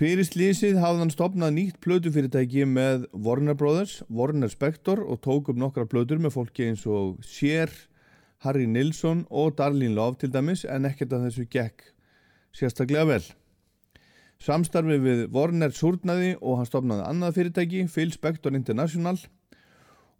Fyrir 0.00 0.24
slísið 0.24 0.78
hafði 0.80 1.02
hann 1.02 1.10
stopnað 1.12 1.50
nýtt 1.52 1.76
plötufyrirtæki 1.84 2.64
með 2.64 3.04
Warner 3.12 3.54
Brothers, 3.54 3.98
Warner 4.08 4.48
Spector 4.48 5.02
og 5.04 5.20
tók 5.20 5.50
upp 5.52 5.58
nokkra 5.60 5.84
plötur 5.84 6.18
með 6.18 6.32
fólki 6.38 6.64
eins 6.70 6.86
og 6.88 7.20
Cher, 7.28 7.68
Harry 8.40 8.64
Nilsson 8.64 9.26
og 9.28 9.58
Darlene 9.60 9.92
Love 9.94 10.16
til 10.22 10.32
dæmis 10.32 10.64
en 10.64 10.88
ekkert 10.88 11.12
af 11.12 11.26
þessu 11.26 11.44
gekk 11.52 11.84
sérstaklega 12.56 13.04
vel. 13.10 13.26
Samstarfið 14.42 15.04
við 15.04 15.22
Warner 15.36 15.76
súrnaði 15.76 16.32
og 16.40 16.62
hann 16.62 16.70
stopnaði 16.72 17.04
annað 17.06 17.36
fyrirtæki, 17.36 17.84
Phil 17.92 18.10
Spector 18.16 18.56
International 18.56 19.20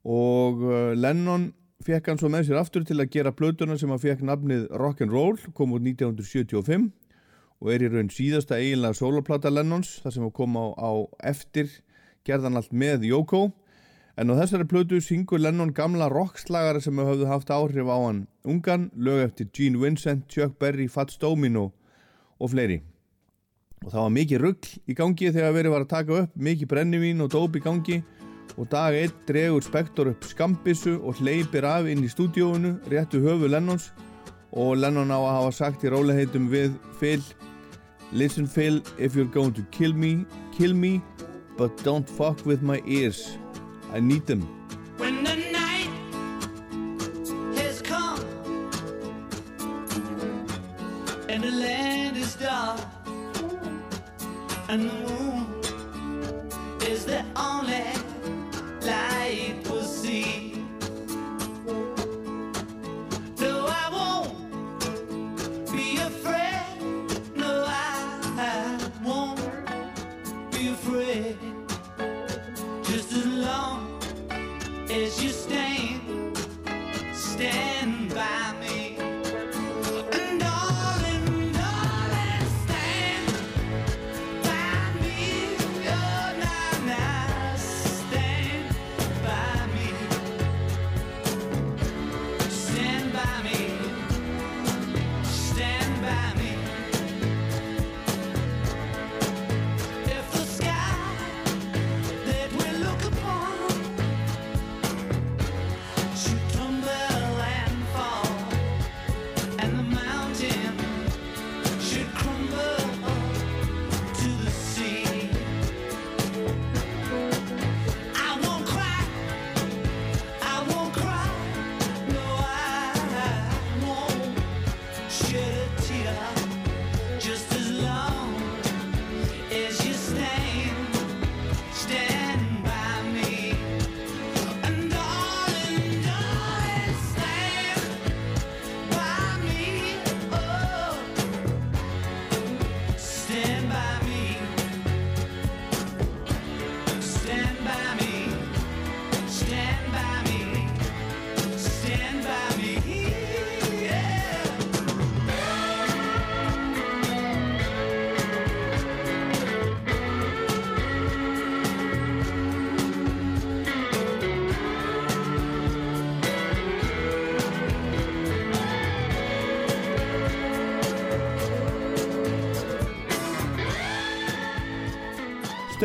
og 0.05 0.63
uh, 0.69 0.93
Lennon 0.95 1.49
fekk 1.87 2.11
hann 2.11 2.21
svo 2.21 2.31
með 2.33 2.49
sér 2.49 2.61
aftur 2.61 2.85
til 2.87 2.99
að 3.03 3.11
gera 3.15 3.33
plötuna 3.35 3.77
sem 3.79 3.91
hann 3.91 4.03
fekk 4.03 4.23
nafnið 4.27 4.69
Rock'n'Roll, 4.81 5.39
kom 5.57 5.75
út 5.77 5.85
1975 5.85 6.91
og 7.63 7.71
er 7.71 7.85
í 7.87 7.91
raun 7.93 8.11
síðasta 8.11 8.59
eiginlega 8.59 8.99
soloplata 8.99 9.51
Lennons, 9.53 10.01
það 10.03 10.15
sem 10.17 10.31
kom 10.35 10.57
á, 10.59 10.67
á 10.75 10.91
eftir, 11.31 11.69
gerðan 12.27 12.59
allt 12.59 12.73
með 12.75 13.07
Yoko. 13.07 13.53
En 14.19 14.29
á 14.29 14.37
þessari 14.37 14.67
plötu 14.69 14.99
syngur 15.01 15.41
Lennon 15.41 15.71
gamla 15.73 16.11
rockslagara 16.13 16.83
sem 16.83 16.99
höfðu 16.99 17.29
haft 17.31 17.53
áhrif 17.55 17.87
á 17.87 17.97
hann 17.97 18.25
ungan, 18.45 18.91
lög 18.99 19.23
eftir 19.29 19.49
Gene 19.55 19.81
Vincent, 19.81 20.27
Chuck 20.29 20.59
Berry, 20.61 20.89
Fats 20.91 21.17
Domino 21.23 21.71
og 22.43 22.51
fleiri. 22.53 22.83
Og 23.83 23.95
það 23.95 24.03
var 24.03 24.13
mikið 24.19 24.43
rugg 24.43 24.69
í 24.85 24.99
gangi 24.99 25.31
þegar 25.33 25.57
verið 25.57 25.75
var 25.75 25.87
að 25.87 25.95
taka 25.95 26.19
upp, 26.25 26.35
mikið 26.35 26.71
brennivín 26.75 27.25
og 27.25 27.33
dóp 27.33 27.57
í 27.57 27.63
gangi 27.63 28.03
og 28.57 28.69
dag 28.71 28.97
einn 28.99 29.15
dregur 29.29 29.65
Spektor 29.65 30.11
upp 30.13 30.25
skambissu 30.29 30.99
og 31.01 31.21
hleypir 31.21 31.65
af 31.65 31.89
inn 31.89 32.05
í 32.05 32.11
stúdíóinu 32.13 32.77
réttu 32.93 33.23
höfu 33.25 33.49
Lennons. 33.49 33.93
Og 34.53 34.77
Lennon 34.77 35.13
á 35.13 35.17
að 35.17 35.35
hafa 35.37 35.53
sagt 35.57 35.85
í 35.85 35.93
róliheitum 35.93 36.51
við 36.53 36.75
Phil 37.01 37.23
Listen 38.13 38.47
Phil, 38.47 38.83
if 38.99 39.17
you're 39.17 39.25
going 39.25 39.55
to 39.55 39.63
kill 39.71 39.95
me, 39.95 40.27
kill 40.53 40.75
me 40.75 41.01
but 41.57 41.75
don't 41.79 42.09
fuck 42.09 42.45
with 42.45 42.63
my 42.63 42.83
ears. 42.87 43.39
I 43.93 44.01
need 44.01 44.27
them. 44.27 44.43
When 44.99 45.25
the 45.25 45.42
as 74.93 75.25
you 75.25 75.31
stand, 75.31 75.72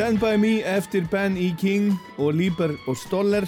Stand 0.08 0.20
By 0.20 0.38
Me 0.38 0.62
eftir 0.64 1.04
Ben 1.12 1.36
E. 1.36 1.54
King 1.58 2.00
og 2.16 2.32
Lieber 2.32 2.70
og 2.88 2.96
Stoller 2.96 3.44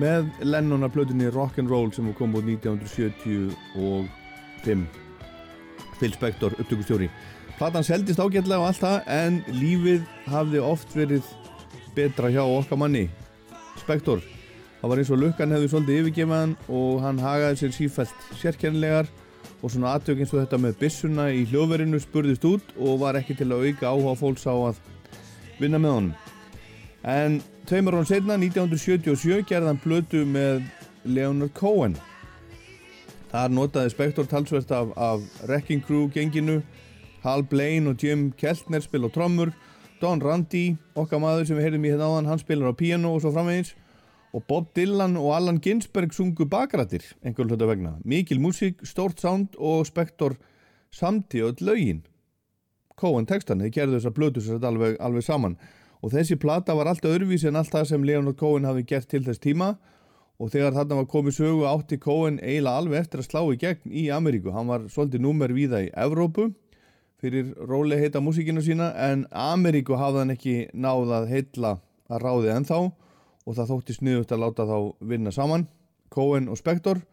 með 0.00 0.24
Lennon 0.40 0.84
af 0.86 0.92
plötunni 0.94 1.26
Rock'n'Roll 1.28 1.92
sem 1.92 2.06
kom 2.16 2.32
út 2.32 2.48
1975 2.48 4.86
Phil 5.98 6.14
Spector, 6.14 6.50
upptökustjóri. 6.56 7.10
Platan 7.58 7.84
seldist 7.84 8.20
ágætlega 8.24 8.60
og 8.62 8.66
allt 8.70 8.80
það 8.80 8.98
en 9.18 9.44
lífið 9.52 10.00
hafði 10.32 10.60
oft 10.64 10.96
verið 10.96 11.28
betra 11.92 12.32
hjá 12.32 12.40
okkar 12.40 12.80
manni. 12.80 13.12
Spector 13.82 14.24
það 14.80 14.88
var 14.88 14.96
eins 15.02 15.12
og 15.12 15.20
lukkan 15.26 15.52
hefði 15.52 15.68
svolítið 15.74 16.00
yfirgefaðan 16.06 16.56
og 16.72 17.04
hann 17.04 17.20
hagaði 17.20 17.60
sér 17.60 17.76
sífælt 17.76 18.16
sérkennilegar 18.40 19.12
og 19.60 19.68
svona 19.68 19.92
aðtök 19.92 20.24
eins 20.24 20.32
og 20.32 20.40
þetta 20.40 20.56
með 20.64 20.72
byssuna 20.86 21.28
í 21.36 21.44
hljóðverinu 21.52 22.00
spurðist 22.00 22.48
út 22.48 22.64
og 22.80 23.04
var 23.04 23.20
ekki 23.20 23.36
til 23.36 23.52
að 23.52 23.68
auka 23.68 23.92
áhuga 23.92 24.16
fólks 24.24 24.48
á 24.48 24.56
að 24.56 24.80
vinna 25.60 25.80
með 25.80 25.96
honum. 25.96 26.14
En 27.02 27.40
tveimur 27.66 27.96
án 27.98 28.06
setna 28.06 28.36
1977 28.38 29.42
gerði 29.48 29.72
hann 29.72 29.82
plötu 29.82 30.22
með 30.28 30.62
Leonard 31.04 31.54
Cohen. 31.58 31.96
Þar 33.32 33.54
notaði 33.56 33.90
Spektor 33.90 34.28
talsvert 34.28 34.70
af, 34.76 34.92
af 34.96 35.24
Wrecking 35.48 35.82
Crew 35.84 36.08
genginu. 36.12 36.60
Hal 37.22 37.44
Blaine 37.48 37.90
og 37.90 38.02
Jim 38.02 38.30
Keltner 38.38 38.82
spil 38.84 39.06
á 39.06 39.10
trommur. 39.14 39.52
Don 40.02 40.20
Randy, 40.22 40.76
okkar 40.98 41.22
maður 41.22 41.46
sem 41.48 41.58
við 41.58 41.68
heyrðum 41.68 41.84
í 41.86 41.92
hérna 41.92 42.08
áðan 42.10 42.30
hann 42.32 42.42
spilar 42.42 42.74
á 42.74 42.76
piano 42.76 43.14
og 43.14 43.22
svo 43.22 43.32
framvegis. 43.34 43.74
Og 44.32 44.44
Bob 44.48 44.70
Dylan 44.76 45.18
og 45.20 45.30
Allan 45.36 45.60
Ginsberg 45.62 46.14
sungu 46.16 46.46
bakrættir 46.50 47.04
einhvern 47.22 47.52
hluta 47.52 47.68
vegna. 47.68 47.96
Mikil 48.04 48.40
músík, 48.42 48.82
stórt 48.88 49.20
sound 49.22 49.54
og 49.58 49.86
Spektor 49.86 50.38
samti 50.92 51.42
öll 51.44 51.60
lögin 51.60 52.02
Cohen 53.00 53.26
textan, 53.28 53.62
þeir 53.62 53.76
gerðu 53.76 53.98
þessa 53.98 54.14
blötu 54.16 54.42
sér 54.44 54.66
alveg, 54.68 54.98
alveg 55.00 55.24
saman 55.26 55.56
og 56.02 56.10
þessi 56.10 56.36
plata 56.40 56.74
var 56.74 56.90
allt 56.90 57.06
öðruvísi 57.06 57.48
en 57.50 57.60
allt 57.60 57.72
það 57.72 57.88
sem 57.92 58.06
Leonard 58.06 58.38
Cohen 58.40 58.66
hafi 58.66 58.84
gert 58.86 59.08
til 59.10 59.22
þess 59.26 59.42
tíma 59.42 59.76
og 60.42 60.50
þegar 60.50 60.74
þarna 60.74 60.98
var 60.98 61.10
komið 61.12 61.36
sögu 61.36 61.68
átti 61.70 61.98
Cohen 62.02 62.40
eiginlega 62.42 62.82
alveg 62.82 63.04
eftir 63.04 63.22
að 63.22 63.28
slá 63.28 63.42
í 63.46 63.58
gegn 63.60 63.94
í 63.94 64.08
Ameríku. 64.10 64.50
Hann 64.50 64.70
var 64.70 64.88
svolítið 64.90 65.22
númer 65.22 65.54
víða 65.54 65.84
í 65.84 65.92
Evrópu 65.94 66.48
fyrir 67.22 67.52
rólega 67.70 68.02
heita 68.02 68.22
músíkina 68.24 68.64
sína 68.64 68.90
en 68.98 69.28
Ameríku 69.30 69.94
hafði 70.00 70.24
hann 70.24 70.34
ekki 70.34 70.56
náð 70.74 71.14
að 71.20 71.30
heitla 71.30 71.76
að 72.10 72.26
ráði 72.26 72.50
ennþá 72.56 72.80
og 72.82 73.58
það 73.58 73.70
þótti 73.70 73.98
sniðut 73.98 74.34
að 74.34 74.42
láta 74.42 74.66
þá 74.66 74.78
vinna 75.12 75.34
saman, 75.34 75.68
Cohen 76.10 76.50
og 76.50 76.58
Spector 76.58 77.04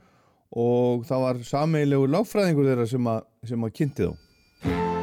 og 0.49 1.05
það 1.05 1.25
var 1.27 1.43
sameiginlegur 1.45 2.15
lágfræðingur 2.15 2.71
þeirra 2.71 2.89
sem 2.89 3.11
að, 3.13 3.21
sem 3.45 3.69
að 3.69 3.75
kynnti 3.77 4.09
þá. 4.09 4.98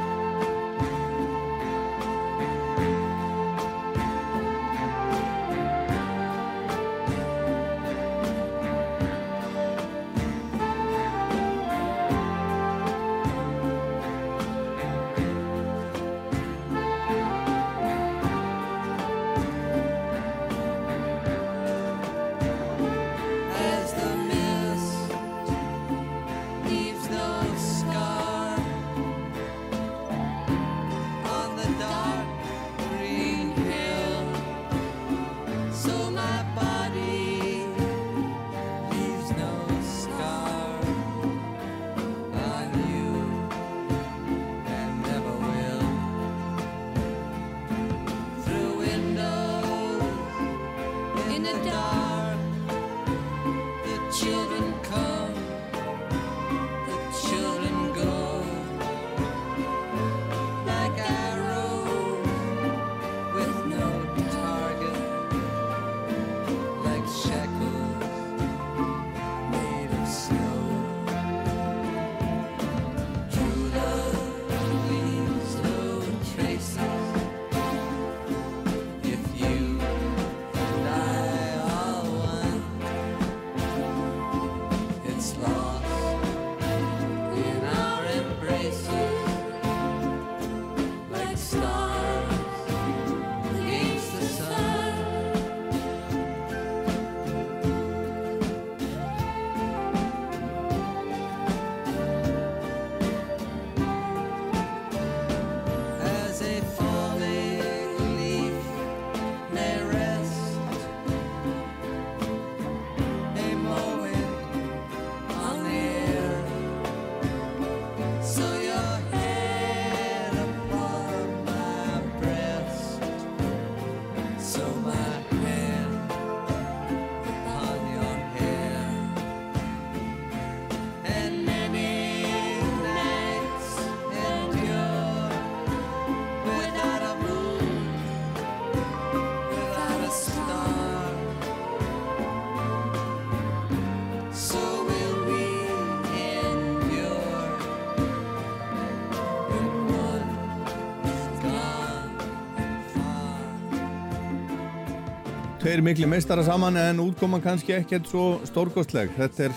Tveir 155.66 155.80
mikli 155.82 156.06
meistara 156.06 156.44
saman 156.46 156.76
en 156.78 157.00
útkoman 157.02 157.42
kannski 157.42 157.72
ekkert 157.74 158.06
svo 158.06 158.36
stórkostleg. 158.46 159.08
Þetta 159.16 159.48
er 159.48 159.54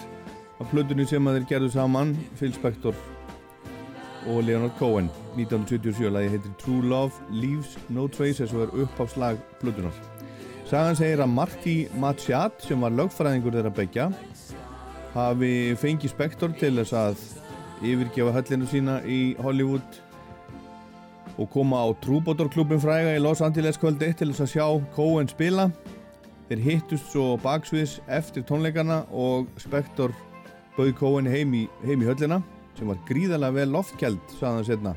að 0.57 0.69
plötunni 0.72 1.03
sem 1.06 1.27
að 1.30 1.36
þeir 1.36 1.44
gerðu 1.52 1.68
saman, 1.76 2.14
Phil 2.40 2.49
Spector 2.56 2.95
og 4.26 4.40
Leonard 4.48 4.73
Cohen 4.80 5.11
1977 5.36 6.10
lagi 6.10 6.31
heitir 6.34 6.56
True 6.64 6.81
Love 6.90 7.30
Leaves 7.30 7.76
No 7.94 8.07
Traces 8.10 8.56
og 8.57 8.64
er 8.64 8.73
uppáfslag 8.88 9.38
plötunar. 9.61 9.94
Sagan 10.65 10.98
segir 10.98 11.22
að 11.22 11.30
Marty 11.36 11.76
Matchat 12.02 12.65
sem 12.65 12.81
var 12.81 12.95
lögfræðingur 12.98 13.60
þeirra 13.60 13.73
begja 13.77 14.07
hafi 15.14 15.53
fengið 15.77 16.15
Spector 16.15 16.57
til 16.57 16.73
þess 16.80 16.98
að 17.03 17.22
yfirgefa 17.86 18.34
höllinu 18.40 18.72
sína 18.73 18.98
í 19.06 19.19
Hollywood 19.45 20.02
og 21.38 21.53
koma 21.53 21.86
á 21.86 21.94
Troubadour 22.02 22.49
klubin 22.49 22.81
fræga 22.81 23.14
í 23.14 23.22
Los 23.22 23.45
Angeles 23.45 23.77
kvöldi 23.77 24.10
til 24.18 24.34
þess 24.34 24.48
að 24.48 24.53
sjá 24.57 24.68
Cohen 24.98 25.30
spila 25.30 25.69
þeir 26.49 26.63
hittust 26.65 27.11
svo 27.11 27.35
baksviðs 27.43 27.99
eftir 28.09 28.45
tónleikana 28.49 29.03
og 29.13 29.49
Spector 29.61 30.15
bauð 30.77 30.95
Cohen 30.97 31.30
heim 31.30 31.53
í, 31.53 31.67
heim 31.85 32.01
í 32.01 32.07
höllina 32.09 32.39
sem 32.77 32.89
var 32.89 32.97
gríðarlega 33.05 33.59
vel 33.59 33.69
loftkjald 33.76 34.34
sagði 34.34 34.55
hann 34.55 34.67
setna 34.67 34.95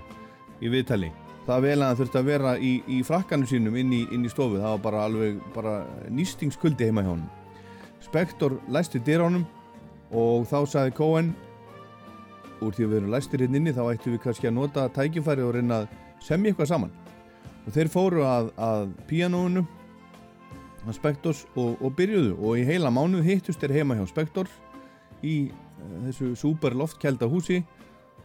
í 0.63 0.71
viðtali. 0.73 1.11
Það 1.47 1.65
vel 1.67 1.77
að 1.77 1.89
hann 1.89 1.99
þurfti 1.99 2.21
að 2.21 2.29
vera 2.31 2.53
í, 2.57 2.73
í 2.87 3.03
frakkanum 3.05 3.49
sínum 3.51 3.77
inn 3.77 3.93
í, 3.93 4.05
inn 4.15 4.25
í 4.25 4.31
stofu. 4.31 4.61
Það 4.63 4.77
var 4.77 4.83
bara 4.85 5.07
alveg 5.09 5.41
bara 5.53 5.73
nýstingskuldi 6.09 6.89
heima 6.89 7.05
hjá 7.05 7.13
hann 7.13 7.31
Spector 8.03 8.57
læsti 8.73 9.01
dyránum 9.05 9.45
og 10.13 10.47
þá 10.51 10.59
sagði 10.69 10.97
Cohen 10.97 11.35
úr 12.63 12.75
því 12.75 12.87
að 12.87 12.91
við 12.91 12.99
erum 13.01 13.13
læstir 13.13 13.43
hérna 13.43 13.61
inni 13.61 13.75
þá 13.75 13.85
ættum 13.91 14.15
við 14.15 14.25
kannski 14.25 14.49
að 14.49 14.57
nota 14.57 14.89
tækifæri 14.95 15.45
og 15.45 15.55
reyna 15.57 15.83
að 15.83 15.95
semja 16.23 16.53
eitthvað 16.53 16.71
saman. 16.73 16.93
Og 17.67 17.75
þeir 17.75 17.91
fóru 17.93 18.25
að, 18.27 18.51
að 18.59 18.93
píanóinu 19.11 19.65
að 20.87 20.97
Spectors 20.99 21.45
og, 21.55 21.77
og 21.83 21.95
byrjuðu. 21.99 22.35
Og 22.41 22.59
í 22.61 22.67
heila 22.67 22.91
mánuð 22.93 23.27
hittust 23.29 23.63
þeir 23.63 23.79
heima 23.81 23.99
hjá 23.99 24.07
Spector 24.11 24.51
í 25.23 25.37
uh, 25.51 25.95
þessu 26.09 26.33
super 26.39 26.77
loftkælda 26.79 27.29
húsi 27.31 27.63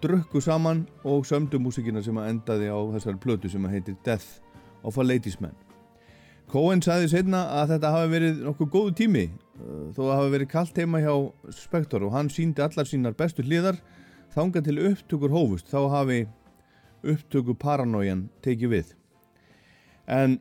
drukku 0.02 0.42
saman 0.42 0.84
og 1.08 1.26
sömdu 1.26 1.60
músikina 1.62 2.04
sem 2.06 2.18
að 2.18 2.32
endaði 2.34 2.70
á 2.70 2.80
þessari 2.98 3.22
plötu 3.22 3.50
sem 3.50 3.66
að 3.66 3.78
heitir 3.78 3.98
Death 4.06 4.44
of 4.86 4.98
a 4.98 5.06
Ladies 5.06 5.40
Man. 5.42 5.56
Cohen 6.48 6.82
sagði 6.86 7.10
setna 7.12 7.44
að 7.60 7.74
þetta 7.74 7.94
hafi 7.96 8.12
verið 8.14 8.44
nokkuð 8.46 8.70
góðu 8.74 8.98
tími 9.02 9.26
uh, 9.28 9.88
þó 9.96 10.02
að 10.08 10.18
hafi 10.18 10.34
verið 10.38 10.52
kallt 10.54 10.82
heima 10.82 11.04
hjá 11.04 11.14
Spector 11.56 12.08
og 12.08 12.14
hann 12.16 12.32
síndi 12.34 12.64
allar 12.64 12.90
sínar 12.90 13.18
bestu 13.18 13.46
hliðar. 13.46 13.80
Þangað 14.38 14.68
til 14.68 14.82
upptökur 14.92 15.34
hófust 15.34 15.72
þá 15.72 15.80
hafi 15.92 16.20
upptöku 17.08 17.56
paranójan 17.58 18.28
tekið 18.46 18.74
við. 18.74 18.94
En 20.08 20.38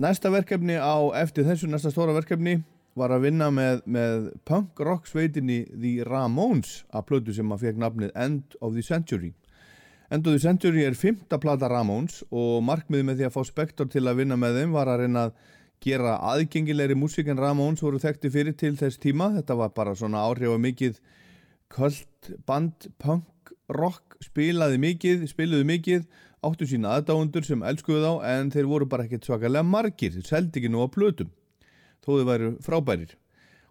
næsta 0.00 0.30
verkefni 0.32 0.78
á 0.80 0.96
eftir 1.20 1.44
þessu 1.44 1.68
næsta 1.68 1.92
stóra 1.92 2.14
verkefni 2.16 2.60
var 2.98 3.12
að 3.14 3.26
vinna 3.28 3.50
með, 3.54 3.82
með 3.84 4.30
punk 4.48 4.80
rock 4.82 5.06
sveitinni 5.08 5.62
The 5.70 6.06
Ramones 6.08 6.80
að 6.90 7.06
plötu 7.10 7.34
sem 7.36 7.52
að 7.52 7.66
fekk 7.66 7.80
nafnið 7.82 8.10
End 8.18 8.56
of 8.60 8.74
the 8.74 8.82
Century. 8.82 9.34
End 10.10 10.26
of 10.26 10.34
the 10.34 10.42
Century 10.42 10.82
er 10.88 10.96
fymta 10.98 11.38
plata 11.38 11.68
Ramones 11.70 12.24
og 12.30 12.64
markmiði 12.66 13.06
með 13.06 13.20
því 13.20 13.28
að 13.28 13.34
fá 13.36 13.40
Spector 13.46 13.90
til 13.92 14.06
að 14.08 14.22
vinna 14.24 14.38
með 14.40 14.60
þeim 14.60 14.74
var 14.74 14.90
að 14.90 15.04
reyna 15.04 15.26
að 15.28 15.36
gera 15.84 16.16
aðgengilegri 16.32 16.96
músík 16.98 17.30
en 17.30 17.40
Ramones 17.40 17.84
voru 17.84 18.00
þekkti 18.02 18.32
fyrir 18.32 18.56
til 18.58 18.74
þess 18.80 19.00
tíma. 19.00 19.30
Þetta 19.36 19.58
var 19.60 19.76
bara 19.76 19.94
svona 19.96 20.24
áhrif 20.26 20.56
að 20.56 20.64
mikið 20.64 20.98
kvöld 21.70 22.32
band 22.48 22.90
punk 22.98 23.54
rock 23.70 24.18
spilaði 24.24 24.80
mikið 24.82 25.28
spiluði 25.30 25.68
mikið 25.68 26.08
áttu 26.46 26.68
sína 26.68 26.96
aðdáundur 26.96 27.46
sem 27.46 27.62
elskuðu 27.62 28.04
þá 28.04 28.28
en 28.34 28.52
þeir 28.54 28.70
voru 28.70 28.88
bara 28.90 29.06
ekkert 29.06 29.28
svakalega 29.28 29.66
margir 29.66 30.14
þeir 30.16 30.28
seldi 30.28 30.60
ekki 30.60 30.72
nú 30.72 30.84
á 30.84 30.88
plötum 30.92 31.32
þó 32.00 32.14
þau 32.16 32.28
væru 32.30 32.54
frábærir 32.64 33.16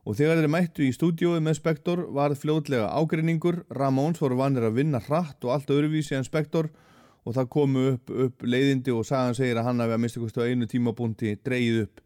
Og 0.08 0.16
þegar 0.18 0.40
þeir 0.40 0.50
mættu 0.50 0.86
í 0.88 0.94
stúdíóið 0.96 1.42
með 1.46 1.58
Spektor 1.60 2.00
var 2.16 2.34
fljótlega 2.34 2.88
ágreiningur, 2.98 3.60
Ramones 3.76 4.22
voru 4.24 4.40
vanir 4.40 4.64
að 4.66 4.80
vinna 4.80 5.02
hratt 5.06 5.44
og 5.46 5.52
allt 5.54 5.70
öðruvísi 5.70 6.16
en 6.18 6.26
Spektor 6.26 6.70
og 7.28 7.36
það 7.36 7.50
komu 7.54 7.84
upp, 7.92 8.10
upp 8.10 8.46
leiðindi 8.48 8.96
og 8.96 9.04
sagan 9.06 9.38
segir 9.38 9.60
að 9.60 9.68
hann 9.68 9.84
hafi 9.84 9.94
að 9.98 10.02
mista 10.06 10.24
kosti 10.24 10.42
á 10.42 10.50
einu 10.50 10.70
tímabúndi 10.72 11.36
dreigið 11.46 11.84
upp 11.84 12.02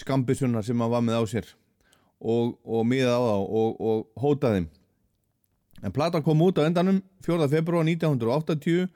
skambissunnar 0.00 0.64
sem 0.64 0.80
hann 0.80 0.94
var 0.94 1.04
með 1.04 1.18
á 1.18 1.22
sér 1.28 1.50
og, 2.22 2.54
og 2.62 2.86
miðað 2.88 3.18
á 3.18 3.22
þá 3.26 3.36
og, 3.60 3.84
og 3.90 4.24
hótaði. 4.24 4.64
En 5.82 5.92
platan 5.92 6.24
kom 6.24 6.46
út 6.46 6.62
á 6.62 6.64
endanum 6.64 7.02
4. 7.26 7.50
februar 7.52 7.84
1980 7.84 8.86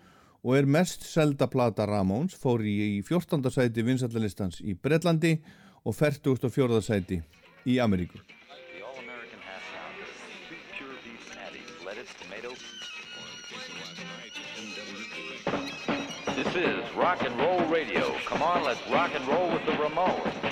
og 0.47 0.55
er 0.55 0.67
mest 0.71 1.03
selda 1.03 1.49
plata 1.51 1.89
Ramones, 1.91 2.37
fór 2.39 2.63
í, 2.63 2.77
í 2.99 3.03
14. 3.03 3.43
sæti 3.51 3.83
vinsallalistans 3.83 4.61
í 4.63 4.77
Bretlandi 4.79 5.33
og 5.83 5.95
44. 5.99 6.83
sæti 6.87 7.19
í 7.67 7.81
Ameríku. 7.83 8.23
This 16.37 16.55
is 16.55 16.85
rock 16.95 17.25
and 17.25 17.35
roll 17.41 17.67
radio. 17.67 18.15
Come 18.29 18.43
on, 18.43 18.63
let's 18.63 18.85
rock 18.93 19.11
and 19.17 19.27
roll 19.27 19.51
with 19.51 19.67
the 19.67 19.73
Ramones. 19.73 20.46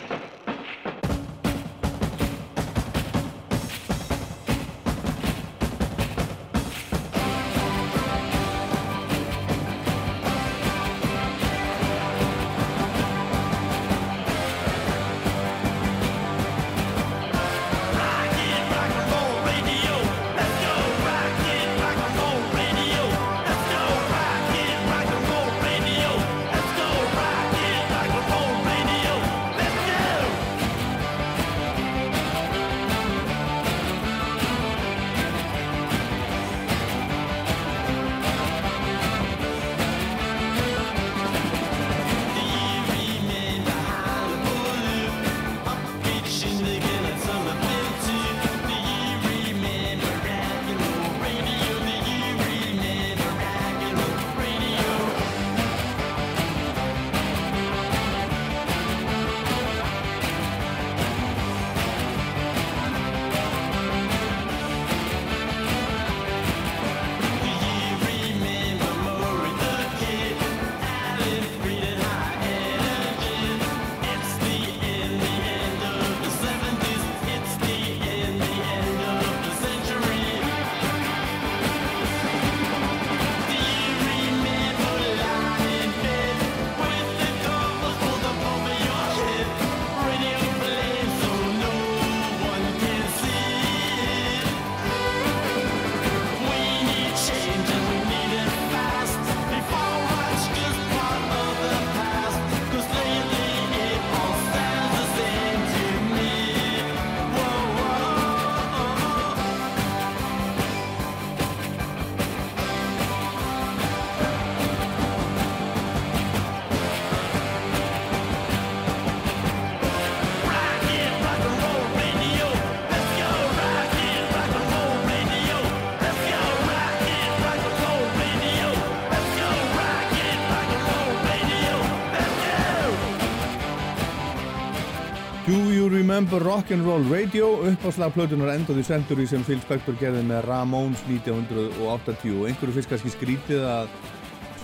Rock'n'Roll 136.42 137.04
Radio 137.12 137.46
uppáslag 137.68 138.12
plötunar 138.12 138.48
End 138.54 138.70
of 138.70 138.76
the 138.76 138.82
Century 138.82 139.26
sem 139.26 139.42
Phil 139.44 139.60
Spector 139.62 139.94
gerði 140.00 140.22
með 140.26 140.46
Ramones 140.48 141.02
1980 141.06 142.34
og 142.38 142.48
einhverju 142.48 142.74
fyrst 142.74 142.90
kannski 142.90 143.12
skrítið 143.12 143.62
að 143.68 143.92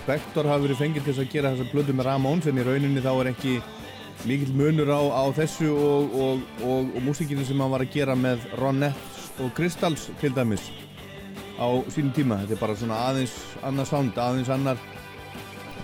Spector 0.01 0.49
hafi 0.49 0.65
verið 0.65 0.81
fengið 0.81 1.05
til 1.07 1.15
að 1.15 1.29
gera 1.31 1.51
þessa 1.53 1.71
plötu 1.71 1.95
með 1.95 2.09
Ramones 2.09 2.49
en 2.49 2.59
í 2.59 2.65
rauninni 2.65 3.03
þá 3.03 3.11
er 3.13 3.29
ekki 3.31 3.53
mikill 4.27 4.55
munur 4.57 4.91
á, 4.91 5.01
á 5.01 5.23
þessu 5.37 5.69
og, 5.71 6.15
og, 6.25 6.45
og, 6.65 6.89
og 6.95 7.05
músikinu 7.05 7.45
sem 7.47 7.61
hann 7.63 7.73
var 7.73 7.85
að 7.85 7.93
gera 7.95 8.15
með 8.19 8.43
Ronettes 8.59 9.29
og 9.41 9.53
Crystals 9.57 10.09
til 10.19 10.33
dæmis 10.35 10.67
á 11.61 11.67
sínum 11.93 12.11
tíma. 12.15 12.41
Þetta 12.41 12.57
er 12.57 12.63
bara 12.65 12.79
svona 12.79 12.99
aðeins 13.09 13.37
annar 13.63 13.87
sound 13.87 14.17
aðeins 14.17 14.51
annar, 14.51 14.81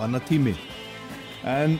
annar 0.01 0.25
tími. 0.27 0.57
En 1.47 1.77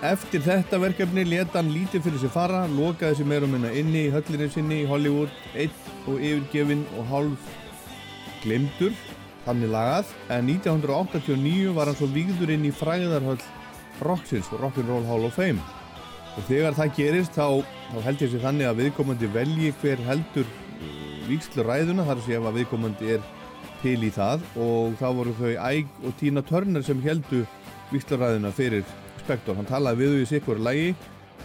Eftir 0.00 0.40
þetta 0.40 0.78
verkefni 0.80 1.26
leta 1.28 1.58
hann 1.58 1.74
lítið 1.74 2.06
fyrir 2.06 2.20
sig 2.22 2.30
fara, 2.32 2.62
lokaði 2.72 3.18
sig 3.18 3.26
meira 3.28 3.44
og 3.44 3.50
minna 3.52 3.68
inni 3.76 4.06
í 4.06 4.12
höllinni 4.14 4.46
sinni 4.48 4.78
í 4.80 4.86
Hollywood, 4.88 5.32
einn 5.52 5.74
og 6.08 6.22
yfirgefin 6.24 6.86
og 6.96 7.10
hálf 7.10 7.50
glemdur, 8.40 8.94
þannig 9.44 9.68
lagað, 9.74 10.14
en 10.32 10.48
1989 10.48 11.74
var 11.76 11.90
hann 11.90 11.98
svo 11.98 12.08
vígður 12.14 12.52
inn 12.54 12.64
í 12.64 12.72
fræðarhöll 12.72 13.42
Roxins, 14.08 14.48
Rock'n'Roll 14.62 15.04
Hall 15.04 15.26
of 15.28 15.36
Fame. 15.36 15.60
Og 16.38 16.48
þegar 16.48 16.78
það 16.78 16.96
gerist 16.96 17.36
þá, 17.36 17.60
þá 17.90 18.00
held 18.06 18.24
ég 18.24 18.32
sér 18.32 18.44
þannig 18.46 18.70
að 18.70 18.80
viðkomandi 18.80 19.30
velji 19.36 19.74
hver 19.82 20.00
heldur 20.08 20.48
víkslu 21.28 21.68
ræðuna, 21.68 22.08
þar 22.08 22.24
sé 22.24 22.38
ef 22.38 22.48
að 22.48 22.62
viðkomandi 22.62 23.12
er 23.18 23.28
til 23.84 24.00
í 24.00 24.14
það 24.16 24.48
og 24.64 24.96
þá 24.96 25.06
voru 25.20 25.36
þau 25.36 25.52
Æg 25.68 25.92
og 26.08 26.16
Tina 26.24 26.40
Turner 26.48 26.88
sem 26.88 27.04
heldu 27.04 27.44
víkslu 27.92 28.16
ræðuna 28.16 28.56
fyrir 28.56 28.88
Spector, 29.30 29.54
hann 29.54 29.68
talaði 29.68 30.00
við 30.00 30.08
þau 30.10 30.22
í 30.24 30.26
sikkur 30.26 30.60
lægi 30.66 30.86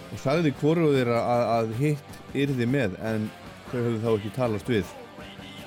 og 0.10 0.18
sagði 0.18 0.52
hvoru 0.57 0.88
þeirra 0.90 1.20
að, 1.22 1.44
að 1.53 1.74
hitt 1.78 2.16
yrði 2.34 2.66
með 2.66 2.95
en 3.06 3.28
þau 3.68 3.76
höfðu 3.76 3.99
þá 4.02 4.07
ekki 4.14 4.32
talast 4.34 4.72
við 4.74 4.94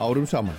árum 0.02 0.26
saman. 0.26 0.58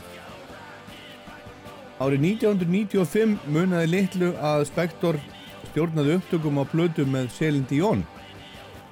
Árið 2.00 2.24
1995 2.30 3.36
munaði 3.52 3.92
litlu 3.92 4.32
að 4.40 4.64
Spector 4.70 5.20
stjórnaði 5.74 6.16
upptökum 6.22 6.64
á 6.64 6.72
plötu 6.72 7.04
með 7.12 7.28
Celine 7.36 7.68
Dion 7.68 8.08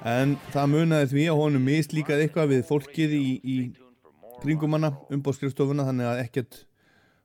en 0.04 0.36
það 0.52 0.70
munaði 0.74 1.10
því 1.14 1.26
að 1.32 1.40
honum 1.40 1.66
mislíkaði 1.72 2.28
eitthvað 2.28 2.52
við 2.52 2.64
fólkið 2.68 3.16
í, 3.16 3.26
í 3.40 3.58
kringum 4.44 4.76
hana 4.76 4.92
umbóðskrifstofuna 5.08 5.88
þannig 5.88 6.12
að 6.12 6.24
ekkert 6.26 6.64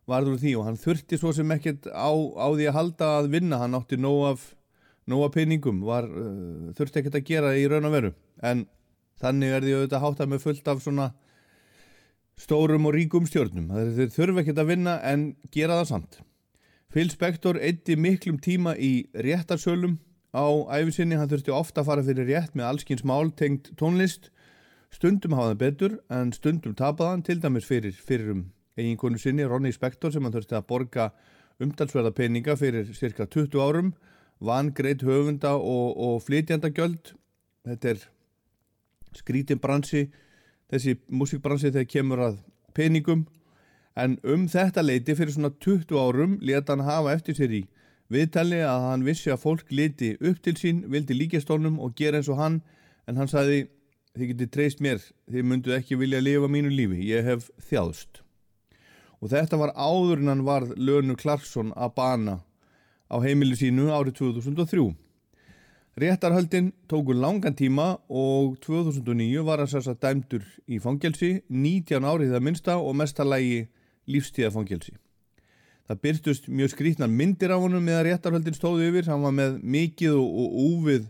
varður 0.08 0.40
því 0.40 0.56
og 0.56 0.72
hann 0.72 0.80
þurfti 0.88 1.20
svo 1.20 1.36
sem 1.36 1.52
ekkert 1.60 1.92
á, 1.92 2.16
á 2.16 2.48
því 2.48 2.72
að 2.72 2.78
halda 2.80 3.16
að 3.20 3.34
vinna 3.36 3.60
hann 3.60 3.76
átti 3.76 4.00
nóg 4.00 4.30
af 4.32 4.52
nóga 5.10 5.32
peningum 5.34 5.82
var, 5.86 6.08
uh, 6.08 6.72
þurfti 6.78 7.02
ekkert 7.02 7.20
að 7.20 7.28
gera 7.28 7.54
í 7.60 7.66
raun 7.70 7.90
og 7.90 7.96
veru. 7.96 8.14
En 8.44 8.66
þannig 9.22 9.56
er 9.56 9.66
því 9.66 9.76
auðvitað 9.78 10.04
háttað 10.06 10.32
með 10.32 10.44
fullt 10.46 10.70
af 10.72 10.84
svona 10.84 11.10
stórum 12.40 12.88
og 12.90 12.96
ríkum 12.96 13.28
stjórnum 13.30 13.70
þeir 13.70 14.10
þurfi 14.14 14.42
ekkert 14.42 14.62
að 14.64 14.72
vinna 14.72 14.96
en 15.06 15.28
gera 15.54 15.82
það 15.82 15.90
samt. 15.92 16.22
Phil 16.94 17.10
Spector 17.10 17.58
eitti 17.62 17.98
miklum 17.98 18.40
tíma 18.42 18.76
í 18.78 19.08
réttarsölum 19.14 19.98
á 20.34 20.46
æfisinni, 20.78 21.18
hann 21.18 21.30
þurfti 21.30 21.54
ofta 21.54 21.82
að 21.82 21.90
fara 21.90 22.06
fyrir 22.06 22.30
rétt 22.30 22.58
með 22.58 22.70
allskins 22.70 23.06
mál 23.06 23.32
tengt 23.38 23.72
tónlist. 23.78 24.32
Stundum 24.94 25.34
hafa 25.38 25.54
það 25.54 25.62
betur 25.62 25.96
en 26.14 26.34
stundum 26.34 26.76
tapaðan 26.78 27.24
til 27.26 27.40
dæmis 27.42 27.66
fyrir, 27.66 27.94
fyrir 27.98 28.34
um 28.34 28.44
eiginkonu 28.78 29.18
sinni, 29.22 29.46
Ronny 29.46 29.74
Spector 29.74 30.14
sem 30.14 30.26
hann 30.26 30.34
þurfti 30.34 30.58
að 30.58 30.68
borga 30.70 31.08
umtalsverða 31.62 32.14
peninga 32.18 32.56
fyrir 32.58 32.90
cirka 32.98 33.26
20 33.30 33.62
árum 33.62 33.94
vangreit 34.44 35.04
höfunda 35.06 35.56
og, 35.56 35.94
og 35.98 36.22
flytjandagjöld 36.26 37.14
þetta 37.68 37.94
er 37.94 38.04
skrítin 39.16 39.62
bransi 39.62 40.08
þessi 40.74 40.98
músikbransi 41.14 41.72
þegar 41.72 41.90
kemur 41.90 42.24
að 42.28 42.42
peningum. 42.78 43.28
En 43.96 44.18
um 44.26 44.48
þetta 44.50 44.82
leiti 44.82 45.14
fyrir 45.18 45.36
svona 45.36 45.54
20 45.62 46.00
árum 46.02 46.38
leta 46.42 46.74
hann 46.74 46.86
hafa 46.88 47.14
eftir 47.14 47.38
sér 47.38 47.54
í 47.54 47.62
viðtali 48.14 48.62
að 48.66 48.88
hann 48.90 49.06
vissi 49.06 49.32
að 49.34 49.44
fólk 49.44 49.70
liti 49.74 50.16
upp 50.18 50.42
til 50.44 50.56
sín, 50.58 50.84
vildi 50.90 51.18
líkjastónum 51.18 51.80
og 51.82 51.94
gera 51.98 52.20
eins 52.20 52.30
og 52.30 52.42
hann. 52.42 52.62
En 53.08 53.20
hann 53.20 53.30
sagði 53.30 53.68
þið 54.18 54.34
getið 54.34 54.52
treyst 54.54 54.82
mér, 54.82 55.02
þið 55.30 55.48
myndu 55.50 55.74
ekki 55.78 55.98
vilja 56.00 56.22
lifa 56.22 56.50
mínu 56.50 56.72
lífi, 56.74 57.02
ég 57.10 57.26
hef 57.26 57.50
þjáðst. 57.70 58.22
Og 59.22 59.32
þetta 59.32 59.60
var 59.62 59.74
áður 59.78 60.22
en 60.22 60.32
hann 60.34 60.46
varð 60.48 60.74
Lönu 60.78 61.16
Klarsson 61.20 61.72
að 61.78 61.94
bana 61.98 62.40
á 63.10 63.16
heimilu 63.24 63.58
sínu 63.60 63.90
árið 63.92 64.20
2003 64.22 64.90
Réttarhöldin 66.04 66.72
tóku 66.90 67.14
langan 67.14 67.54
tíma 67.54 68.00
og 68.10 68.58
2009 68.66 69.46
var 69.46 69.62
hann 69.62 69.70
sérst 69.70 70.02
dæmdur 70.02 70.44
í 70.68 70.80
fangelsi 70.82 71.44
19 71.50 72.06
árið 72.06 72.36
það 72.36 72.46
minnsta 72.50 72.78
og 72.82 72.96
mestalagi 72.98 73.68
lífstíðafangelsi 74.10 74.98
Það 75.84 76.00
byrtust 76.00 76.46
mjög 76.48 76.70
skrítnar 76.72 77.10
myndir 77.12 77.52
á 77.52 77.60
honum 77.60 77.84
meðan 77.84 78.06
réttarhöldin 78.08 78.56
stóðu 78.56 78.86
yfir, 78.88 79.10
hann 79.12 79.24
var 79.26 79.34
með 79.36 79.58
mikið 79.68 80.16
og, 80.16 80.54
úfið 80.64 81.10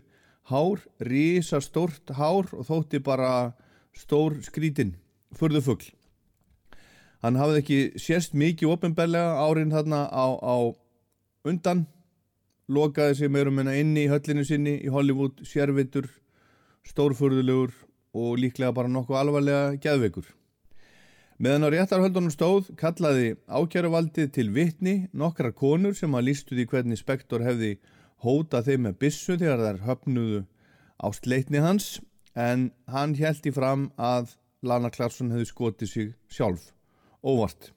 hár, 0.50 0.80
risa 0.98 1.60
stórt 1.62 2.10
hár 2.18 2.50
og 2.50 2.66
þótti 2.66 2.98
bara 3.06 3.54
stór 3.94 4.40
skrítin, 4.42 4.96
furðu 5.30 5.62
fugl. 5.62 5.92
Hann 7.22 7.38
hafði 7.38 7.60
ekki 7.62 7.78
sérst 8.02 8.34
mikið 8.34 8.74
ofinbellega 8.74 9.38
árin 9.46 9.70
þarna 9.72 10.08
á, 10.10 10.26
á 10.42 10.56
undan, 11.44 11.84
lokaði 12.68 13.18
sig 13.18 13.32
meirum 13.32 13.60
en 13.60 13.72
inni 13.74 14.06
í 14.06 14.12
höllinu 14.12 14.44
sinni 14.48 14.78
í 14.80 14.92
Hollywood, 14.92 15.42
sérvitur, 15.44 16.08
stórfurðulegur 16.88 17.74
og 18.14 18.38
líklega 18.40 18.72
bara 18.76 18.88
nokkuð 18.88 19.20
alvarlega 19.20 19.76
geðveikur. 19.82 20.26
Meðan 21.42 21.66
á 21.66 21.68
réttarhöldunum 21.74 22.32
stóð 22.32 22.70
kallaði 22.78 23.34
ákjæruvaldið 23.50 24.30
til 24.36 24.48
vitni 24.54 24.94
nokkrar 25.12 25.52
konur 25.52 25.96
sem 25.98 26.14
að 26.14 26.28
lístu 26.30 26.54
því 26.54 26.68
hvernig 26.70 27.00
spektor 27.00 27.42
hefði 27.42 27.74
hótað 28.22 28.70
þeim 28.70 28.86
með 28.86 28.98
bissu 29.02 29.36
þegar 29.36 29.64
þær 29.64 29.80
höfnuðu 29.88 30.44
á 31.02 31.06
sleitni 31.12 31.60
hans 31.60 31.98
en 32.38 32.70
hann 32.86 33.18
held 33.18 33.50
í 33.50 33.52
fram 33.52 33.88
að 33.98 34.36
Lana 34.64 34.94
Klarsson 34.94 35.34
hefði 35.34 35.50
skotið 35.50 35.90
sig 35.90 36.14
sjálf, 36.30 36.70
óvart. 37.20 37.73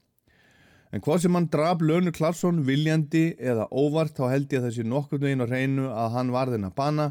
En 0.97 1.01
hvað 1.05 1.19
sem 1.21 1.35
hann 1.37 1.45
draf 1.53 1.77
Lönu 1.85 2.09
Klarsson 2.09 2.63
viljandi 2.65 3.35
eða 3.37 3.67
óvart 3.69 4.17
þá 4.17 4.31
held 4.31 4.49
ég 4.49 4.63
að 4.63 4.65
þessi 4.65 4.85
nokkur 4.89 5.19
veginn 5.21 5.43
á 5.45 5.51
hreinu 5.51 5.83
að 5.93 6.15
hann 6.15 6.31
var 6.33 6.49
þenn 6.49 6.65
að 6.65 6.73
bana 6.79 7.05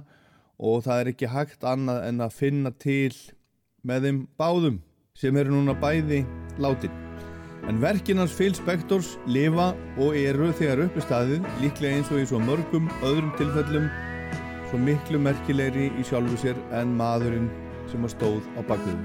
og 0.59 0.81
það 0.83 1.03
er 1.03 1.11
ekki 1.13 1.29
hægt 1.31 1.63
annað 1.71 2.01
en 2.09 2.25
að 2.27 2.35
finna 2.35 2.73
til 2.83 3.15
með 3.87 4.09
þeim 4.09 4.19
báðum 4.43 4.81
sem 5.15 5.39
eru 5.39 5.55
núna 5.55 5.77
bæði 5.79 6.25
látin. 6.59 6.99
En 7.71 7.79
verkin 7.79 8.19
hans 8.19 8.35
Phil 8.35 8.59
Spectors 8.59 9.13
lifa 9.31 9.69
og 10.03 10.19
eru 10.19 10.51
þegar 10.59 10.83
uppi 10.89 11.07
staðið 11.07 11.47
líklega 11.63 12.01
eins 12.01 12.11
og 12.11 12.25
í 12.25 12.27
svo 12.27 12.43
mörgum 12.43 12.91
öðrum 13.07 13.31
tilfellum 13.39 13.87
svo 14.67 14.83
miklu 14.83 15.23
merkilegri 15.23 15.93
í 15.95 16.03
sjálfu 16.11 16.43
sér 16.43 16.59
en 16.75 16.99
maðurinn 16.99 17.47
sem 17.87 18.03
að 18.03 18.17
stóð 18.19 18.43
á 18.59 18.61
bakviðum. 18.67 19.05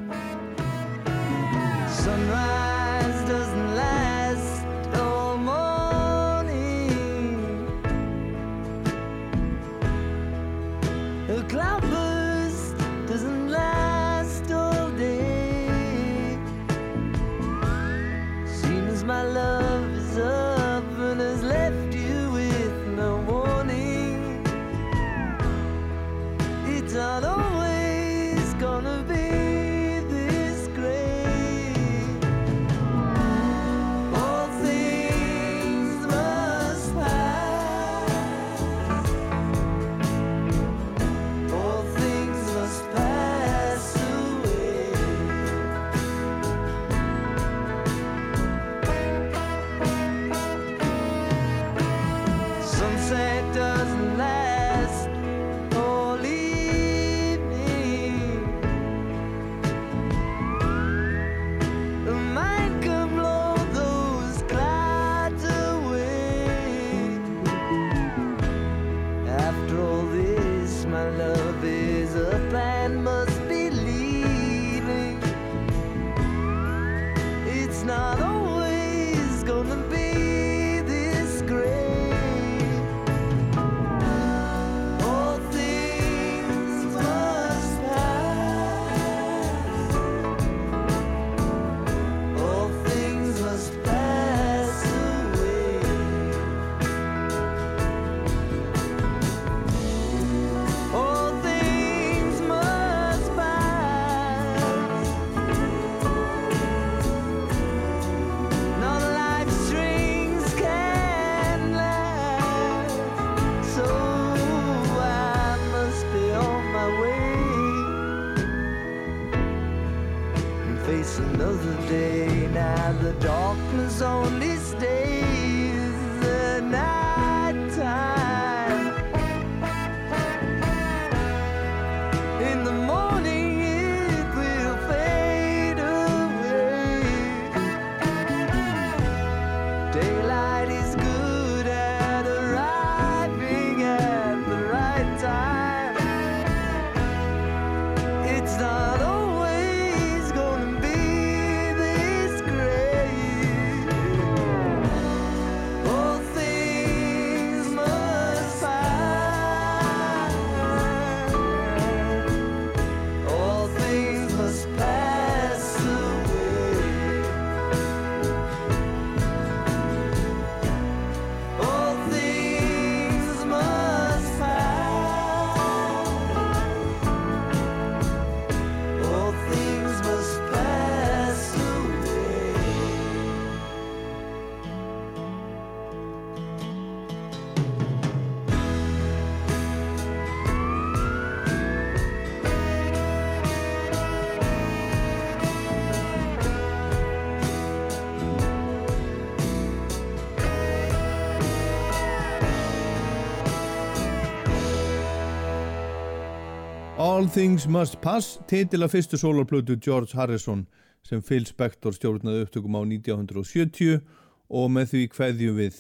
All 207.22 207.30
Things 207.30 207.68
Must 207.68 208.02
Pass 208.02 208.40
titil 208.50 208.82
af 208.82 208.96
fyrstu 208.96 209.18
sólarplötu 209.18 209.76
George 209.78 210.18
Harrison 210.18 210.68
sem 211.06 211.22
Phil 211.22 211.46
Spector 211.46 211.94
stjórnaði 211.94 212.42
upptökum 212.48 212.74
á 212.74 212.82
1970 212.82 214.02
og 214.50 214.72
með 214.74 214.86
því 214.90 215.02
kveðju 215.14 215.54
við 215.60 215.76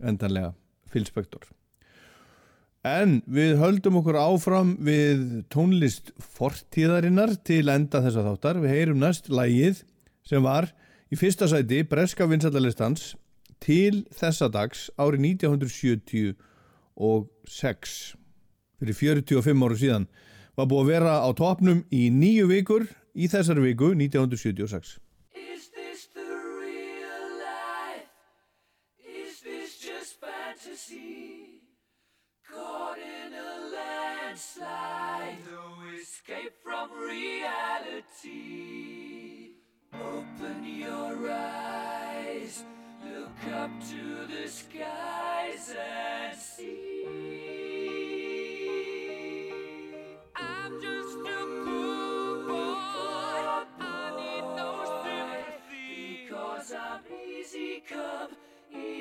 endanlega 0.00 0.56
Phil 0.88 1.04
Spector. 1.04 1.44
En 2.80 3.20
við 3.28 3.60
höldum 3.60 4.00
okkur 4.00 4.16
áfram 4.16 4.80
við 4.88 5.44
tónlist 5.52 6.16
fortíðarinnar 6.16 7.36
til 7.44 7.68
enda 7.68 8.00
þessa 8.08 8.24
þáttar. 8.30 8.64
Við 8.64 8.72
heyrum 8.78 9.04
næst 9.04 9.28
lægið 9.28 9.84
sem 10.24 10.40
var 10.48 10.72
í 11.12 11.14
fyrsta 11.20 11.44
sæti 11.52 11.84
Breska 11.84 12.24
vinsaldalistans 12.24 13.20
til 13.60 14.08
þessa 14.16 14.48
dags 14.48 14.88
árið 14.96 15.36
1976 15.36 18.16
fyrir 18.80 18.96
45 19.04 19.68
áru 19.68 19.76
síðan 19.76 20.08
var 20.56 20.66
búið 20.70 20.82
að 20.84 20.90
vera 20.92 21.14
á 21.26 21.28
topnum 21.34 21.84
í 21.90 22.10
nýju 22.14 22.46
vikur 22.50 22.86
í 23.14 23.28
þessari 23.30 23.62
viku 23.64 23.92
1976. 23.94 24.98
Is 25.34 25.68
this 25.74 26.06
the 26.14 26.22
real 26.22 27.22
life? 27.42 28.10
Is 29.02 29.40
this 29.42 29.78
just 29.82 30.20
fantasy? 30.22 31.62
Caught 32.46 32.98
in 32.98 33.34
a 33.34 33.50
landslide, 33.74 35.38
no 35.50 35.82
escape 35.98 36.54
from 36.62 36.90
reality. 37.02 38.38
Open 39.94 40.64
your 40.64 41.30
eyes, 41.30 42.64
look 43.02 43.54
up 43.54 43.70
to 43.90 44.26
the 44.26 44.48
skies 44.48 45.74
and 45.74 46.36
see. 46.38 47.33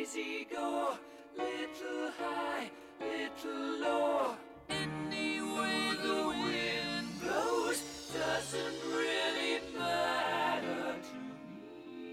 Easy 0.03 0.45
go. 0.51 0.97
Little 1.37 2.11
high, 2.19 2.69
little 2.99 3.79
low. 3.79 4.35
Any 4.69 5.41
way 5.41 5.93
the 6.03 6.27
wind 6.27 7.07
blows 7.21 7.79
doesn't 8.13 8.79
really 8.85 9.61
matter 9.77 10.95
to 11.09 11.17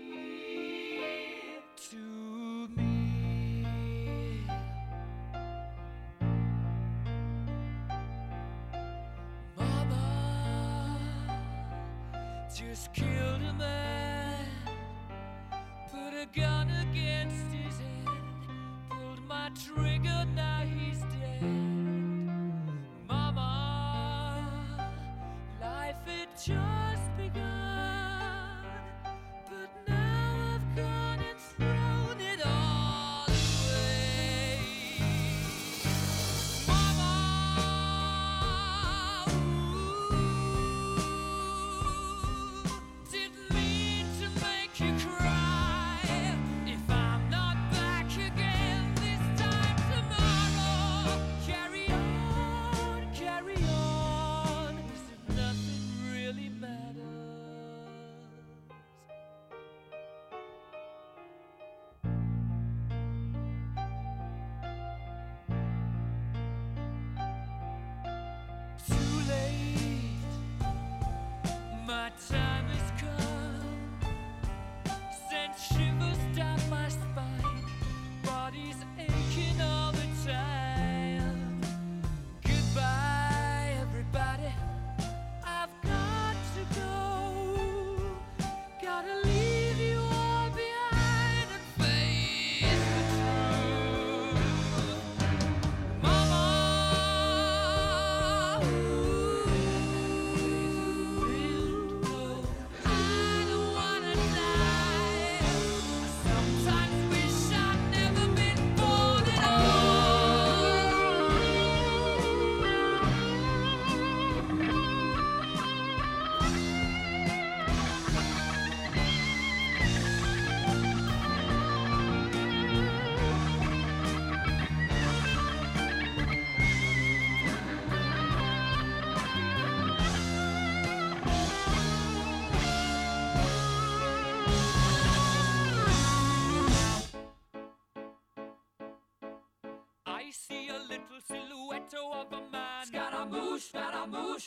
me. 0.08 0.26
To 1.90 2.68
me. 2.76 4.46
Mama 9.56 10.06
just 12.54 12.92
killed 12.94 13.42
a 13.42 13.52
man, 13.54 14.46
put 15.90 16.14
a 16.14 16.26
gun 16.32 16.70
trigger, 19.54 20.26
now 20.34 20.59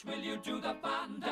Will 0.01 0.17
you 0.19 0.37
do 0.37 0.59
the 0.59 0.73
fandango? 0.81 1.22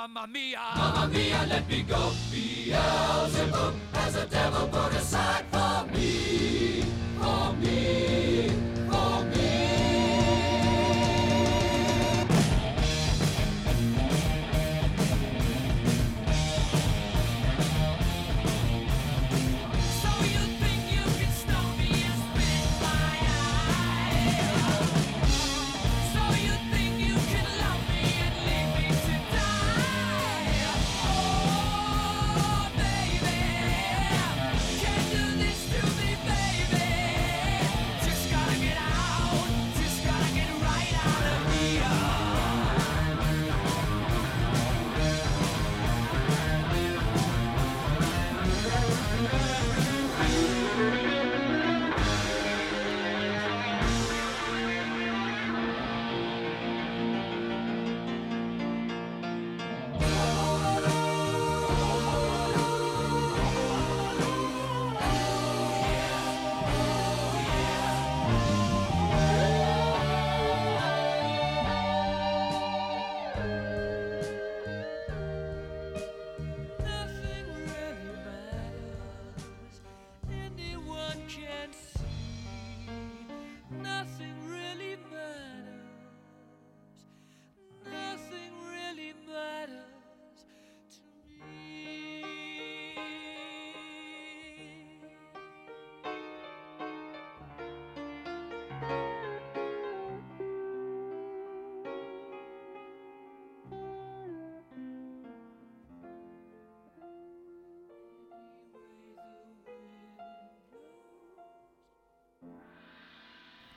Mamma 0.00 0.26
mia, 0.26 0.58
mamma 0.76 1.08
mia! 1.12 1.46
Let 1.46 1.68
me 1.68 1.82
go. 1.82 2.12
Beelzebub 2.30 3.74
has 3.92 4.16
a 4.16 4.26
devil 4.26 4.68
put 4.68 4.94
aside 4.94 5.44
for 5.52 5.86
me, 5.92 6.29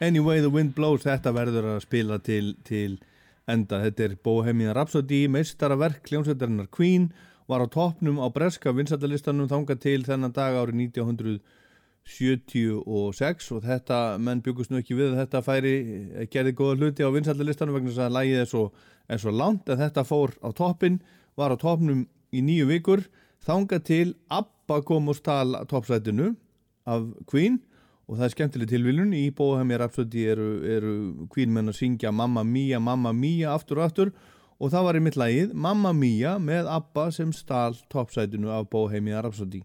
Anyway 0.03 0.41
the 0.41 0.49
Wind 0.49 0.75
Blows. 0.75 1.05
Þetta 1.07 1.31
verður 1.31 1.77
að 1.77 1.85
spila 1.85 2.17
til, 2.19 2.59
til 2.67 2.99
enda, 3.47 3.79
þetta 3.85 4.03
er 4.03 4.17
Bohemian 4.19 4.75
Rhapsody 4.75 5.31
meistaraverk 5.31 6.03
hljómsveitarinnar 6.09 6.67
Queen 6.75 7.05
var 7.47 7.63
á 7.63 7.71
toppnum 7.71 8.19
á 8.19 8.27
breska 8.35 8.75
vinsættalistanum 8.75 9.47
þangað 9.47 9.79
til 9.85 10.03
þennan 10.03 10.35
dag 10.35 10.59
árið 10.59 10.75
1976 10.89 13.47
og 13.55 13.63
þetta, 13.63 14.19
menn 14.19 14.43
byggust 14.43 14.67
nú 14.73 14.83
ekki 14.83 14.99
við 14.99 15.13
að 15.13 15.19
þetta 15.23 15.39
færi, 15.47 15.75
eh, 15.79 16.27
gerði 16.27 16.51
góða 16.59 16.75
hluti 16.81 17.07
á 17.07 17.15
vinsættalistanum 17.15 17.75
vegna 17.79 17.87
þess 17.93 18.03
að 18.03 18.15
lægið 18.19 18.43
er 18.43 18.49
svo, 18.51 18.75
er 19.07 19.19
svo 19.23 19.31
langt. 19.31 19.63
En 19.71 19.79
þetta 19.85 20.03
fór 20.03 20.35
á 20.43 20.51
toppin 20.51 20.99
var 21.39 21.55
á 21.55 21.57
toppnum 21.63 22.03
í 22.35 22.43
nýju 22.43 22.67
vikur. 22.75 23.07
Þangað 23.39 23.87
til 23.87 24.19
Abba 24.27 24.83
kom 24.83 25.07
og 25.07 25.15
stál 25.15 25.55
toppsætinu 25.63 26.35
af 26.91 27.07
Queen 27.23 27.63
og 28.07 28.17
það 28.17 28.25
er 28.27 28.33
skemmtileg 28.35 28.71
tilviljun. 28.71 29.15
Í 29.15 29.25
Bohemian 29.35 29.83
Rhapsody 29.83 30.27
eru, 30.33 30.47
eru 30.67 30.93
Queen 31.33 31.53
menn 31.55 31.71
að 31.71 31.79
syngja 31.79 32.13
Mamma 32.13 32.45
Mia, 32.47 32.81
Mamma 32.83 33.13
Mia 33.15 33.53
aftur 33.55 33.81
og 33.81 33.89
aftur. 33.89 34.15
Og 34.61 34.71
það 34.71 34.87
var 34.87 34.99
í 34.99 35.03
mitt 35.03 35.19
lagið 35.19 35.53
Mamma 35.57 35.91
Mia 35.97 36.37
með 36.39 36.69
Abba 36.71 37.09
sem 37.11 37.33
stál 37.35 37.79
toppsætinu 37.91 38.53
af 38.53 38.69
Bohemian 38.71 39.23
Rhapsody 39.25 39.63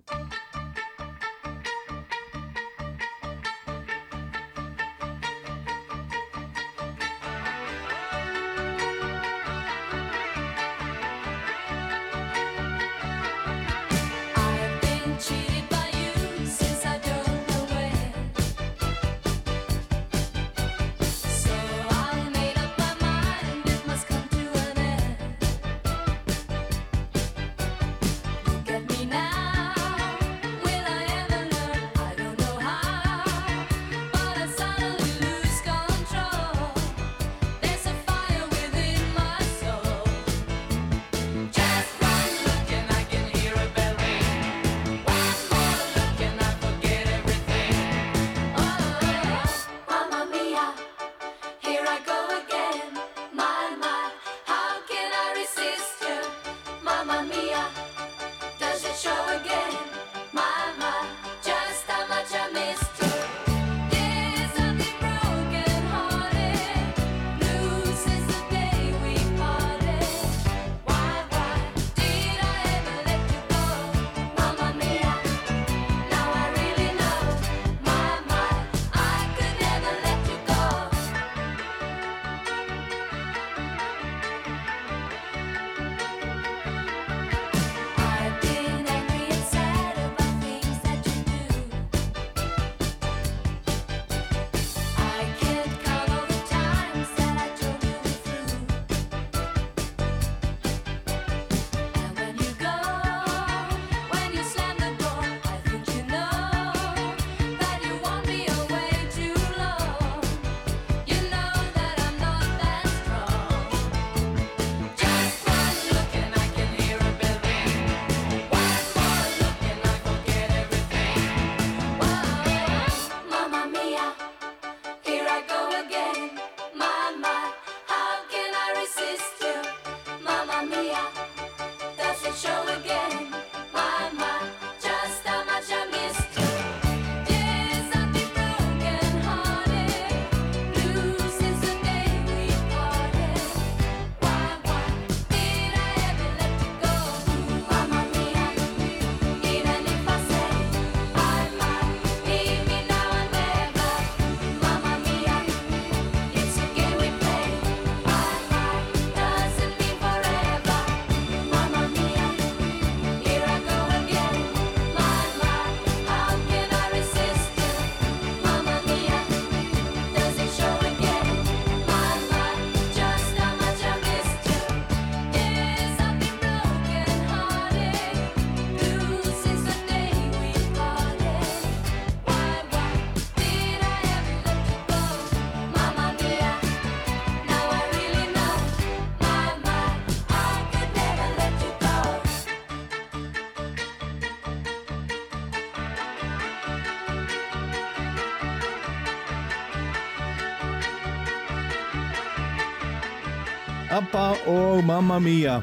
Abba 204.08 204.40
og 204.48 204.80
Mamma 204.88 205.18
Mia 205.20 205.58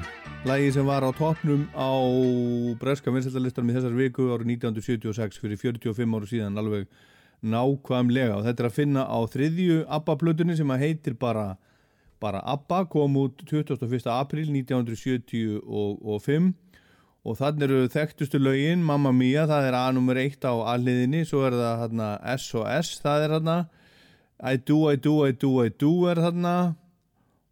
lagi 0.45 0.67
sem 0.71 0.85
var 0.85 1.01
á 1.01 1.09
toppnum 1.17 1.65
á 1.73 1.89
breska 2.77 3.09
vinsættalistanum 3.09 3.71
í 3.71 3.73
þessar 3.73 3.95
viku 3.97 4.27
árið 4.35 4.51
1976 4.53 5.39
fyrir 5.41 5.57
45 5.57 6.13
áru 6.13 6.29
síðan 6.29 6.59
alveg 6.61 6.85
nákvæmlega. 7.41 8.37
Og 8.37 8.45
þetta 8.45 8.61
er 8.61 8.69
að 8.69 8.77
finna 8.77 9.07
á 9.09 9.17
þriðju 9.33 9.79
Abba-plötunni 9.97 10.53
sem 10.59 10.69
að 10.69 10.83
heitir 10.85 11.17
bara, 11.17 11.57
bara 12.21 12.43
Abba 12.45 12.83
kom 12.85 13.17
út 13.17 13.41
21. 13.49 14.05
april 14.13 14.53
1975 14.53 16.53
og 17.25 17.41
þannig 17.41 17.65
eru 17.65 17.89
þekktustu 17.97 18.37
lögin 18.37 18.85
Mamma 18.85 19.09
Mia, 19.09 19.49
það 19.49 19.71
er 19.71 19.81
A-nummer 19.81 20.21
1 20.21 20.45
á 20.45 20.53
alliðinni, 20.75 21.25
svo 21.25 21.49
er 21.49 21.57
það 21.57 21.81
hérna, 21.81 22.13
SOS, 22.37 23.01
það 23.01 23.25
er 23.25 23.37
hérna 23.39 23.59
I 24.37 24.61
do, 24.61 24.85
I 24.93 25.01
do, 25.01 25.25
I 25.25 25.33
do, 25.33 25.55
I 25.65 25.73
do 25.73 25.95
er 26.13 26.21
þarna 26.21 26.75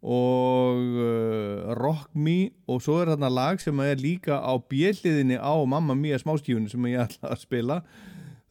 og 0.04 0.80
uh, 1.00 1.72
Rock 1.78 2.10
Me 2.12 2.52
og 2.68 2.82
svo 2.84 2.98
er 3.00 3.14
þarna 3.14 3.30
lag 3.32 3.62
sem 3.62 3.78
er 3.80 3.96
líka 4.00 4.36
á 4.36 4.52
bjelliðinni 4.60 5.40
á 5.40 5.54
Mamma 5.64 5.96
Mia 5.96 6.20
smáskífunni 6.20 6.68
sem 6.68 6.90
ég 6.92 7.00
ætla 7.06 7.32
að 7.32 7.40
spila. 7.46 7.80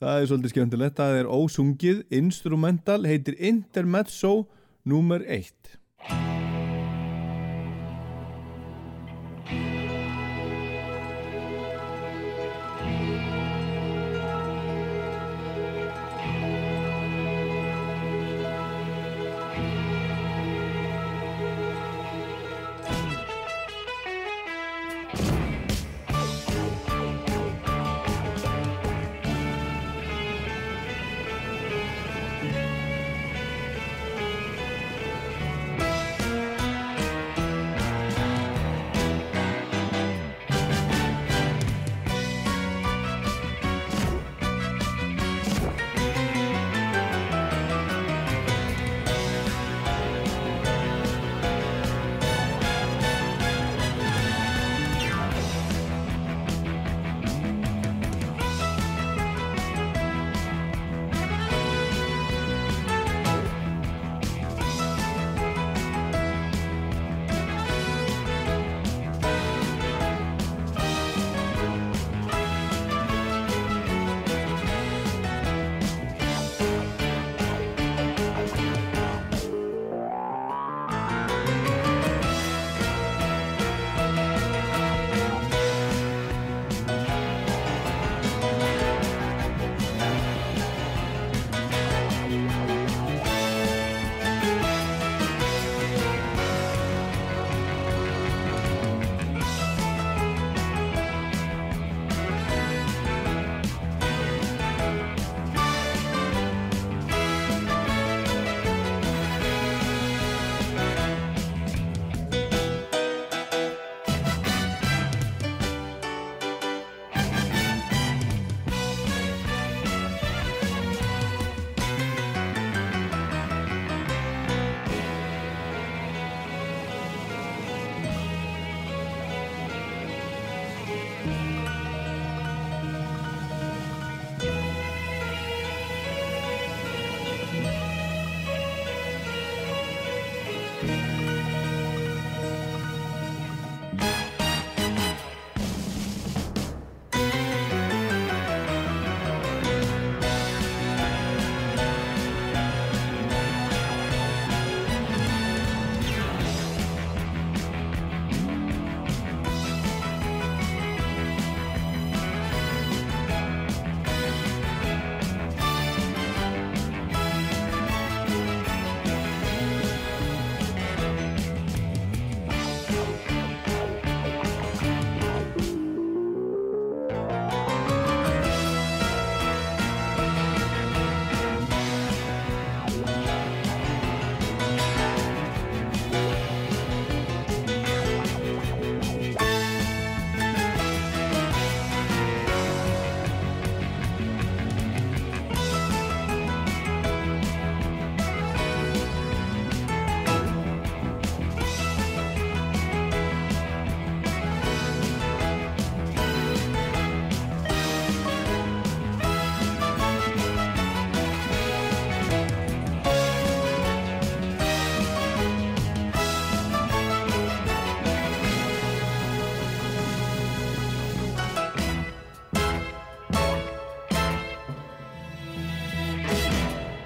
Það 0.01 0.17
er 0.17 0.27
svolítið 0.31 0.53
skemmtilegt, 0.55 0.97
það 0.97 1.19
er 1.21 1.29
ósungið 1.31 2.01
instrumental, 2.11 3.03
heitir 3.07 3.37
Intermezzo 3.37 4.33
nummer 4.83 5.21
1 5.23 5.77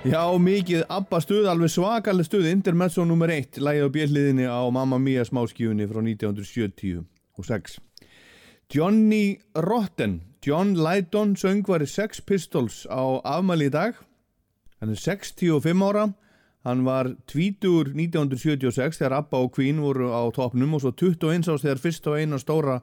Já, 0.08 0.24
mikið 0.40 0.86
ABBA 0.88 1.20
stuð, 1.20 1.48
alveg 1.52 1.72
svakaleg 1.74 2.28
stuð, 2.30 2.46
Intermezzo 2.48 3.04
nr. 3.04 3.32
1, 3.34 3.58
lægið 3.60 3.84
á 3.84 3.90
bjelliðinni 3.92 4.46
á 4.48 4.64
Mamma 4.72 4.96
Mia 5.04 5.26
smáskífunni 5.28 5.84
frá 5.90 6.00
1976. 6.00 7.74
Johnny 8.72 9.36
Rotten, 9.68 10.22
John 10.46 10.78
Lydon, 10.80 11.34
söngvari 11.36 11.90
Sex 11.92 12.22
Pistols 12.24 12.86
á 12.88 13.20
afmæli 13.20 13.68
í 13.68 13.74
dag. 13.74 14.00
Hann 14.80 14.96
er 14.96 15.02
65 15.02 15.84
ára, 15.90 16.06
hann 16.64 16.88
var 16.88 17.12
tvítur 17.28 17.92
1976 17.92 19.02
þegar 19.02 19.18
ABBA 19.20 19.44
og 19.44 19.52
Queen 19.60 19.84
voru 19.84 20.14
á 20.16 20.24
topnum 20.32 20.78
og 20.78 20.86
svo 20.86 20.96
21 20.96 21.52
ás 21.52 21.68
þegar 21.68 21.84
fyrst 21.84 22.08
og 22.08 22.16
eina 22.22 22.40
stóra 22.40 22.80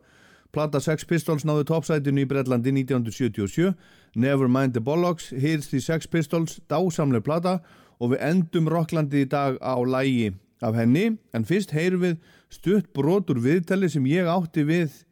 plata 0.54 0.80
Sex 0.80 1.04
Pistols 1.08 1.44
náðu 1.46 1.66
toppsætinu 1.68 2.22
í 2.22 2.28
Breitlandi 2.30 2.70
1977 2.70 3.74
Nevermind 4.14 4.76
the 4.76 4.82
Bollocks, 4.84 5.32
Here's 5.34 5.68
the 5.72 5.80
Sex 5.82 6.06
Pistols 6.06 6.60
dásamleg 6.70 7.24
plata 7.26 7.58
og 7.98 8.14
við 8.14 8.22
endum 8.28 8.70
Rocklandi 8.70 9.24
í 9.24 9.30
dag 9.30 9.58
á 9.58 9.74
lægi 9.82 10.32
af 10.64 10.76
henni, 10.78 11.18
en 11.34 11.44
fyrst 11.44 11.74
heyrum 11.74 12.04
við 12.04 12.20
stutt 12.52 12.92
brotur 12.96 13.40
viðtali 13.42 13.90
sem 13.90 14.06
ég 14.08 14.30
átti 14.30 14.64
við 14.68 15.02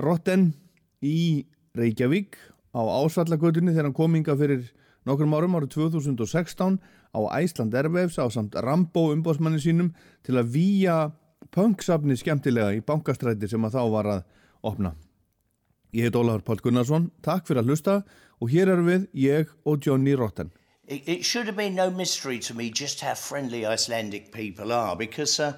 Rotten 0.00 0.52
í 1.04 1.44
Reykjavík 1.76 2.38
á 2.72 2.80
Ásvallagötunni 2.80 3.74
þegar 3.74 3.90
hann 3.90 3.98
kom 3.98 4.16
inga 4.16 4.36
fyrir 4.38 4.66
nokkrum 5.08 5.36
árum 5.36 5.56
árið 5.58 5.76
2016 5.76 6.80
á 7.12 7.20
Æsland 7.36 7.76
Airwaves 7.76 8.16
á 8.16 8.26
samt 8.32 8.56
Rambo 8.56 9.10
umbóðsmanni 9.12 9.60
sínum 9.62 9.92
til 10.26 10.40
að 10.40 10.52
výja 10.56 10.98
punksafni 11.54 12.16
skemmtilega 12.18 12.74
í 12.76 12.84
bankastræti 12.84 13.48
sem 13.48 13.64
að 13.64 13.78
þá 13.78 13.82
var 13.92 14.12
að 14.16 14.26
opna. 14.62 14.94
Ég 15.90 16.02
heit 16.02 16.16
Ólafur 16.16 16.44
Pál 16.44 16.62
Gunnarsson, 16.62 17.10
takk 17.24 17.46
fyrir 17.48 17.62
að 17.62 17.72
hlusta 17.72 17.98
og 18.38 18.50
hér 18.52 18.72
erum 18.74 18.88
við, 18.90 19.08
ég 19.16 19.52
og 19.64 19.80
Johnny 19.84 20.14
Rotten. 20.14 20.52
It, 20.86 21.08
it 21.08 21.24
should 21.24 21.46
have 21.46 21.56
been 21.56 21.74
no 21.74 21.90
mystery 21.90 22.38
to 22.40 22.54
me 22.54 22.70
just 22.70 23.00
how 23.00 23.14
friendly 23.14 23.66
Icelandic 23.66 24.32
people 24.32 24.72
are 24.72 24.96
because, 24.96 25.38
uh, 25.40 25.52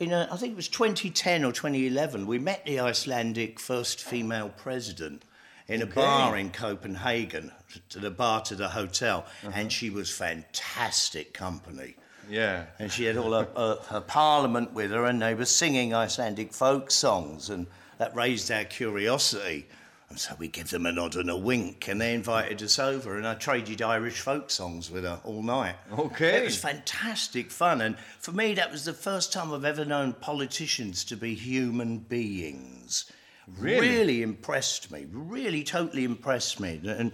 you 0.00 0.06
know, 0.06 0.26
I 0.30 0.36
think 0.36 0.52
it 0.52 0.56
was 0.56 0.68
2010 0.68 1.44
or 1.44 1.52
2011, 1.52 2.26
we 2.26 2.38
met 2.38 2.64
the 2.66 2.80
Icelandic 2.80 3.58
first 3.58 4.00
female 4.00 4.48
president 4.48 5.24
in 5.70 5.82
a 5.82 5.86
bar 5.86 6.36
in 6.36 6.50
Copenhagen, 6.50 7.52
to 7.90 8.00
the 8.00 8.10
bar 8.10 8.42
to 8.42 8.56
the 8.56 8.68
hotel, 8.68 9.24
and 9.54 9.70
she 9.70 9.88
was 9.88 10.10
fantastic 10.10 11.32
company. 11.32 11.94
Yeah. 12.28 12.64
And 12.80 12.90
she 12.90 13.04
had 13.04 13.16
all 13.16 13.32
her, 13.32 13.48
her, 13.56 13.78
her 13.88 14.00
parliament 14.00 14.72
with 14.72 14.90
her, 14.90 15.04
and 15.04 15.22
they 15.22 15.34
were 15.34 15.44
singing 15.44 15.94
Icelandic 15.94 16.52
folk 16.52 16.90
songs, 16.90 17.50
and 17.50 17.68
that 18.00 18.16
raised 18.16 18.50
our 18.50 18.64
curiosity. 18.64 19.66
And 20.08 20.18
so 20.18 20.34
we 20.38 20.48
give 20.48 20.70
them 20.70 20.86
a 20.86 20.90
nod 20.92 21.16
and 21.16 21.28
a 21.28 21.36
wink, 21.36 21.86
and 21.86 22.00
they 22.00 22.14
invited 22.14 22.62
us 22.62 22.78
over, 22.78 23.18
and 23.18 23.26
I 23.28 23.34
traded 23.34 23.82
Irish 23.82 24.20
folk 24.22 24.50
songs 24.50 24.90
with 24.90 25.04
her 25.04 25.20
all 25.22 25.42
night. 25.42 25.76
Okay. 25.96 26.38
It 26.38 26.44
was 26.44 26.56
fantastic 26.58 27.50
fun, 27.50 27.82
and 27.82 27.96
for 28.18 28.32
me, 28.32 28.54
that 28.54 28.72
was 28.72 28.86
the 28.86 28.94
first 28.94 29.34
time 29.34 29.52
I've 29.52 29.66
ever 29.66 29.84
known 29.84 30.14
politicians 30.14 31.04
to 31.04 31.16
be 31.16 31.34
human 31.34 31.98
beings. 31.98 33.12
Really? 33.58 33.88
Really 33.90 34.22
impressed 34.22 34.90
me, 34.90 35.06
really 35.12 35.62
totally 35.62 36.04
impressed 36.04 36.58
me. 36.58 36.80
And 36.84 37.12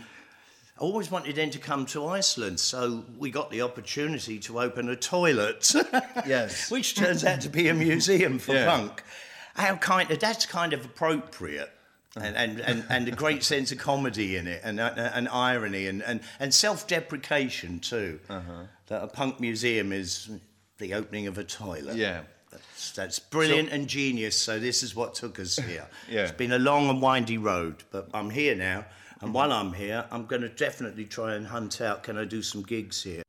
I 0.79 0.81
always 0.81 1.11
wanted 1.11 1.35
them 1.35 1.51
to 1.51 1.59
come 1.59 1.85
to 1.87 2.07
Iceland, 2.07 2.61
so 2.61 3.05
we 3.19 3.31
got 3.33 3.51
the 3.51 3.61
opportunity 3.63 4.39
to 4.39 4.61
open 4.61 4.89
a 4.89 4.97
toilet. 4.97 5.75
Yes. 6.27 6.71
Which 6.71 6.95
turns 6.95 7.25
out 7.25 7.41
to 7.43 7.49
be 7.49 7.69
a 7.69 7.75
museum 7.75 8.39
for 8.39 8.55
Yeah. 8.55 8.67
punk. 8.67 9.03
How 9.57 9.77
kind 9.77 10.11
of 10.11 10.19
that's 10.19 10.47
kind 10.47 10.73
of 10.73 10.85
appropriate. 10.85 11.71
And, 12.19 12.35
and, 12.35 12.61
and, 12.61 12.85
and 12.89 13.09
a 13.09 13.11
great 13.11 13.43
sense 13.53 13.73
of 13.73 13.79
comedy 13.79 14.37
in 14.37 14.47
it, 14.47 14.63
and, 14.65 14.81
uh, 14.81 14.95
and 14.97 15.29
irony, 15.29 15.87
and, 15.87 16.03
and, 16.03 16.21
and 16.41 16.55
self 16.55 16.87
deprecation 16.87 17.79
too. 17.79 18.21
Uh-huh. 18.31 18.63
That 18.87 19.03
a 19.03 19.07
punk 19.07 19.39
museum 19.39 19.93
is 19.93 20.31
the 20.79 20.95
opening 20.95 21.27
of 21.27 21.37
a 21.37 21.45
toilet. 21.45 21.97
Yeah. 21.97 22.23
That's, 22.51 22.93
that's 22.93 23.19
brilliant 23.19 23.69
and 23.71 23.87
genius. 23.87 24.37
So, 24.39 24.59
this 24.59 24.83
is 24.83 24.97
what 24.97 25.15
took 25.15 25.39
us 25.39 25.57
here. 25.69 25.87
Yeah. 26.09 26.23
It's 26.23 26.33
been 26.33 26.53
a 26.53 26.59
long 26.59 26.89
and 26.89 27.03
windy 27.03 27.37
road, 27.37 27.85
but 27.91 28.09
I'm 28.15 28.31
here 28.31 28.55
now. 28.55 28.87
And 29.21 29.35
while 29.35 29.53
I'm 29.53 29.73
here, 29.73 30.05
I'm 30.11 30.27
going 30.27 30.43
to 30.43 30.49
definitely 30.49 31.07
try 31.07 31.35
and 31.35 31.47
hunt 31.47 31.81
out 31.81 32.03
can 32.03 32.19
I 32.19 32.25
do 32.25 32.43
some 32.43 32.63
gigs 32.63 33.03
here? 33.03 33.23